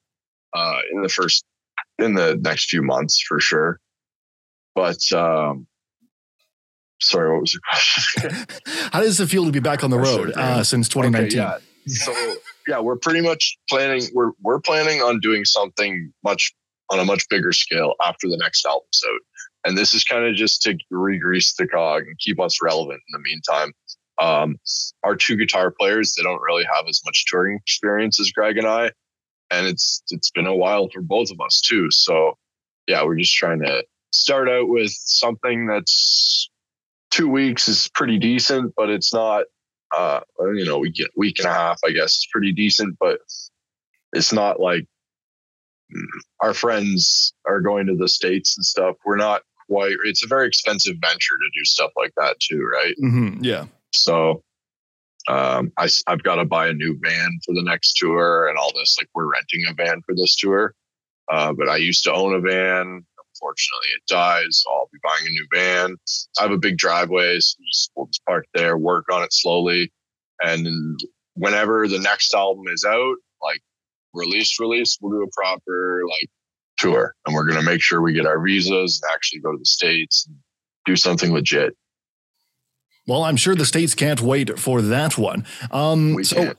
uh, 0.56 0.80
in 0.92 1.02
the 1.02 1.10
first 1.10 1.46
in 2.00 2.16
the 2.16 2.36
next 2.42 2.70
few 2.70 2.82
months 2.82 3.22
for 3.28 3.40
sure. 3.40 3.80
But 4.74 5.00
um, 5.14 5.68
sorry, 7.02 7.32
what 7.32 7.42
was 7.42 7.54
your 7.54 7.62
question? 7.70 8.46
How 8.92 9.02
does 9.02 9.20
it 9.20 9.28
feel 9.28 9.46
to 9.46 9.52
be 9.52 9.60
back 9.60 9.84
on 9.84 9.90
the 9.90 10.00
road 10.00 10.34
uh, 10.36 10.64
since 10.64 10.88
2019? 10.90 11.40
Okay, 11.40 11.48
yeah. 11.48 11.58
So 11.88 12.36
yeah, 12.68 12.80
we're 12.80 12.98
pretty 12.98 13.22
much 13.22 13.58
planning. 13.70 14.04
We're 14.14 14.32
we're 14.42 14.60
planning 14.60 15.02
on 15.02 15.20
doing 15.20 15.46
something 15.46 16.12
much 16.24 16.54
on 16.90 17.00
a 17.00 17.06
much 17.06 17.28
bigger 17.30 17.52
scale 17.52 17.94
after 18.06 18.28
the 18.28 18.38
next 18.38 18.66
album's 18.66 19.02
out. 19.08 19.22
And 19.66 19.78
this 19.78 19.94
is 19.94 20.04
kind 20.04 20.26
of 20.26 20.36
just 20.36 20.62
to 20.64 20.78
re-grease 20.92 21.56
the 21.56 21.68
cog 21.68 22.04
and 22.04 22.18
keep 22.20 22.40
us 22.40 22.60
relevant 22.62 23.02
in 23.08 23.12
the 23.12 23.20
meantime. 23.20 23.74
Um, 24.20 24.58
our 25.04 25.16
two 25.16 25.36
guitar 25.36 25.74
players, 25.78 26.14
they 26.14 26.24
don't 26.24 26.42
really 26.42 26.64
have 26.64 26.86
as 26.88 27.02
much 27.04 27.26
touring 27.26 27.58
experience 27.58 28.20
as 28.20 28.32
Greg 28.32 28.58
and 28.58 28.68
I, 28.68 28.92
and 29.52 29.68
it's 29.68 30.04
it's 30.10 30.32
been 30.32 30.48
a 30.48 30.56
while 30.56 30.90
for 30.94 31.02
both 31.02 31.32
of 31.32 31.40
us 31.42 31.62
too. 31.62 31.92
So 31.92 32.38
yeah, 32.88 33.04
we're 33.04 33.18
just 33.18 33.36
trying 33.36 33.60
to 33.62 33.84
start 34.12 34.48
out 34.48 34.70
with 34.70 34.92
something 34.92 35.68
that's 35.68 36.50
two 37.12 37.30
weeks 37.30 37.68
is 37.68 37.90
pretty 37.94 38.18
decent, 38.18 38.74
but 38.76 38.90
it's 38.90 39.14
not 39.14 39.46
uh, 39.96 40.20
you 40.54 40.66
know, 40.66 40.78
we 40.78 40.92
get 40.92 41.08
week 41.16 41.40
and 41.40 41.48
a 41.48 41.54
half, 41.54 41.80
I 41.86 41.92
guess, 41.92 42.14
is 42.14 42.28
pretty 42.32 42.52
decent, 42.52 42.98
but 43.00 43.20
it's 44.14 44.34
not 44.34 44.60
like 44.60 44.86
mm, 45.96 46.04
our 46.42 46.54
friends 46.54 47.34
are 47.46 47.62
going 47.62 47.88
to 47.88 47.96
the 47.96 48.08
States 48.08 48.58
and 48.58 48.66
stuff. 48.66 48.96
We're 49.06 49.18
not 49.18 49.42
quite, 49.70 49.96
it's 50.06 50.24
a 50.24 50.28
very 50.28 50.48
expensive 50.48 50.96
venture 51.02 51.38
to 51.38 51.60
do 51.60 51.64
stuff 51.64 51.92
like 51.96 52.14
that 52.18 52.38
too, 52.40 52.62
right? 52.62 52.96
Mhm, 53.02 53.40
yeah. 53.42 53.66
So 53.94 54.44
um, 55.28 55.72
I, 55.78 55.88
have 56.08 56.24
got 56.24 56.36
to 56.36 56.46
buy 56.46 56.68
a 56.68 56.74
new 56.74 56.98
van 57.02 57.40
for 57.46 57.54
the 57.54 57.64
next 57.64 57.98
tour 57.98 58.48
and 58.48 58.58
all 58.58 58.72
this. 58.76 58.98
Like 59.00 59.10
we're 59.16 59.32
renting 59.32 59.66
a 59.70 59.74
van 59.74 60.02
for 60.06 60.14
this 60.16 60.36
tour. 60.36 60.74
Uh, 61.32 61.54
but 61.54 61.68
I 61.68 61.78
used 61.78 62.04
to 62.04 62.14
own 62.14 62.36
a 62.36 62.40
van. 62.40 63.06
Unfortunately, 63.46 63.88
it 63.96 64.02
dies. 64.08 64.64
So 64.64 64.72
I'll 64.72 64.90
be 64.92 65.00
buying 65.04 65.26
a 65.26 65.30
new 65.30 65.48
van. 65.54 65.96
I 66.40 66.44
have 66.44 66.52
a 66.52 66.58
big 66.58 66.78
driveway, 66.78 67.40
so 67.40 67.58
just, 67.72 67.92
we'll 67.96 68.08
just 68.08 68.26
park 68.26 68.46
there, 68.56 68.76
work 68.78 69.06
on 69.12 69.22
it 69.24 69.32
slowly. 69.32 69.92
And 70.42 71.00
whenever 71.36 71.88
the 71.88 72.00
next 72.00 72.34
album 72.34 72.66
is 72.74 72.84
out, 72.84 73.16
like 73.44 73.62
release, 74.14 74.60
release, 74.60 74.98
we'll 75.00 75.12
do 75.12 75.24
a 75.24 75.30
proper 75.32 76.02
like 76.08 76.30
tour. 76.80 77.14
And 77.26 77.36
we're 77.36 77.46
going 77.46 77.60
to 77.60 77.66
make 77.66 77.82
sure 77.82 78.02
we 78.02 78.14
get 78.14 78.26
our 78.26 78.44
visas 78.44 79.00
and 79.04 79.14
actually 79.14 79.42
go 79.42 79.52
to 79.52 79.58
the 79.60 79.66
States 79.66 80.26
and 80.28 80.38
do 80.86 80.96
something 80.96 81.32
legit. 81.32 81.74
Well, 83.08 83.24
I'm 83.24 83.38
sure 83.38 83.54
the 83.54 83.66
states 83.66 83.94
can't 83.94 84.22
wait 84.22 84.58
for 84.58 84.82
that 84.82 85.20
one. 85.20 85.46
Um, 85.70 86.16
We 86.16 86.24
so, 86.24 86.36
can't. 86.38 86.58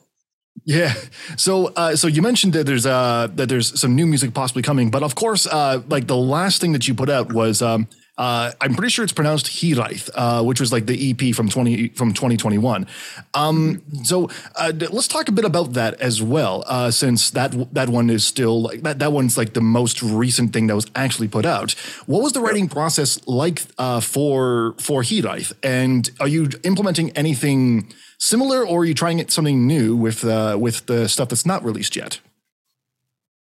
Yeah. 0.64 0.94
So, 1.36 1.66
uh, 1.76 1.96
so 1.96 2.08
you 2.08 2.22
mentioned 2.22 2.52
that 2.54 2.66
there's 2.66 2.86
uh, 2.86 3.28
that 3.34 3.48
there's 3.48 3.78
some 3.78 3.94
new 3.94 4.06
music 4.06 4.34
possibly 4.34 4.62
coming, 4.62 4.90
but 4.90 5.02
of 5.02 5.14
course, 5.14 5.46
uh, 5.46 5.82
like 5.88 6.06
the 6.06 6.16
last 6.16 6.60
thing 6.60 6.72
that 6.72 6.88
you 6.88 6.94
put 6.94 7.08
out 7.08 7.32
was 7.32 7.62
um, 7.62 7.88
uh, 8.18 8.50
I'm 8.60 8.74
pretty 8.74 8.90
sure 8.90 9.04
it's 9.04 9.12
pronounced 9.12 9.46
Hiraeth, 9.46 10.08
uh, 10.14 10.42
which 10.42 10.58
was 10.58 10.72
like 10.72 10.86
the 10.86 11.10
EP 11.10 11.34
from 11.34 11.48
twenty 11.48 11.88
from 11.90 12.14
2021. 12.14 12.86
Um, 13.34 13.82
so 14.02 14.30
uh, 14.56 14.72
let's 14.90 15.06
talk 15.06 15.28
a 15.28 15.32
bit 15.32 15.44
about 15.44 15.74
that 15.74 16.00
as 16.00 16.22
well, 16.22 16.64
uh, 16.66 16.90
since 16.90 17.30
that 17.30 17.74
that 17.74 17.88
one 17.88 18.08
is 18.08 18.26
still 18.26 18.62
like 18.62 18.82
that 18.82 18.98
that 18.98 19.12
one's 19.12 19.36
like 19.36 19.52
the 19.52 19.60
most 19.60 20.02
recent 20.02 20.52
thing 20.52 20.66
that 20.68 20.74
was 20.74 20.86
actually 20.96 21.28
put 21.28 21.44
out. 21.44 21.72
What 22.06 22.22
was 22.22 22.32
the 22.32 22.40
writing 22.40 22.68
process 22.68 23.24
like 23.28 23.62
uh, 23.78 24.00
for 24.00 24.74
for 24.78 25.02
Hiraeth, 25.02 25.52
and 25.62 26.10
are 26.18 26.28
you 26.28 26.48
implementing 26.64 27.10
anything? 27.10 27.92
Similar, 28.18 28.66
or 28.66 28.80
are 28.80 28.84
you 28.84 28.94
trying 28.94 29.26
something 29.28 29.66
new 29.66 29.96
with 29.96 30.24
uh, 30.24 30.56
with 30.60 30.86
the 30.86 31.08
stuff 31.08 31.28
that's 31.28 31.46
not 31.46 31.64
released 31.64 31.96
yet? 31.96 32.20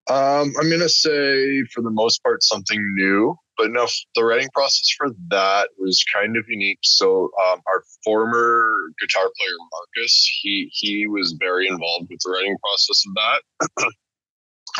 Um, 0.10 0.54
I'm 0.60 0.70
gonna 0.70 0.90
say 0.90 1.64
for 1.74 1.82
the 1.82 1.90
most 1.90 2.22
part 2.24 2.44
something 2.44 2.80
new, 2.96 3.36
but 3.58 3.72
no, 3.72 3.88
the 4.14 4.24
writing 4.24 4.50
process 4.54 4.90
for 4.98 5.08
that 5.30 5.70
was 5.80 6.04
kind 6.14 6.38
of 6.38 6.46
unique. 6.48 6.80
So 6.84 7.32
um, 7.48 7.62
our 7.68 7.84
former 8.04 8.92
guitar 9.00 9.24
player 9.24 9.56
Marcus, 9.72 10.40
he 10.42 10.70
he 10.72 11.08
was 11.08 11.36
very 11.40 11.68
involved 11.68 12.08
with 12.10 12.20
the 12.24 12.32
writing 12.32 12.58
process 12.64 13.04
of 13.08 13.16
that. 13.16 13.92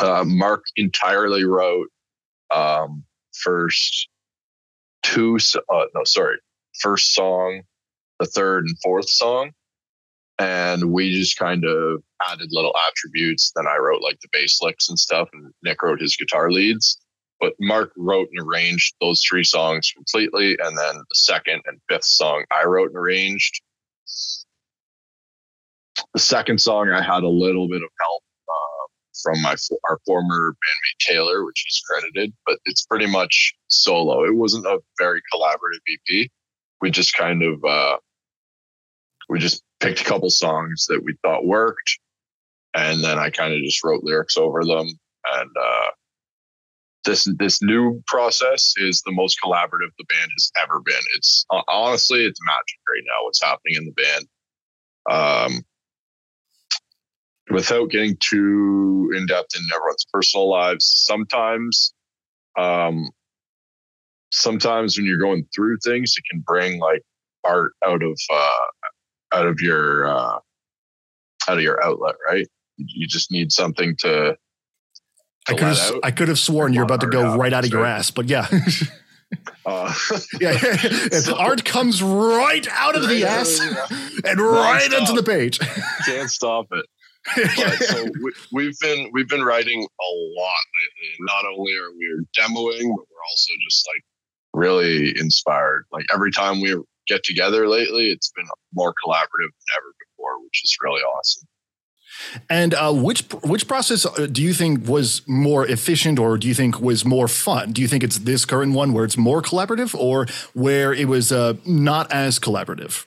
uh, 0.00 0.24
Mark 0.24 0.62
entirely 0.76 1.44
wrote 1.44 1.88
um, 2.54 3.02
first 3.32 4.08
two, 5.02 5.38
uh, 5.72 5.84
no, 5.94 6.04
sorry, 6.04 6.36
first 6.80 7.14
song, 7.14 7.62
the 8.20 8.26
third 8.26 8.66
and 8.66 8.76
fourth 8.82 9.08
song, 9.08 9.50
and 10.38 10.92
we 10.92 11.12
just 11.12 11.38
kind 11.38 11.64
of 11.64 12.02
added 12.28 12.48
little 12.50 12.74
attributes. 12.86 13.52
Then 13.54 13.66
I 13.66 13.76
wrote 13.76 14.02
like 14.02 14.20
the 14.20 14.28
bass 14.32 14.60
licks 14.60 14.88
and 14.88 14.98
stuff, 14.98 15.28
and 15.32 15.52
Nick 15.62 15.82
wrote 15.82 16.00
his 16.00 16.16
guitar 16.16 16.50
leads. 16.50 16.98
But 17.40 17.54
Mark 17.60 17.92
wrote 17.96 18.28
and 18.32 18.46
arranged 18.46 18.94
those 19.00 19.22
three 19.22 19.44
songs 19.44 19.92
completely, 19.94 20.56
and 20.62 20.76
then 20.76 20.96
the 20.96 21.14
second 21.14 21.62
and 21.66 21.80
fifth 21.88 22.04
song 22.04 22.44
I 22.50 22.66
wrote 22.66 22.88
and 22.88 22.96
arranged. 22.96 23.60
The 26.12 26.20
second 26.20 26.60
song 26.60 26.90
I 26.90 27.02
had 27.02 27.22
a 27.22 27.28
little 27.28 27.68
bit 27.68 27.82
of 27.82 27.88
help 28.00 28.22
uh, 28.48 28.86
from 29.22 29.42
my 29.42 29.54
our 29.88 29.98
former 30.06 30.52
bandmate 30.52 31.14
Taylor, 31.14 31.44
which 31.44 31.64
he's 31.66 31.82
credited, 31.88 32.32
but 32.46 32.58
it's 32.64 32.86
pretty 32.86 33.06
much 33.06 33.54
solo. 33.68 34.24
It 34.24 34.34
wasn't 34.34 34.66
a 34.66 34.80
very 34.98 35.20
collaborative 35.32 35.80
EP. 35.90 36.28
We 36.80 36.90
just 36.90 37.14
kind 37.14 37.42
of 37.42 37.62
uh, 37.64 37.96
we 39.28 39.38
just 39.38 39.62
picked 39.80 40.00
a 40.00 40.04
couple 40.04 40.30
songs 40.30 40.86
that 40.88 41.02
we 41.04 41.14
thought 41.22 41.46
worked, 41.46 41.98
and 42.74 43.02
then 43.02 43.18
I 43.18 43.30
kind 43.30 43.52
of 43.52 43.62
just 43.62 43.84
wrote 43.84 44.04
lyrics 44.04 44.36
over 44.36 44.64
them. 44.64 44.86
And 45.32 45.50
uh, 45.60 45.90
this 47.04 47.28
this 47.38 47.62
new 47.62 48.02
process 48.06 48.74
is 48.76 49.02
the 49.02 49.12
most 49.12 49.38
collaborative 49.42 49.92
the 49.98 50.04
band 50.08 50.30
has 50.34 50.52
ever 50.62 50.80
been. 50.80 50.94
It's 51.16 51.46
honestly 51.68 52.24
it's 52.24 52.40
magic 52.46 52.78
right 52.88 53.04
now. 53.06 53.24
What's 53.24 53.42
happening 53.42 53.76
in 53.76 53.86
the 53.86 54.02
band. 54.02 54.26
Um, 55.08 55.64
without 57.50 57.90
getting 57.90 58.16
too 58.20 59.12
in 59.16 59.26
depth 59.26 59.54
in 59.54 59.62
everyone's 59.74 60.06
personal 60.12 60.50
lives, 60.50 60.84
sometimes, 61.06 61.94
um, 62.58 63.08
sometimes 64.32 64.96
when 64.96 65.06
you're 65.06 65.18
going 65.18 65.46
through 65.54 65.78
things, 65.84 66.14
it 66.16 66.24
can 66.30 66.40
bring 66.40 66.80
like 66.80 67.02
art 67.44 67.72
out 67.84 68.02
of 68.02 68.18
uh, 68.32 68.64
out 69.36 69.46
of 69.46 69.60
your 69.60 70.08
uh, 70.08 70.38
out 71.48 71.58
of 71.58 71.60
your 71.60 71.82
outlet, 71.84 72.14
right? 72.26 72.46
You 72.78 73.06
just 73.06 73.30
need 73.30 73.52
something 73.52 73.96
to. 73.98 74.36
I 75.48 75.52
could 75.52 75.68
have 75.68 75.94
I 76.02 76.10
could 76.10 76.28
have 76.28 76.38
sworn 76.38 76.72
you're 76.72 76.82
about 76.82 77.02
to 77.02 77.06
go 77.06 77.36
right 77.36 77.52
out 77.52 77.64
of 77.64 77.70
your 77.70 77.86
ass, 77.86 78.10
but 78.10 78.26
yeah. 78.26 78.48
Uh, 79.64 79.92
yeah, 80.40 80.58
it's 80.60 81.28
art 81.28 81.64
comes 81.64 82.02
right 82.02 82.66
out 82.72 82.96
of 82.96 83.08
the 83.08 83.24
ass 83.24 83.60
and 84.24 84.40
right 84.40 84.92
into 84.92 85.12
the 85.12 85.22
page. 85.22 85.60
can't 86.04 86.30
stop 86.30 86.66
it. 86.72 86.86
But, 87.34 87.82
so 87.82 88.04
we, 88.22 88.32
we've 88.52 88.78
been 88.80 89.10
we've 89.12 89.28
been 89.28 89.42
writing 89.42 89.82
a 89.82 90.10
lot 90.38 90.64
lately. 90.78 91.16
Not 91.20 91.44
only 91.44 91.72
are 91.74 91.90
we 91.90 92.24
demoing, 92.38 92.82
but 92.82 93.06
we're 93.10 93.26
also 93.28 93.52
just 93.68 93.88
like 93.92 94.04
really 94.54 95.18
inspired. 95.18 95.86
Like 95.92 96.06
every 96.14 96.30
time 96.30 96.60
we 96.60 96.76
get 97.06 97.24
together 97.24 97.68
lately, 97.68 98.10
it's 98.10 98.30
been 98.34 98.46
more 98.72 98.92
collaborative 99.04 99.52
than 99.52 99.76
ever 99.76 99.94
before, 99.98 100.42
which 100.42 100.62
is 100.64 100.76
really 100.82 101.00
awesome. 101.00 101.48
And 102.48 102.74
uh, 102.74 102.92
which 102.92 103.22
which 103.44 103.68
process 103.68 104.06
uh, 104.06 104.26
do 104.30 104.42
you 104.42 104.54
think 104.54 104.88
was 104.88 105.22
more 105.26 105.66
efficient, 105.66 106.18
or 106.18 106.38
do 106.38 106.48
you 106.48 106.54
think 106.54 106.80
was 106.80 107.04
more 107.04 107.28
fun? 107.28 107.72
Do 107.72 107.82
you 107.82 107.88
think 107.88 108.02
it's 108.02 108.18
this 108.18 108.44
current 108.44 108.72
one 108.72 108.92
where 108.92 109.04
it's 109.04 109.18
more 109.18 109.42
collaborative, 109.42 109.94
or 109.94 110.26
where 110.54 110.92
it 110.94 111.08
was 111.08 111.30
uh, 111.30 111.54
not 111.66 112.10
as 112.10 112.38
collaborative? 112.38 113.04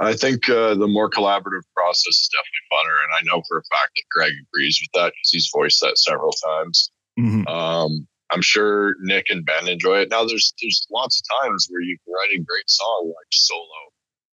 I 0.00 0.14
think 0.14 0.48
uh, 0.48 0.74
the 0.74 0.88
more 0.88 1.10
collaborative 1.10 1.64
process 1.74 2.06
is 2.06 2.30
definitely 2.32 2.66
funner, 2.72 2.96
and 3.04 3.12
I 3.18 3.20
know 3.24 3.42
for 3.48 3.58
a 3.58 3.64
fact 3.74 3.92
that 3.94 4.02
Greg 4.10 4.32
agrees 4.48 4.78
with 4.80 4.90
that 5.00 5.12
because 5.12 5.30
he's 5.30 5.50
voiced 5.54 5.80
that 5.80 5.98
several 5.98 6.32
times. 6.32 6.90
Mhm. 7.18 7.46
Um, 7.48 8.08
I'm 8.32 8.42
sure 8.42 8.96
Nick 9.00 9.26
and 9.28 9.44
Ben 9.44 9.68
enjoy 9.68 9.98
it. 9.98 10.10
Now, 10.10 10.24
there's 10.24 10.54
there's 10.60 10.86
lots 10.90 11.20
of 11.20 11.42
times 11.42 11.66
where 11.70 11.82
you 11.82 11.98
can 12.04 12.14
write 12.14 12.34
a 12.34 12.42
great 12.42 12.68
song 12.68 13.04
like 13.06 13.26
solo 13.30 13.66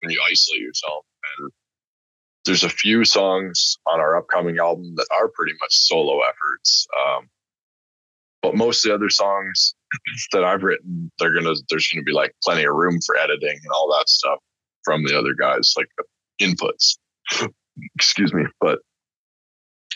when 0.02 0.12
you 0.12 0.22
isolate 0.30 0.62
yourself, 0.62 1.06
and 1.40 1.52
there's 2.44 2.64
a 2.64 2.70
few 2.70 3.06
songs 3.06 3.78
on 3.88 4.02
our 4.02 4.18
upcoming 4.18 4.58
album 4.60 4.96
that 4.98 5.08
are 5.12 5.30
pretty 5.30 5.54
much 5.62 5.74
solo 5.74 6.20
efforts. 6.22 6.88
Um, 7.08 7.30
but 8.42 8.56
most 8.56 8.86
of 8.86 8.90
the 8.90 8.96
other 8.96 9.10
songs 9.10 9.74
that 10.34 10.44
I've 10.44 10.64
written, 10.64 11.10
they're 11.18 11.34
gonna 11.34 11.56
there's 11.70 11.88
gonna 11.88 12.04
be 12.04 12.12
like 12.12 12.36
plenty 12.44 12.66
of 12.66 12.76
room 12.76 13.00
for 13.06 13.18
editing 13.18 13.58
and 13.64 13.72
all 13.74 13.96
that 13.98 14.10
stuff 14.10 14.40
from 14.84 15.06
the 15.06 15.18
other 15.18 15.34
guys, 15.34 15.74
like 15.78 15.88
inputs. 16.42 16.98
Excuse 17.96 18.34
me, 18.34 18.44
but 18.60 18.80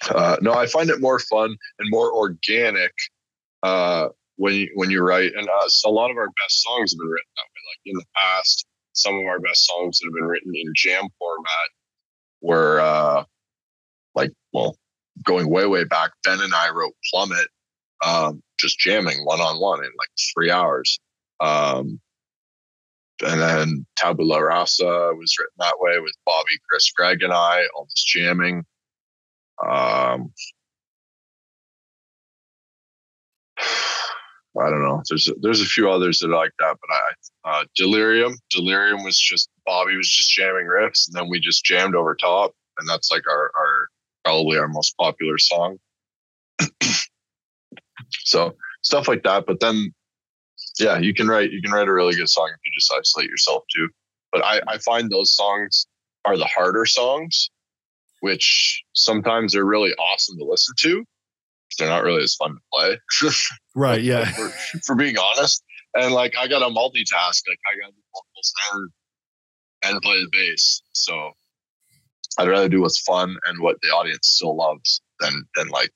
uh, 0.10 0.38
no, 0.41 0.54
I 0.54 0.68
find 0.68 0.89
it 0.89 1.02
more 1.02 1.20
fun 1.20 1.56
and 1.80 1.89
more 1.89 2.12
organic 2.14 2.93
uh, 3.64 4.10
when 4.38 4.53
you, 4.53 4.70
when 4.76 4.89
you 4.89 5.01
write. 5.01 5.32
And 5.36 5.47
uh, 5.47 5.70
a 5.86 5.89
lot 5.89 6.12
of 6.12 6.18
our 6.18 6.28
best 6.28 6.64
songs 6.64 6.91
have 6.91 6.99
been 6.99 7.07
written 7.07 7.32
that 7.36 7.43
way. 7.43 7.62
Like 7.70 7.82
in 7.86 7.97
the 7.97 8.05
past, 8.16 8.66
some 8.93 9.16
of 9.16 9.26
our 9.26 9.39
best 9.39 9.66
songs 9.66 9.99
that 9.99 10.07
have 10.07 10.14
been 10.14 10.26
written 10.26 10.53
in 10.55 10.74
jam 10.76 11.07
format 11.20 11.70
were 12.41 12.80
uh, 12.80 13.24
like, 14.16 14.32
well, 14.53 14.76
going 15.24 15.49
way 15.49 15.66
way 15.66 15.84
back. 15.84 16.12
Ben 16.24 16.39
and 16.41 16.53
I 16.53 16.70
wrote 16.70 16.93
Plummet, 17.12 17.47
um, 18.05 18.41
just 18.60 18.80
jamming 18.80 19.26
one 19.26 19.39
on 19.39 19.60
one 19.60 19.80
in 19.80 19.91
like 19.97 20.10
three 20.34 20.51
hours. 20.51 20.99
Um, 21.39 21.99
and 23.22 23.41
then 23.41 23.86
Tabula 23.97 24.41
Rasa 24.41 25.12
was 25.16 25.36
written 25.38 25.55
that 25.57 25.76
way 25.80 25.99
with 25.99 26.14
Bobby, 26.26 26.57
Chris, 26.70 26.89
Greg, 26.91 27.22
and 27.22 27.34
I, 27.34 27.64
all 27.76 27.88
just 27.93 28.07
jamming. 28.07 28.64
Um, 29.66 30.32
I 34.60 34.70
don't 34.70 34.82
know. 34.82 35.01
There's 35.07 35.28
a, 35.28 35.34
there's 35.41 35.62
a 35.62 35.66
few 35.66 35.89
others 35.89 36.20
that 36.20 36.32
are 36.32 36.36
like 36.36 36.51
that, 36.60 36.78
but 36.82 36.89
I 36.91 37.60
uh, 37.62 37.66
Delirium. 37.76 38.36
Delirium 38.49 39.03
was 39.03 39.18
just 39.18 39.49
Bobby 39.66 39.95
was 39.95 40.10
just 40.10 40.32
jamming 40.32 40.66
riffs, 40.66 41.07
and 41.07 41.16
then 41.16 41.30
we 41.30 41.39
just 41.39 41.64
jammed 41.64 41.95
over 41.95 42.16
top, 42.16 42.53
and 42.78 42.89
that's 42.89 43.12
like 43.12 43.24
our 43.28 43.51
our 43.57 43.88
probably 44.26 44.57
our 44.57 44.68
most 44.68 44.97
popular 44.97 45.38
song. 45.38 45.78
so 48.26 48.55
stuff 48.82 49.07
like 49.07 49.24
that. 49.24 49.45
But 49.45 49.60
then, 49.60 49.93
yeah, 50.80 50.97
you 50.97 51.14
can 51.14 51.28
write 51.28 51.51
you 51.51 51.62
can 51.62 51.72
write 51.72 51.88
a 51.88 51.93
really 51.93 52.16
good 52.16 52.30
song 52.30 52.49
if 52.49 52.60
you 52.66 52.72
just 52.76 52.91
isolate 52.91 53.30
yourself 53.30 53.64
too. 53.74 53.88
But 54.32 54.43
I 54.43 54.62
I 54.68 54.78
find 54.80 55.10
those 55.10 55.36
songs 55.36 55.88
are 56.26 56.38
the 56.38 56.45
harder 56.45 56.86
songs, 56.86 57.49
which 58.22 58.84
sometimes 58.93 59.53
they're 59.53 59.66
really 59.66 59.93
awesome 59.93 60.38
to 60.38 60.43
listen 60.43 60.76
to. 60.80 61.05
They're 61.78 61.88
not 61.88 62.03
really 62.03 62.24
as 62.24 62.36
fun 62.36 62.55
to 62.55 62.61
play. 62.74 62.97
Right. 63.76 64.01
Yeah. 64.01 64.26
for, 64.32 64.49
for 64.86 64.95
being 64.95 65.17
honest. 65.17 65.63
And 65.95 66.13
like 66.13 66.36
I 66.38 66.47
got 66.47 66.59
to 66.59 66.65
multitask. 66.65 67.43
Like 67.47 67.59
I 67.65 67.80
got 67.80 67.88
to 67.88 67.93
do 67.93 68.01
vocals 68.13 68.53
and 68.74 68.89
and 69.84 70.01
play 70.01 70.20
the 70.22 70.30
bass. 70.32 70.82
So 70.93 71.32
I'd 72.38 72.47
rather 72.49 72.70
do 72.70 72.82
what's 72.82 72.99
fun 72.99 73.38
and 73.45 73.61
what 73.61 73.78
the 73.82 73.89
audience 73.89 74.28
still 74.28 74.55
loves 74.55 75.01
than 75.20 75.45
than 75.55 75.70
like 75.70 75.91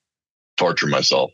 torture 0.57 0.87
myself. 0.87 1.31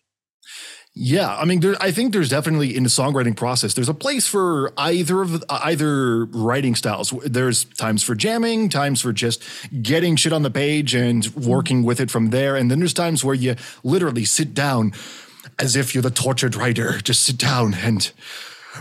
Yeah, 1.01 1.33
I 1.33 1.45
mean, 1.45 1.61
there, 1.61 1.77
I 1.79 1.91
think 1.91 2.11
there's 2.11 2.27
definitely 2.27 2.75
in 2.75 2.83
the 2.83 2.89
songwriting 2.89 3.33
process. 3.33 3.73
There's 3.73 3.87
a 3.87 3.93
place 3.93 4.27
for 4.27 4.73
either 4.75 5.21
of 5.21 5.41
either 5.49 6.25
writing 6.25 6.75
styles. 6.75 7.11
There's 7.23 7.63
times 7.63 8.03
for 8.03 8.15
jamming, 8.15 8.67
times 8.67 8.99
for 8.99 9.13
just 9.13 9.41
getting 9.81 10.17
shit 10.17 10.33
on 10.33 10.43
the 10.43 10.51
page 10.51 10.93
and 10.93 11.25
working 11.35 11.83
with 11.83 12.01
it 12.01 12.11
from 12.11 12.31
there, 12.31 12.57
and 12.57 12.69
then 12.69 12.79
there's 12.79 12.93
times 12.93 13.23
where 13.23 13.33
you 13.33 13.55
literally 13.81 14.25
sit 14.25 14.53
down 14.53 14.91
as 15.57 15.77
if 15.77 15.95
you're 15.95 16.01
the 16.01 16.09
tortured 16.09 16.57
writer. 16.57 16.99
Just 16.99 17.23
sit 17.23 17.37
down 17.37 17.75
and 17.75 18.11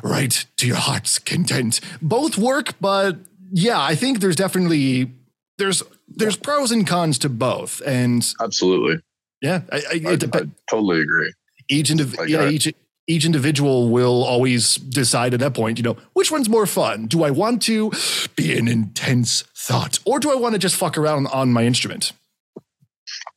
write 0.03 0.47
to 0.57 0.67
your 0.67 0.75
heart's 0.75 1.21
content. 1.21 1.81
Both 2.03 2.37
work, 2.37 2.75
but 2.81 3.17
yeah, 3.53 3.81
I 3.81 3.95
think 3.95 4.19
there's 4.19 4.35
definitely 4.35 5.13
there's 5.59 5.85
there's 6.09 6.37
pros 6.37 6.73
and 6.73 6.85
cons 6.85 7.17
to 7.21 7.29
both, 7.29 7.81
and 7.87 8.27
Absolutely. 8.41 9.03
yeah, 9.41 9.61
I, 9.71 9.77
I, 9.77 10.01
I, 10.05 10.13
I 10.15 10.43
totally 10.69 11.01
agree. 11.01 11.33
Each 11.69 11.91
indiv- 11.91 12.17
Like, 12.17 12.29
yeah, 12.29 12.49
each 12.49 12.73
each 13.09 13.25
individual 13.25 13.89
will 13.89 14.23
always 14.23 14.77
decide 14.77 15.33
at 15.33 15.41
that 15.41 15.55
point, 15.55 15.79
you 15.79 15.83
know, 15.83 15.97
which 16.13 16.31
one's 16.31 16.49
more 16.49 16.67
fun? 16.67 17.07
Do 17.07 17.25
I 17.25 17.31
want 17.31 17.63
to 17.63 17.91
be 18.37 18.57
an 18.57 18.69
intense 18.69 19.45
thought 19.57 19.99
or 20.05 20.21
do 20.21 20.31
I 20.31 20.35
want 20.35 20.53
to 20.55 20.59
just 20.59 20.77
fuck 20.77 20.99
around 20.99 21.27
on 21.29 21.51
my 21.51 21.65
instrument? 21.65 22.13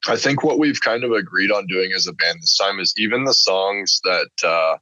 I 0.09 0.17
think 0.17 0.43
what 0.43 0.59
we've 0.59 0.81
kind 0.81 1.05
of 1.05 1.11
agreed 1.11 1.51
on 1.51 1.67
doing 1.67 1.93
as 1.93 2.05
a 2.05 2.11
band 2.13 2.39
this 2.41 2.57
time 2.57 2.79
is 2.79 2.93
even 2.97 3.23
the 3.23 3.33
songs 3.33 4.01
that 4.03 4.29
uh 4.43 4.77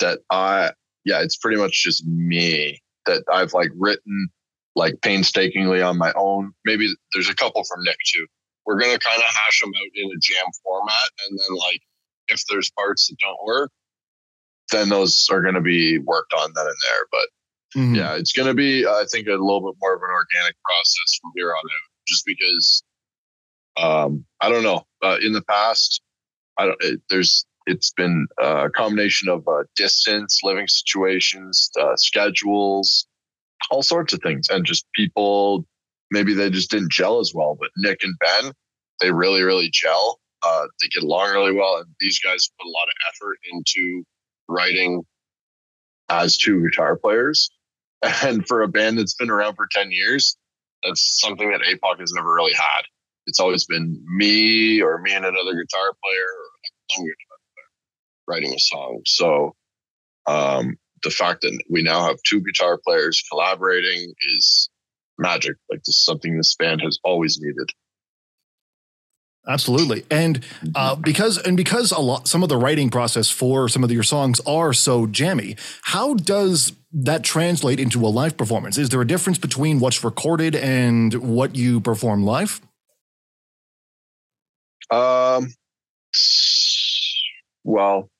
that 0.00 0.18
I 0.30 0.72
yeah, 1.04 1.22
it's 1.22 1.36
pretty 1.36 1.56
much 1.56 1.82
just 1.82 2.06
me 2.06 2.82
that 3.06 3.24
I've 3.32 3.54
like 3.54 3.70
written 3.76 4.28
like 4.76 5.00
painstakingly 5.00 5.82
on 5.82 5.98
my 5.98 6.12
own. 6.16 6.52
Maybe 6.64 6.92
there's 7.12 7.28
a 7.28 7.34
couple 7.34 7.64
from 7.64 7.82
Nick 7.82 7.96
too. 8.14 8.26
We're 8.66 8.78
gonna 8.80 8.98
kind 8.98 9.18
of 9.18 9.24
hash 9.24 9.60
them 9.60 9.72
out 9.74 9.90
in 9.94 10.06
a 10.10 10.18
jam 10.20 10.44
format, 10.62 11.10
and 11.28 11.38
then 11.38 11.56
like 11.56 11.80
if 12.28 12.44
there's 12.48 12.70
parts 12.70 13.08
that 13.08 13.18
don't 13.18 13.44
work, 13.44 13.70
then 14.70 14.88
those 14.88 15.28
are 15.30 15.42
gonna 15.42 15.60
be 15.60 15.98
worked 15.98 16.32
on 16.32 16.52
then 16.54 16.66
and 16.66 16.76
there. 16.84 17.06
But 17.10 17.28
Mhm. 17.76 17.96
yeah, 17.96 18.16
it's 18.16 18.32
going 18.32 18.48
to 18.48 18.54
be, 18.54 18.86
I 18.86 19.06
think, 19.10 19.28
a 19.28 19.30
little 19.30 19.62
bit 19.62 19.78
more 19.80 19.94
of 19.94 20.02
an 20.02 20.10
organic 20.10 20.56
process 20.62 21.18
from 21.20 21.32
here 21.34 21.50
on 21.50 21.56
out, 21.56 21.90
just 22.06 22.26
because 22.26 22.82
um, 23.78 24.26
I 24.42 24.50
don't 24.50 24.62
know. 24.62 24.86
Uh, 25.02 25.16
in 25.22 25.32
the 25.32 25.42
past, 25.42 26.02
I 26.58 26.66
don't. 26.66 26.76
It, 26.84 27.00
there's 27.08 27.46
it's 27.66 27.90
been 27.92 28.26
a 28.38 28.68
combination 28.68 29.30
of 29.30 29.48
uh, 29.48 29.64
distance, 29.74 30.40
living 30.42 30.68
situations, 30.68 31.70
uh, 31.80 31.96
schedules, 31.96 33.06
all 33.70 33.82
sorts 33.82 34.12
of 34.12 34.20
things, 34.20 34.48
and 34.50 34.66
just 34.66 34.84
people 34.94 35.64
maybe 36.12 36.34
they 36.34 36.50
just 36.50 36.70
didn't 36.70 36.92
gel 36.92 37.18
as 37.18 37.32
well. 37.34 37.56
But 37.58 37.70
Nick 37.76 38.04
and 38.04 38.14
Ben, 38.20 38.52
they 39.00 39.10
really, 39.10 39.42
really 39.42 39.70
gel. 39.72 40.20
Uh, 40.44 40.66
they 40.80 40.88
get 40.88 41.02
along 41.02 41.30
really 41.30 41.52
well, 41.52 41.78
and 41.78 41.86
these 42.00 42.20
guys 42.20 42.48
put 42.58 42.66
a 42.66 42.70
lot 42.70 42.84
of 42.84 42.94
effort 43.08 43.38
into 43.52 44.04
writing 44.48 45.02
as 46.08 46.36
two 46.36 46.62
guitar 46.62 46.96
players. 46.96 47.50
And 48.24 48.44
for 48.48 48.62
a 48.62 48.68
band 48.68 48.98
that's 48.98 49.14
been 49.14 49.30
around 49.30 49.54
for 49.54 49.68
ten 49.70 49.92
years, 49.92 50.36
that's 50.82 51.20
something 51.20 51.52
that 51.52 51.60
Aepoch 51.60 52.00
has 52.00 52.12
never 52.12 52.34
really 52.34 52.52
had. 52.52 52.82
It's 53.26 53.38
always 53.38 53.64
been 53.64 54.02
me 54.16 54.82
or 54.82 54.98
me 54.98 55.12
and 55.12 55.24
another 55.24 55.54
guitar 55.54 55.92
player 56.02 56.24
or 56.24 56.96
guitar 56.96 57.38
player 57.54 57.68
writing 58.26 58.52
a 58.52 58.58
song. 58.58 59.02
So 59.06 59.54
um, 60.26 60.76
the 61.04 61.10
fact 61.10 61.42
that 61.42 61.56
we 61.70 61.82
now 61.82 62.04
have 62.04 62.16
two 62.28 62.40
guitar 62.40 62.78
players 62.84 63.22
collaborating 63.30 64.12
is 64.34 64.68
magic. 65.18 65.56
Like 65.70 65.80
this 65.80 65.96
is 65.96 66.04
something 66.04 66.36
this 66.36 66.54
band 66.56 66.82
has 66.82 66.98
always 67.04 67.38
needed. 67.40 67.70
Absolutely, 69.48 70.04
and 70.08 70.44
uh, 70.76 70.94
because 70.94 71.36
and 71.36 71.56
because 71.56 71.90
a 71.90 71.98
lot 71.98 72.28
some 72.28 72.44
of 72.44 72.48
the 72.48 72.56
writing 72.56 72.90
process 72.90 73.28
for 73.28 73.68
some 73.68 73.82
of 73.82 73.90
your 73.90 74.04
songs 74.04 74.40
are 74.46 74.72
so 74.72 75.06
jammy. 75.06 75.56
How 75.82 76.14
does 76.14 76.74
that 76.92 77.24
translate 77.24 77.80
into 77.80 78.06
a 78.06 78.08
live 78.08 78.36
performance? 78.36 78.78
Is 78.78 78.90
there 78.90 79.00
a 79.00 79.06
difference 79.06 79.38
between 79.38 79.80
what's 79.80 80.04
recorded 80.04 80.54
and 80.54 81.12
what 81.14 81.56
you 81.56 81.80
perform 81.80 82.22
live? 82.22 82.60
Um, 84.92 85.48
well, 87.64 88.10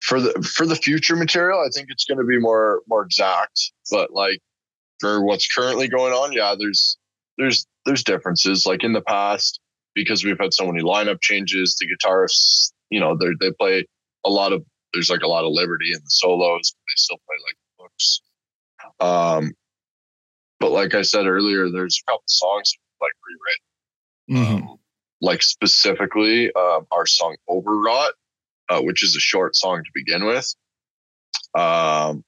for 0.00 0.20
the 0.20 0.48
for 0.54 0.64
the 0.64 0.76
future 0.76 1.16
material, 1.16 1.58
I 1.58 1.70
think 1.74 1.88
it's 1.90 2.04
going 2.04 2.18
to 2.18 2.24
be 2.24 2.38
more 2.38 2.82
more 2.86 3.02
exact. 3.02 3.72
But 3.90 4.12
like 4.12 4.40
for 5.00 5.24
what's 5.24 5.52
currently 5.52 5.88
going 5.88 6.12
on, 6.12 6.32
yeah, 6.32 6.54
there's 6.58 6.96
there's 7.38 7.66
there's 7.86 8.04
differences. 8.04 8.66
Like 8.66 8.84
in 8.84 8.92
the 8.92 9.02
past, 9.02 9.60
because 9.94 10.24
we've 10.24 10.38
had 10.38 10.54
so 10.54 10.66
many 10.66 10.82
lineup 10.82 11.20
changes, 11.20 11.76
the 11.80 11.88
guitarists, 11.88 12.72
you 12.90 13.00
know, 13.00 13.16
they 13.16 13.28
they 13.40 13.52
play 13.52 13.86
a 14.24 14.30
lot 14.30 14.52
of 14.52 14.64
there's 14.92 15.10
like 15.10 15.22
a 15.22 15.28
lot 15.28 15.44
of 15.44 15.52
liberty 15.52 15.92
in 15.92 15.98
the 15.98 16.10
solos. 16.10 16.72
But 16.72 16.82
they 16.86 16.96
still 16.96 17.18
play 17.26 17.36
like 17.46 17.56
books. 17.78 18.20
Um, 19.00 19.52
but 20.58 20.70
like 20.70 20.94
I 20.94 21.02
said 21.02 21.26
earlier, 21.26 21.70
there's 21.70 22.02
a 22.06 22.10
couple 22.10 22.24
songs 22.26 22.72
like 23.00 23.12
rewritten. 24.28 24.62
Mhm. 24.62 24.70
Um, 24.70 24.76
like 25.22 25.42
specifically 25.42 26.50
uh, 26.54 26.80
our 26.92 27.06
song 27.06 27.36
Overwrought, 27.48 28.12
uh, 28.68 28.80
which 28.80 29.02
is 29.02 29.16
a 29.16 29.20
short 29.20 29.56
song 29.56 29.82
to 29.84 29.90
begin 29.94 30.24
with. 30.24 30.54
Um, 31.54 32.24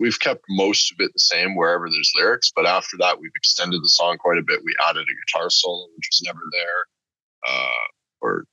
we've 0.00 0.18
kept 0.18 0.42
most 0.48 0.90
of 0.90 0.96
it 0.98 1.12
the 1.12 1.20
same 1.20 1.54
wherever 1.54 1.88
there's 1.88 2.12
lyrics, 2.16 2.50
but 2.56 2.66
after 2.66 2.96
that, 2.98 3.20
we've 3.20 3.30
extended 3.36 3.80
the 3.82 3.88
song 3.88 4.16
quite 4.18 4.38
a 4.38 4.42
bit. 4.42 4.60
We 4.64 4.74
added 4.88 5.02
a 5.02 5.32
guitar 5.32 5.50
solo, 5.50 5.86
which 5.96 6.08
was 6.10 6.22
never 6.24 6.40
there, 6.50 7.54
uh, 7.54 7.86
or 8.22 8.44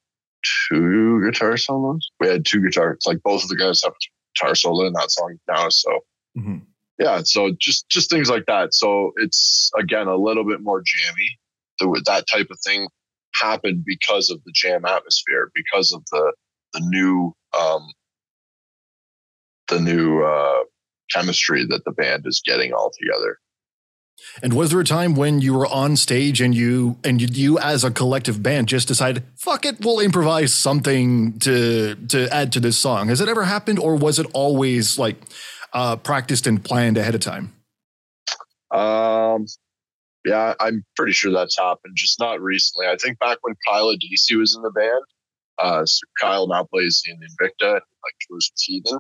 two 0.70 1.24
guitar 1.26 1.56
solos. 1.58 2.12
We 2.20 2.28
had 2.28 2.46
two 2.46 2.62
guitars, 2.62 3.00
like 3.08 3.24
both 3.24 3.44
of 3.44 3.50
the 3.50 3.56
guys 3.56 3.82
have 3.84 3.94
a 3.94 4.36
guitar 4.36 4.56
solo 4.56 4.86
in 4.86 4.94
that 4.94 5.10
song 5.10 5.38
now. 5.48 5.70
So 5.70 6.00
Mhm. 6.38 6.66
yeah, 7.00 7.22
so 7.24 7.52
just 7.58 7.88
just 7.90 8.10
things 8.10 8.30
like 8.30 8.46
that. 8.48 8.74
So 8.74 9.14
it's 9.16 9.72
again 9.80 10.08
a 10.08 10.18
little 10.18 10.44
bit 10.44 10.62
more 10.62 10.84
jammy. 10.86 11.40
The, 11.80 12.02
that 12.08 12.28
type 12.28 12.48
of 12.52 12.60
thing 12.66 12.90
happened 13.36 13.86
because 13.86 14.30
of 14.30 14.44
the 14.44 14.52
jam 14.54 14.84
atmosphere, 14.86 15.50
because 15.56 15.94
of 15.94 16.04
the 16.12 16.34
the 16.74 16.82
new 16.82 17.34
um, 17.58 17.88
the 19.68 19.80
new 19.80 20.24
uh, 20.24 20.64
chemistry 21.12 21.66
that 21.66 21.84
the 21.86 21.92
band 21.92 22.26
is 22.26 22.42
getting 22.46 22.74
all 22.74 22.92
together. 23.00 23.38
And 24.42 24.54
was 24.54 24.72
there 24.72 24.80
a 24.80 24.84
time 24.84 25.16
when 25.16 25.42
you 25.42 25.54
were 25.54 25.68
on 25.68 25.96
stage 25.96 26.42
and 26.42 26.54
you 26.54 26.98
and 27.04 27.22
you, 27.22 27.28
you 27.32 27.60
as 27.60 27.84
a 27.84 27.92
collective 27.92 28.42
band 28.42 28.68
just 28.68 28.88
decided, 28.88 29.24
fuck 29.36 29.66
it, 29.66 29.84
we'll 29.84 30.00
improvise 30.00 30.54
something 30.54 31.38
to 31.40 31.96
to 31.96 32.34
add 32.34 32.52
to 32.54 32.60
this 32.60 32.78
song? 32.78 33.10
Has 33.10 33.22
it 33.22 33.30
ever 33.30 33.46
happened, 33.46 33.80
or 33.80 33.96
was 33.96 34.20
it 34.20 34.28
always 34.34 34.98
like 34.98 35.18
uh, 35.74 35.98
practiced 35.98 36.48
and 36.48 36.64
planned 36.64 36.98
ahead 36.98 37.16
of 37.16 37.22
time? 37.22 37.54
Um, 38.72 39.46
yeah, 40.26 40.56
I'm 40.60 40.84
pretty 40.96 41.14
sure 41.14 41.32
that's 41.32 41.58
happened, 41.58 41.94
just 41.96 42.20
not 42.20 42.42
recently. 42.42 42.88
I 42.88 42.98
think 42.98 43.20
back 43.20 43.38
when 43.42 43.56
Kyle 43.68 43.96
Adisi 43.96 44.38
was 44.38 44.56
in 44.56 44.62
the 44.62 44.72
band. 44.72 45.04
Uh, 45.60 45.86
so 45.86 46.02
Kyle 46.20 46.48
now 46.48 46.64
plays 46.64 47.04
in 47.08 47.18
Invicta, 47.18 47.74
like 47.74 48.16
tours 48.28 48.52
with 48.52 48.62
Heathen. 48.62 49.00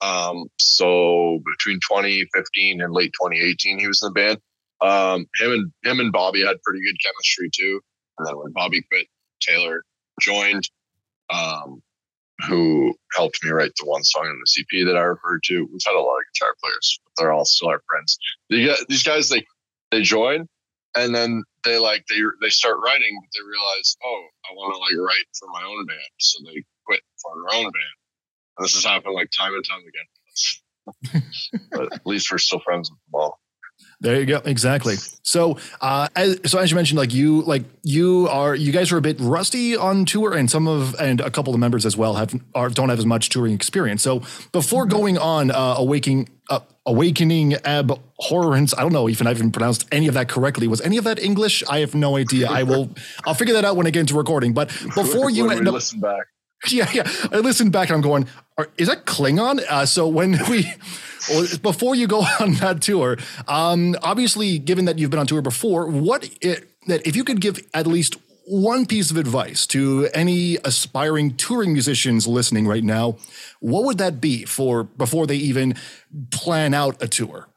Um, 0.00 0.48
so 0.58 1.40
between 1.58 1.78
2015 1.88 2.80
and 2.80 2.92
late 2.92 3.12
2018, 3.20 3.78
he 3.78 3.86
was 3.86 4.02
in 4.02 4.08
the 4.08 4.12
band. 4.12 4.38
Um, 4.80 5.26
him 5.40 5.52
and 5.52 5.72
him 5.84 6.00
and 6.00 6.12
Bobby 6.12 6.44
had 6.44 6.62
pretty 6.62 6.80
good 6.84 6.96
chemistry 7.02 7.50
too. 7.54 7.80
And 8.18 8.26
then 8.26 8.36
when 8.36 8.52
Bobby 8.52 8.82
quit, 8.82 9.06
Taylor 9.40 9.82
joined, 10.20 10.68
um, 11.30 11.82
who 12.46 12.94
helped 13.14 13.42
me 13.42 13.50
write 13.50 13.72
the 13.78 13.86
one 13.86 14.04
song 14.04 14.26
in 14.26 14.38
the 14.38 14.64
CP 14.64 14.86
that 14.86 14.96
I 14.96 15.02
referred 15.02 15.42
to. 15.44 15.68
We've 15.72 15.80
had 15.86 15.94
a 15.94 16.00
lot 16.00 16.18
of 16.18 16.24
guitar 16.34 16.54
players, 16.62 17.00
but 17.04 17.12
they're 17.16 17.32
all 17.32 17.46
still 17.46 17.68
our 17.68 17.82
friends. 17.88 18.18
These 18.50 19.02
guys, 19.02 19.28
they 19.28 19.44
they 19.90 20.02
join, 20.02 20.46
and 20.94 21.14
then 21.14 21.44
they 21.64 21.78
like 21.78 22.04
they 22.08 22.20
they 22.42 22.50
start 22.50 22.78
writing, 22.84 23.18
but 23.22 23.28
they 23.34 23.46
realize, 23.46 23.96
oh, 24.04 24.26
I 24.50 24.54
want 24.54 24.74
to 24.74 24.78
like 24.78 25.08
write 25.08 25.26
for 25.38 25.48
my 25.48 25.64
own 25.64 25.86
band, 25.86 25.98
so 26.18 26.40
they 26.44 26.62
quit 26.84 27.00
for 27.22 27.32
their 27.36 27.58
own 27.58 27.64
band. 27.64 27.96
And 28.58 28.64
this 28.64 28.74
has 28.74 28.84
happened 28.84 29.14
like 29.14 29.30
time 29.36 29.54
and 29.54 29.64
time 29.64 29.80
again. 29.80 31.22
but 31.72 31.92
at 31.92 32.06
least 32.06 32.30
we're 32.30 32.38
still 32.38 32.60
friends 32.60 32.90
with 32.90 32.98
them 32.98 33.20
all. 33.20 33.40
There 34.00 34.20
you 34.20 34.26
go. 34.26 34.42
Exactly. 34.44 34.96
So, 35.22 35.58
uh, 35.80 36.08
as, 36.14 36.38
so 36.44 36.58
as 36.58 36.70
you 36.70 36.76
mentioned, 36.76 36.98
like 36.98 37.14
you, 37.14 37.42
like 37.42 37.64
you 37.82 38.28
are, 38.30 38.54
you 38.54 38.70
guys 38.70 38.92
are 38.92 38.98
a 38.98 39.02
bit 39.02 39.16
rusty 39.18 39.74
on 39.74 40.04
tour, 40.04 40.34
and 40.34 40.50
some 40.50 40.68
of, 40.68 40.94
and 41.00 41.20
a 41.20 41.30
couple 41.30 41.54
of 41.54 41.60
members 41.60 41.86
as 41.86 41.96
well 41.96 42.14
have, 42.14 42.34
are 42.54 42.68
don't 42.68 42.90
have 42.90 42.98
as 42.98 43.06
much 43.06 43.30
touring 43.30 43.54
experience. 43.54 44.02
So, 44.02 44.22
before 44.52 44.84
going 44.84 45.16
on, 45.16 45.50
uh, 45.50 45.76
awakening, 45.78 46.28
uh, 46.50 46.60
awakening 46.84 47.54
abhorrence. 47.64 48.74
I 48.76 48.82
don't 48.82 48.92
know 48.92 49.08
if 49.08 49.24
I 49.24 49.30
even 49.30 49.50
pronounced 49.50 49.86
any 49.90 50.08
of 50.08 50.14
that 50.14 50.28
correctly. 50.28 50.68
Was 50.68 50.80
any 50.82 50.98
of 50.98 51.04
that 51.04 51.18
English? 51.18 51.62
I 51.68 51.78
have 51.80 51.94
no 51.94 52.16
idea. 52.16 52.48
I 52.48 52.64
will, 52.64 52.90
I'll 53.24 53.34
figure 53.34 53.54
that 53.54 53.64
out 53.64 53.76
when 53.76 53.86
I 53.86 53.90
get 53.90 54.00
into 54.00 54.14
recording. 54.14 54.52
But 54.52 54.68
before 54.94 55.30
you 55.30 55.46
When 55.46 55.56
end 55.56 55.60
we 55.62 55.68
up, 55.68 55.74
listen 55.74 56.00
back, 56.00 56.26
yeah, 56.70 56.90
yeah. 56.92 57.10
I 57.32 57.38
listened 57.38 57.72
back 57.72 57.88
and 57.88 57.96
I'm 57.96 58.02
going, 58.02 58.26
is 58.76 58.88
that 58.88 59.04
Klingon? 59.04 59.60
Uh, 59.68 59.86
so 59.86 60.08
when 60.08 60.38
we, 60.50 60.72
before 61.62 61.94
you 61.94 62.06
go 62.06 62.20
on 62.40 62.54
that 62.54 62.82
tour, 62.82 63.16
um, 63.48 63.96
obviously, 64.02 64.58
given 64.58 64.84
that 64.86 64.98
you've 64.98 65.10
been 65.10 65.20
on 65.20 65.26
tour 65.26 65.42
before, 65.42 65.88
what 65.88 66.28
it, 66.40 66.68
that 66.86 67.06
if 67.06 67.16
you 67.16 67.24
could 67.24 67.40
give 67.40 67.58
at 67.74 67.86
least 67.86 68.16
one 68.48 68.86
piece 68.86 69.10
of 69.10 69.16
advice 69.16 69.66
to 69.66 70.08
any 70.14 70.56
aspiring 70.64 71.36
touring 71.36 71.72
musicians 71.72 72.28
listening 72.28 72.66
right 72.66 72.84
now, 72.84 73.16
what 73.60 73.84
would 73.84 73.98
that 73.98 74.20
be 74.20 74.44
for 74.44 74.84
before 74.84 75.26
they 75.26 75.36
even 75.36 75.74
plan 76.30 76.72
out 76.72 77.02
a 77.02 77.08
tour? 77.08 77.48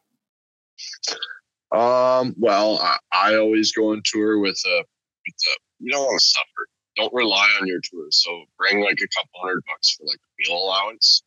Um, 1.71 2.33
well, 2.39 2.79
I, 2.79 2.97
I 3.13 3.35
always 3.35 3.71
go 3.71 3.91
on 3.91 4.01
tour 4.03 4.39
with 4.39 4.59
a, 4.65 4.77
with 4.79 5.35
a 5.47 5.57
you 5.79 5.91
don't 5.91 6.05
want 6.05 6.19
to 6.19 6.25
suffer. 6.25 6.67
Don't 6.99 7.13
rely 7.13 7.47
on 7.61 7.67
your 7.67 7.79
tour. 7.81 8.07
So 8.09 8.43
bring 8.57 8.81
like 8.81 8.99
a 9.01 9.07
couple 9.07 9.39
hundred 9.39 9.63
bucks 9.67 9.95
for 9.95 10.05
like 10.05 10.19
meal 10.37 10.57
allowance 10.57 11.23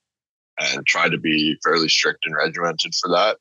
and 0.60 0.84
try 0.86 1.08
to 1.08 1.16
be 1.16 1.56
fairly 1.64 1.88
strict 1.88 2.26
and 2.26 2.36
regimented 2.36 2.94
for 2.94 3.08
that. 3.10 3.38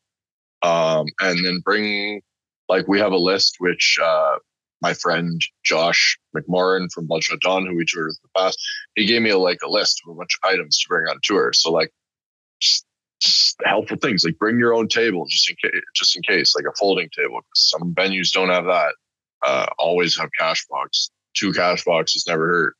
Um, 0.65 1.07
and 1.19 1.45
then 1.45 1.59
bring 1.59 2.21
like 2.69 2.87
we 2.87 2.99
have 2.99 3.11
a 3.11 3.17
list 3.17 3.57
which 3.59 3.99
uh 4.01 4.35
my 4.81 4.93
friend 4.93 5.41
Josh 5.63 6.17
McMorran 6.35 6.91
from 6.91 7.05
Bloodshot 7.05 7.41
Dawn, 7.41 7.67
who 7.67 7.75
we 7.75 7.85
toured 7.85 8.07
with 8.07 8.19
in 8.23 8.29
the 8.33 8.39
past, 8.39 8.59
he 8.95 9.05
gave 9.05 9.21
me 9.21 9.29
a, 9.29 9.37
like 9.37 9.59
a 9.63 9.69
list 9.69 10.01
of 10.05 10.11
a 10.11 10.15
bunch 10.15 10.39
of 10.41 10.49
items 10.49 10.79
to 10.79 10.87
bring 10.87 11.07
on 11.07 11.19
tour. 11.21 11.51
So 11.53 11.71
like 11.71 11.91
just, 12.59 12.85
just 13.19 13.57
helpful 13.63 13.97
things 13.97 14.23
like 14.23 14.39
bring 14.39 14.57
your 14.57 14.73
own 14.73 14.87
table 14.87 15.25
just 15.29 15.49
in 15.49 15.55
case, 15.61 15.81
just 15.93 16.15
in 16.15 16.23
case, 16.23 16.55
like 16.55 16.65
a 16.65 16.75
folding 16.79 17.09
table. 17.15 17.41
Some 17.53 17.93
venues 17.93 18.31
don't 18.31 18.49
have 18.49 18.65
that. 18.65 18.95
Uh, 19.43 19.67
always 19.77 20.17
have 20.17 20.29
cash 20.39 20.65
box. 20.67 21.11
Two 21.35 21.53
cash 21.53 21.83
boxes 21.85 22.25
never 22.27 22.47
hurt. 22.47 22.75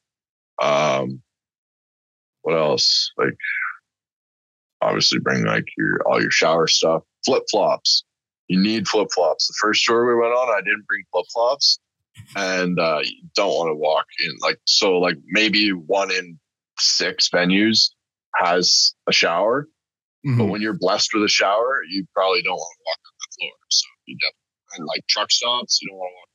Um, 0.62 1.22
what 2.42 2.56
else? 2.58 3.12
Like 3.18 3.36
obviously 4.82 5.20
bring 5.20 5.46
like 5.46 5.66
your 5.78 6.00
all 6.08 6.22
your 6.22 6.32
shower 6.32 6.68
stuff. 6.68 7.04
Flip 7.26 7.44
flops. 7.52 8.04
You 8.48 8.60
need 8.62 8.88
flip 8.88 9.08
flops. 9.14 9.48
The 9.48 9.54
first 9.62 9.86
tour 9.86 10.06
we 10.08 10.20
went 10.22 10.34
on, 10.34 10.50
I 10.50 10.62
didn't 10.62 10.86
bring 10.88 11.04
flip 11.12 11.26
flops, 11.32 11.80
and 12.36 12.78
uh, 12.80 13.00
you 13.04 13.24
don't 13.36 13.50
want 13.56 13.70
to 13.70 13.76
walk 13.76 14.06
in 14.26 14.34
like 14.42 14.60
so. 14.66 14.98
Like 15.00 15.16
maybe 15.28 15.70
one 15.72 16.12
in 16.12 16.38
six 16.80 17.30
venues 17.30 17.92
has 18.36 18.94
a 19.08 19.12
shower, 19.14 19.68
but 20.24 20.32
Mhm. 20.32 20.50
when 20.50 20.62
you're 20.62 20.78
blessed 20.78 21.14
with 21.14 21.24
a 21.24 21.28
shower, 21.30 21.82
you 21.90 22.06
probably 22.14 22.42
don't 22.42 22.56
want 22.58 22.76
to 22.78 22.84
walk 22.86 22.98
on 23.06 23.14
the 23.20 23.36
floor. 23.40 23.54
So 23.70 23.88
you 24.08 24.18
definitely 24.18 24.38
and 24.78 24.88
like 24.88 25.06
truck 25.08 25.30
stops, 25.32 25.80
you 25.82 25.90
don't 25.90 25.98
want 25.98 26.12
to 26.12 26.16
walk. 26.16 26.30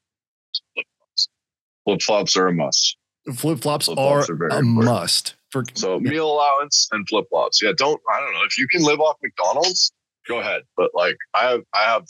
Flip 1.87 2.03
flops. 2.03 2.37
Are 2.37 2.49
a 2.49 2.53
must. 2.53 2.97
Flip 3.34 3.59
flops 3.59 3.89
are, 3.89 3.93
are 3.99 4.34
very 4.37 4.51
a 4.53 4.59
important. 4.59 4.84
must. 4.84 5.34
For, 5.51 5.64
So 5.74 5.99
meal 6.01 6.30
allowance 6.30 6.89
and 6.93 7.09
flip 7.09 7.24
flops. 7.30 7.62
Yeah, 7.62 7.72
don't 7.76 8.01
I 8.12 8.20
don't 8.20 8.32
know 8.34 8.43
if 8.45 8.59
you 8.59 8.66
can 8.68 8.82
live 8.82 9.01
off 9.01 9.16
McDonald's, 9.22 9.93
go 10.28 10.41
ahead. 10.41 10.62
But 10.76 10.91
like 10.95 11.16
I 11.34 11.49
have 11.51 11.61
I 11.72 11.84
have 11.84 12.05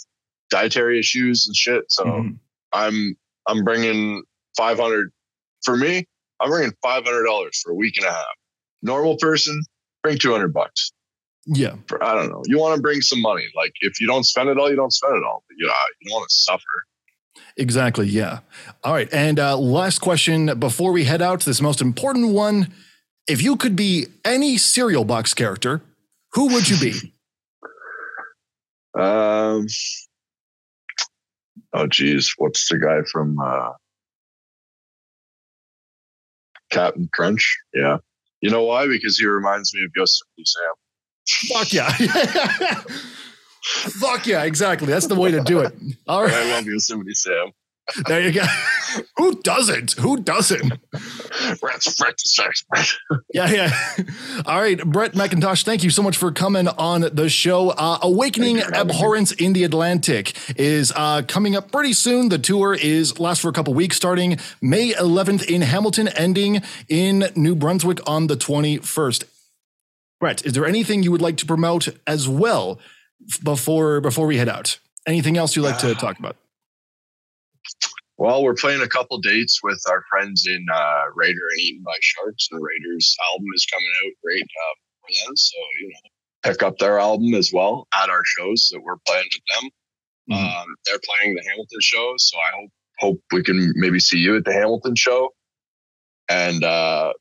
dietary 0.50 0.98
issues 0.98 1.46
and 1.46 1.54
shit, 1.54 1.84
so 1.88 2.04
Mhm. 2.04 2.38
I'm 2.72 3.14
I'm 3.46 3.62
bringing 3.62 4.24
500 4.56 5.12
for 5.62 5.76
me. 5.76 6.06
I'm 6.40 6.48
bringing 6.50 6.72
500 6.82 7.24
dollars 7.24 7.60
for 7.62 7.72
a 7.72 7.74
week 7.74 7.96
and 7.98 8.06
a 8.06 8.10
half. 8.12 8.24
Normal 8.82 9.16
person 9.18 9.60
bring 10.02 10.18
200 10.18 10.52
bucks. 10.52 10.90
Yeah. 11.46 11.76
For, 11.86 12.02
I 12.02 12.14
don't 12.14 12.28
know. 12.30 12.42
You 12.46 12.58
want 12.58 12.74
to 12.76 12.82
bring 12.82 13.00
some 13.02 13.20
money. 13.22 13.46
Like 13.54 13.72
if 13.80 14.00
you 14.00 14.06
don't 14.06 14.24
spend 14.24 14.48
it 14.48 14.58
all, 14.58 14.68
you 14.68 14.76
don't 14.76 14.92
spend 14.92 15.16
it 15.16 15.22
all. 15.24 15.44
But 15.48 15.56
you, 15.58 15.68
uh, 15.68 15.74
you 16.00 16.08
don't 16.10 16.16
want 16.18 16.28
to 16.28 16.34
suffer. 16.34 16.62
Exactly. 17.56 18.06
Yeah. 18.06 18.40
All 18.84 18.92
right. 18.92 19.12
And 19.12 19.38
uh, 19.38 19.56
last 19.56 20.00
question 20.00 20.58
before 20.58 20.92
we 20.92 21.04
head 21.04 21.22
out, 21.22 21.40
this 21.40 21.60
most 21.60 21.80
important 21.80 22.32
one. 22.32 22.72
If 23.26 23.42
you 23.42 23.56
could 23.56 23.74
be 23.74 24.06
any 24.24 24.56
cereal 24.56 25.04
box 25.04 25.34
character, 25.34 25.82
who 26.32 26.52
would 26.52 26.68
you 26.68 26.78
be? 26.78 27.12
Um. 28.98 29.66
Oh, 31.74 31.86
geez. 31.86 32.32
What's 32.38 32.66
the 32.70 32.78
guy 32.78 33.02
from 33.12 33.38
uh, 33.38 33.72
Captain 36.70 37.06
Crunch? 37.12 37.58
Yeah. 37.74 37.98
You 38.40 38.48
know 38.48 38.64
why? 38.64 38.86
Because 38.86 39.18
he 39.18 39.26
reminds 39.26 39.74
me 39.74 39.84
of 39.84 39.90
Yosemite 39.94 40.44
Sam. 40.46 40.72
Fuck 41.48 41.72
yeah. 41.74 42.82
Fuck 43.66 44.26
yeah. 44.26 44.44
Exactly. 44.44 44.86
That's 44.86 45.06
the 45.06 45.16
way 45.16 45.32
to 45.32 45.40
do 45.40 45.60
it. 45.60 45.74
All 46.06 46.22
right. 46.22 46.32
I 46.32 46.52
love 46.52 46.66
Yosemite 46.66 47.14
Sam. 47.14 47.52
There 48.06 48.20
you 48.20 48.32
go. 48.32 48.44
Who 49.16 49.40
doesn't? 49.42 49.92
Who 49.92 50.18
doesn't? 50.18 50.72
Rats, 51.62 51.94
frats, 51.94 52.34
sex. 52.34 52.64
Yeah, 53.32 53.50
yeah. 53.50 53.78
All 54.46 54.60
right, 54.60 54.82
Brett 54.84 55.12
McIntosh, 55.12 55.64
thank 55.64 55.84
you 55.84 55.90
so 55.90 56.02
much 56.02 56.16
for 56.16 56.32
coming 56.32 56.66
on 56.66 57.02
the 57.12 57.28
show. 57.28 57.70
Uh, 57.70 57.98
Awakening 58.02 58.56
Thank 58.56 58.66
you 58.66 58.70
for 58.70 58.76
having 58.76 58.88
me. 58.88 58.94
Abhorrence 58.94 59.32
in 59.32 59.52
the 59.52 59.64
Atlantic 59.64 60.36
is 60.56 60.92
uh, 60.96 61.22
coming 61.28 61.56
up 61.56 61.70
pretty 61.70 61.92
soon. 61.92 62.28
The 62.28 62.38
tour 62.38 62.74
is 62.74 63.18
lasts 63.20 63.42
for 63.42 63.48
a 63.48 63.52
couple 63.52 63.74
weeks, 63.74 63.96
starting 63.96 64.38
May 64.60 64.92
11th 64.92 65.44
in 65.48 65.62
Hamilton, 65.62 66.08
ending 66.08 66.62
in 66.88 67.30
New 67.36 67.54
Brunswick 67.54 68.00
on 68.08 68.26
the 68.26 68.36
21st. 68.36 69.24
Brett, 70.18 70.44
is 70.46 70.54
there 70.54 70.66
anything 70.66 71.02
you 71.02 71.12
would 71.12 71.22
like 71.22 71.36
to 71.36 71.46
promote 71.46 71.88
as 72.06 72.28
well 72.28 72.80
before 73.42 74.00
before 74.00 74.26
we 74.26 74.36
head 74.36 74.48
out? 74.48 74.78
Anything 75.06 75.36
else 75.36 75.54
you'd 75.54 75.62
like 75.62 75.78
to 75.78 75.94
talk 75.94 76.18
about? 76.18 76.36
Well, 78.18 78.42
we're 78.42 78.54
playing 78.54 78.80
a 78.80 78.88
couple 78.88 79.18
dates 79.18 79.60
with 79.62 79.80
our 79.88 80.02
friends 80.10 80.46
in 80.46 80.64
uh, 80.72 81.02
Raider 81.14 81.48
and 81.52 81.60
Eaten 81.60 81.82
by 81.82 81.96
Sharks. 82.00 82.48
The 82.50 82.58
Raiders 82.58 83.14
album 83.30 83.46
is 83.54 83.66
coming 83.66 83.92
out 84.04 84.12
great 84.24 84.42
uh, 84.42 84.74
for 85.00 85.26
them. 85.26 85.36
So, 85.36 85.58
you 85.80 85.88
know, 85.88 86.50
pick 86.50 86.62
up 86.62 86.78
their 86.78 86.98
album 86.98 87.34
as 87.34 87.52
well 87.52 87.86
at 87.94 88.08
our 88.08 88.22
shows 88.24 88.70
that 88.72 88.80
we're 88.80 88.96
playing 89.06 89.28
with 89.32 89.42
them. 89.62 89.70
Mhm. 90.30 90.60
Um, 90.60 90.74
they're 90.86 91.00
playing 91.04 91.34
the 91.34 91.42
Hamilton 91.46 91.80
show. 91.80 92.14
So 92.16 92.38
I 92.38 92.50
hope, 92.56 92.70
hope 92.98 93.20
we 93.32 93.42
can 93.42 93.72
maybe 93.76 94.00
see 94.00 94.18
you 94.18 94.36
at 94.36 94.44
the 94.44 94.52
Hamilton 94.52 94.96
show. 94.96 95.34
And 96.28 96.64
uh, 96.64 97.12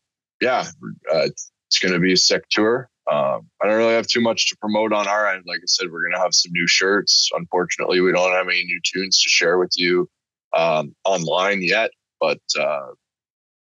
yeah, 0.41 0.65
uh, 1.13 1.27
it's 1.67 1.79
going 1.81 1.93
to 1.93 1.99
be 1.99 2.13
a 2.13 2.17
sick 2.17 2.43
tour. 2.49 2.89
Um, 3.11 3.47
I 3.61 3.67
don't 3.67 3.77
really 3.77 3.93
have 3.93 4.07
too 4.07 4.21
much 4.21 4.49
to 4.49 4.57
promote 4.57 4.91
on 4.91 5.07
our 5.07 5.27
end. 5.27 5.43
Like 5.45 5.59
I 5.59 5.67
said, 5.67 5.91
we're 5.91 6.01
going 6.01 6.13
to 6.13 6.19
have 6.19 6.33
some 6.33 6.51
new 6.53 6.67
shirts. 6.67 7.29
Unfortunately, 7.33 8.01
we 8.01 8.11
don't 8.11 8.31
have 8.31 8.47
any 8.47 8.63
new 8.63 8.79
tunes 8.83 9.21
to 9.21 9.29
share 9.29 9.57
with 9.59 9.73
you 9.75 10.09
um, 10.55 10.95
online 11.03 11.61
yet, 11.61 11.91
but 12.19 12.39
uh, 12.59 12.87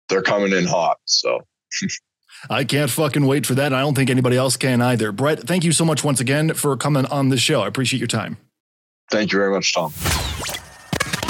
they're 0.09 0.21
coming 0.21 0.53
in 0.53 0.65
hot. 0.65 0.97
So 1.05 1.41
I 2.49 2.63
can't 2.63 2.89
fucking 2.89 3.25
wait 3.25 3.45
for 3.45 3.55
that. 3.55 3.73
I 3.73 3.81
don't 3.81 3.95
think 3.95 4.09
anybody 4.09 4.37
else 4.37 4.55
can 4.55 4.81
either. 4.81 5.11
Brett, 5.11 5.41
thank 5.41 5.63
you 5.63 5.71
so 5.71 5.83
much 5.83 6.03
once 6.03 6.19
again 6.19 6.53
for 6.53 6.77
coming 6.77 7.05
on 7.07 7.29
the 7.29 7.37
show. 7.37 7.61
I 7.61 7.67
appreciate 7.67 7.99
your 7.99 8.07
time. 8.07 8.37
thank 9.11 9.31
you 9.31 9.39
very 9.39 9.51
much, 9.51 9.73
Tom. 9.73 9.91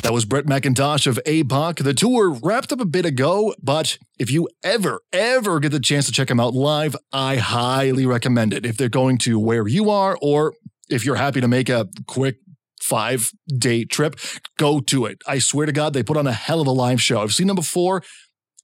That 0.08 0.14
was 0.14 0.24
Brett 0.24 0.46
McIntosh 0.46 1.06
of 1.06 1.20
Aepoch. 1.26 1.84
The 1.84 1.94
tour 1.94 2.30
wrapped 2.30 2.72
up 2.72 2.80
a 2.80 2.86
bit 2.86 3.06
ago, 3.06 3.54
but 3.62 3.98
if 4.18 4.32
you 4.32 4.48
ever, 4.64 5.02
ever 5.12 5.60
get 5.60 5.74
the 5.74 5.82
chance 5.82 6.06
to 6.06 6.14
check 6.14 6.30
them 6.30 6.40
out 6.40 6.54
live, 6.54 6.96
I 7.12 7.36
highly 7.36 8.06
recommend 8.06 8.54
it. 8.54 8.66
If 8.66 8.78
they're 8.78 8.88
going 8.88 9.18
to 9.18 9.38
where 9.38 9.68
you 9.68 9.90
are, 9.90 10.18
or 10.22 10.54
if 10.90 11.04
you're 11.04 11.18
happy 11.18 11.42
to 11.42 11.48
make 11.50 11.68
a 11.68 11.90
quick 12.08 12.38
five 12.82 13.34
day 13.50 13.84
trip, 13.84 14.18
go 14.58 14.80
to 14.80 15.08
it. 15.08 15.22
I 15.28 15.40
swear 15.40 15.66
to 15.66 15.74
God, 15.74 15.92
they 15.92 16.04
put 16.04 16.16
on 16.16 16.26
a 16.26 16.32
hell 16.32 16.62
of 16.62 16.68
a 16.68 16.72
live 16.72 17.02
show. 17.02 17.22
I've 17.22 17.34
seen 17.34 17.48
them 17.48 17.58
before. 17.58 18.02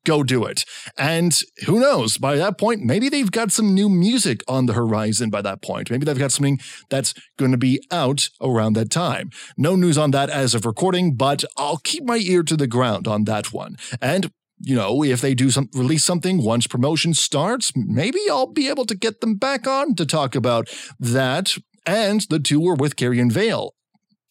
Go 0.05 0.23
do 0.23 0.43
it. 0.43 0.65
And 0.97 1.37
who 1.65 1.79
knows, 1.79 2.17
by 2.17 2.35
that 2.35 2.57
point, 2.57 2.81
maybe 2.81 3.07
they've 3.07 3.31
got 3.31 3.51
some 3.51 3.73
new 3.73 3.87
music 3.87 4.43
on 4.47 4.65
the 4.65 4.73
horizon 4.73 5.29
by 5.29 5.41
that 5.41 5.61
point. 5.61 5.89
Maybe 5.89 6.05
they've 6.05 6.17
got 6.17 6.31
something 6.31 6.59
that's 6.89 7.13
going 7.37 7.51
to 7.51 7.57
be 7.57 7.81
out 7.89 8.29
around 8.41 8.73
that 8.73 8.89
time. 8.89 9.29
No 9.57 9.75
news 9.75 9.97
on 9.97 10.11
that 10.11 10.29
as 10.29 10.53
of 10.53 10.65
recording, 10.65 11.15
but 11.15 11.43
I'll 11.57 11.77
keep 11.77 12.03
my 12.03 12.17
ear 12.17 12.43
to 12.43 12.57
the 12.57 12.67
ground 12.67 13.07
on 13.07 13.23
that 13.25 13.53
one. 13.53 13.77
And 14.01 14.31
you 14.59 14.75
know, 14.75 15.03
if 15.03 15.19
they 15.19 15.33
do 15.33 15.51
some 15.51 15.69
release 15.73 16.05
something 16.05 16.41
once 16.41 16.67
promotion 16.67 17.13
starts, 17.13 17.73
maybe 17.75 18.19
I'll 18.29 18.47
be 18.47 18.69
able 18.69 18.85
to 18.85 18.95
get 18.95 19.19
them 19.19 19.35
back 19.35 19.67
on 19.67 19.95
to 19.95 20.05
talk 20.05 20.35
about 20.35 20.69
that 20.99 21.57
and 21.85 22.21
the 22.29 22.39
tour 22.39 22.75
with 22.75 22.95
Carrion 22.95 23.29
Vael. 23.29 23.71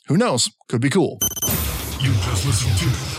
Who 0.09 0.16
knows? 0.16 0.51
Could 0.68 0.81
be 0.81 0.91
cool. 0.91 1.18
You 2.01 2.12
just 2.14 2.47
listened 2.47 2.79
to 2.79 3.11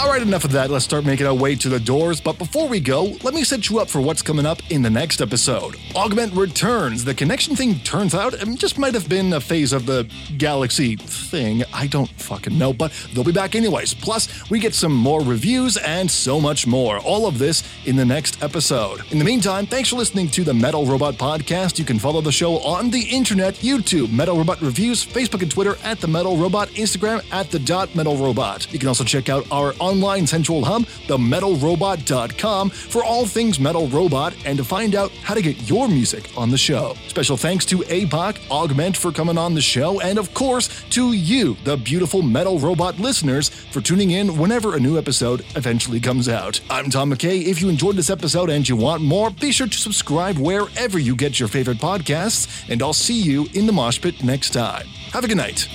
All 0.00 0.08
right, 0.08 0.22
enough 0.22 0.46
of 0.46 0.52
that. 0.52 0.70
Let's 0.70 0.86
start 0.86 1.04
making 1.04 1.26
our 1.26 1.34
way 1.34 1.54
to 1.56 1.68
the 1.68 1.78
doors. 1.78 2.22
But 2.22 2.38
before 2.38 2.66
we 2.66 2.80
go, 2.80 3.04
let 3.22 3.34
me 3.34 3.44
set 3.44 3.68
you 3.68 3.80
up 3.80 3.90
for 3.90 4.00
what's 4.00 4.22
coming 4.22 4.46
up 4.46 4.62
in 4.70 4.80
the 4.80 4.88
next 4.88 5.20
episode. 5.20 5.74
Avgmnt 5.94 6.34
returns. 6.34 7.04
The 7.04 7.12
connection 7.12 7.54
thing 7.54 7.80
turns 7.80 8.14
out 8.14 8.32
it 8.32 8.48
just 8.58 8.78
might 8.78 8.94
have 8.94 9.10
been 9.10 9.34
a 9.34 9.40
phase 9.40 9.74
of 9.74 9.84
the 9.84 10.10
galaxy 10.38 10.96
thing. 10.96 11.64
I 11.74 11.86
don't 11.86 12.08
fucking 12.12 12.56
know, 12.56 12.72
but 12.72 12.92
they'll 13.12 13.24
be 13.24 13.30
back 13.30 13.54
anyways. 13.54 13.92
Plus, 13.92 14.48
we 14.48 14.58
get 14.58 14.74
some 14.74 14.94
more 14.94 15.20
reviews 15.20 15.76
and 15.76 16.10
so 16.10 16.40
much 16.40 16.66
more. 16.66 16.98
All 17.00 17.26
of 17.26 17.38
this 17.38 17.62
in 17.84 17.96
the 17.96 18.06
next 18.06 18.42
episode. 18.42 19.02
In 19.12 19.18
the 19.18 19.24
meantime, 19.26 19.66
thanks 19.66 19.90
for 19.90 19.96
listening 19.96 20.28
to 20.28 20.44
the 20.44 20.54
Metal 20.54 20.86
Robot 20.86 21.16
Podcast. 21.16 21.78
You 21.78 21.84
can 21.84 21.98
follow 21.98 22.22
the 22.22 22.32
show 22.32 22.60
on 22.60 22.88
the 22.88 23.02
internet, 23.02 23.56
YouTube, 23.56 24.10
Metal 24.10 24.38
Robot 24.38 24.62
Reviews, 24.62 25.04
Facebook 25.04 25.42
and 25.42 25.50
Twitter 25.50 25.76
at 25.84 26.00
the 26.00 26.08
Metal 26.08 26.38
Robot, 26.38 26.68
Instagram 26.70 27.22
at 27.34 27.50
the 27.50 27.58
dot 27.58 27.94
Metal 27.94 28.16
Robot. 28.16 28.66
You 28.72 28.78
can 28.78 28.88
also 28.88 29.04
check 29.04 29.28
out 29.28 29.46
our 29.52 29.74
online 29.90 30.26
central 30.26 30.64
hub, 30.64 30.84
themetalrobot.com, 31.06 32.70
for 32.70 33.04
all 33.04 33.26
things 33.26 33.58
Metal 33.58 33.88
Robot 33.88 34.34
and 34.44 34.56
to 34.58 34.64
find 34.64 34.94
out 34.94 35.10
how 35.22 35.34
to 35.34 35.42
get 35.42 35.68
your 35.68 35.88
music 35.88 36.30
on 36.36 36.50
the 36.50 36.58
show. 36.58 36.94
Special 37.08 37.36
thanks 37.36 37.64
to 37.66 37.78
Aepoch, 37.78 38.38
Avgmnt 38.48 38.96
for 38.96 39.12
coming 39.12 39.36
on 39.36 39.54
the 39.54 39.60
show, 39.60 40.00
and 40.00 40.18
of 40.18 40.32
course 40.34 40.68
to 40.90 41.12
you, 41.12 41.56
the 41.64 41.76
beautiful 41.76 42.22
Metal 42.22 42.58
Robot 42.58 42.98
listeners, 42.98 43.48
for 43.48 43.80
tuning 43.80 44.12
in 44.12 44.38
whenever 44.38 44.76
a 44.76 44.80
new 44.80 44.96
episode 44.96 45.44
eventually 45.56 46.00
comes 46.00 46.28
out. 46.28 46.60
I'm 46.70 46.90
Tom 46.90 47.12
McKay. 47.12 47.44
If 47.44 47.60
you 47.60 47.68
enjoyed 47.68 47.96
this 47.96 48.10
episode 48.10 48.50
and 48.50 48.68
you 48.68 48.76
want 48.76 49.02
more, 49.02 49.30
be 49.30 49.52
sure 49.52 49.66
to 49.66 49.78
subscribe 49.78 50.38
wherever 50.38 50.98
you 50.98 51.16
get 51.16 51.40
your 51.40 51.48
favorite 51.48 51.78
podcasts, 51.78 52.68
and 52.68 52.82
I'll 52.82 52.92
see 52.92 53.20
you 53.20 53.48
in 53.54 53.66
the 53.66 53.72
mosh 53.72 54.00
pit 54.00 54.22
next 54.22 54.50
time. 54.50 54.86
Have 55.12 55.24
a 55.24 55.28
good 55.28 55.36
night. 55.36 55.68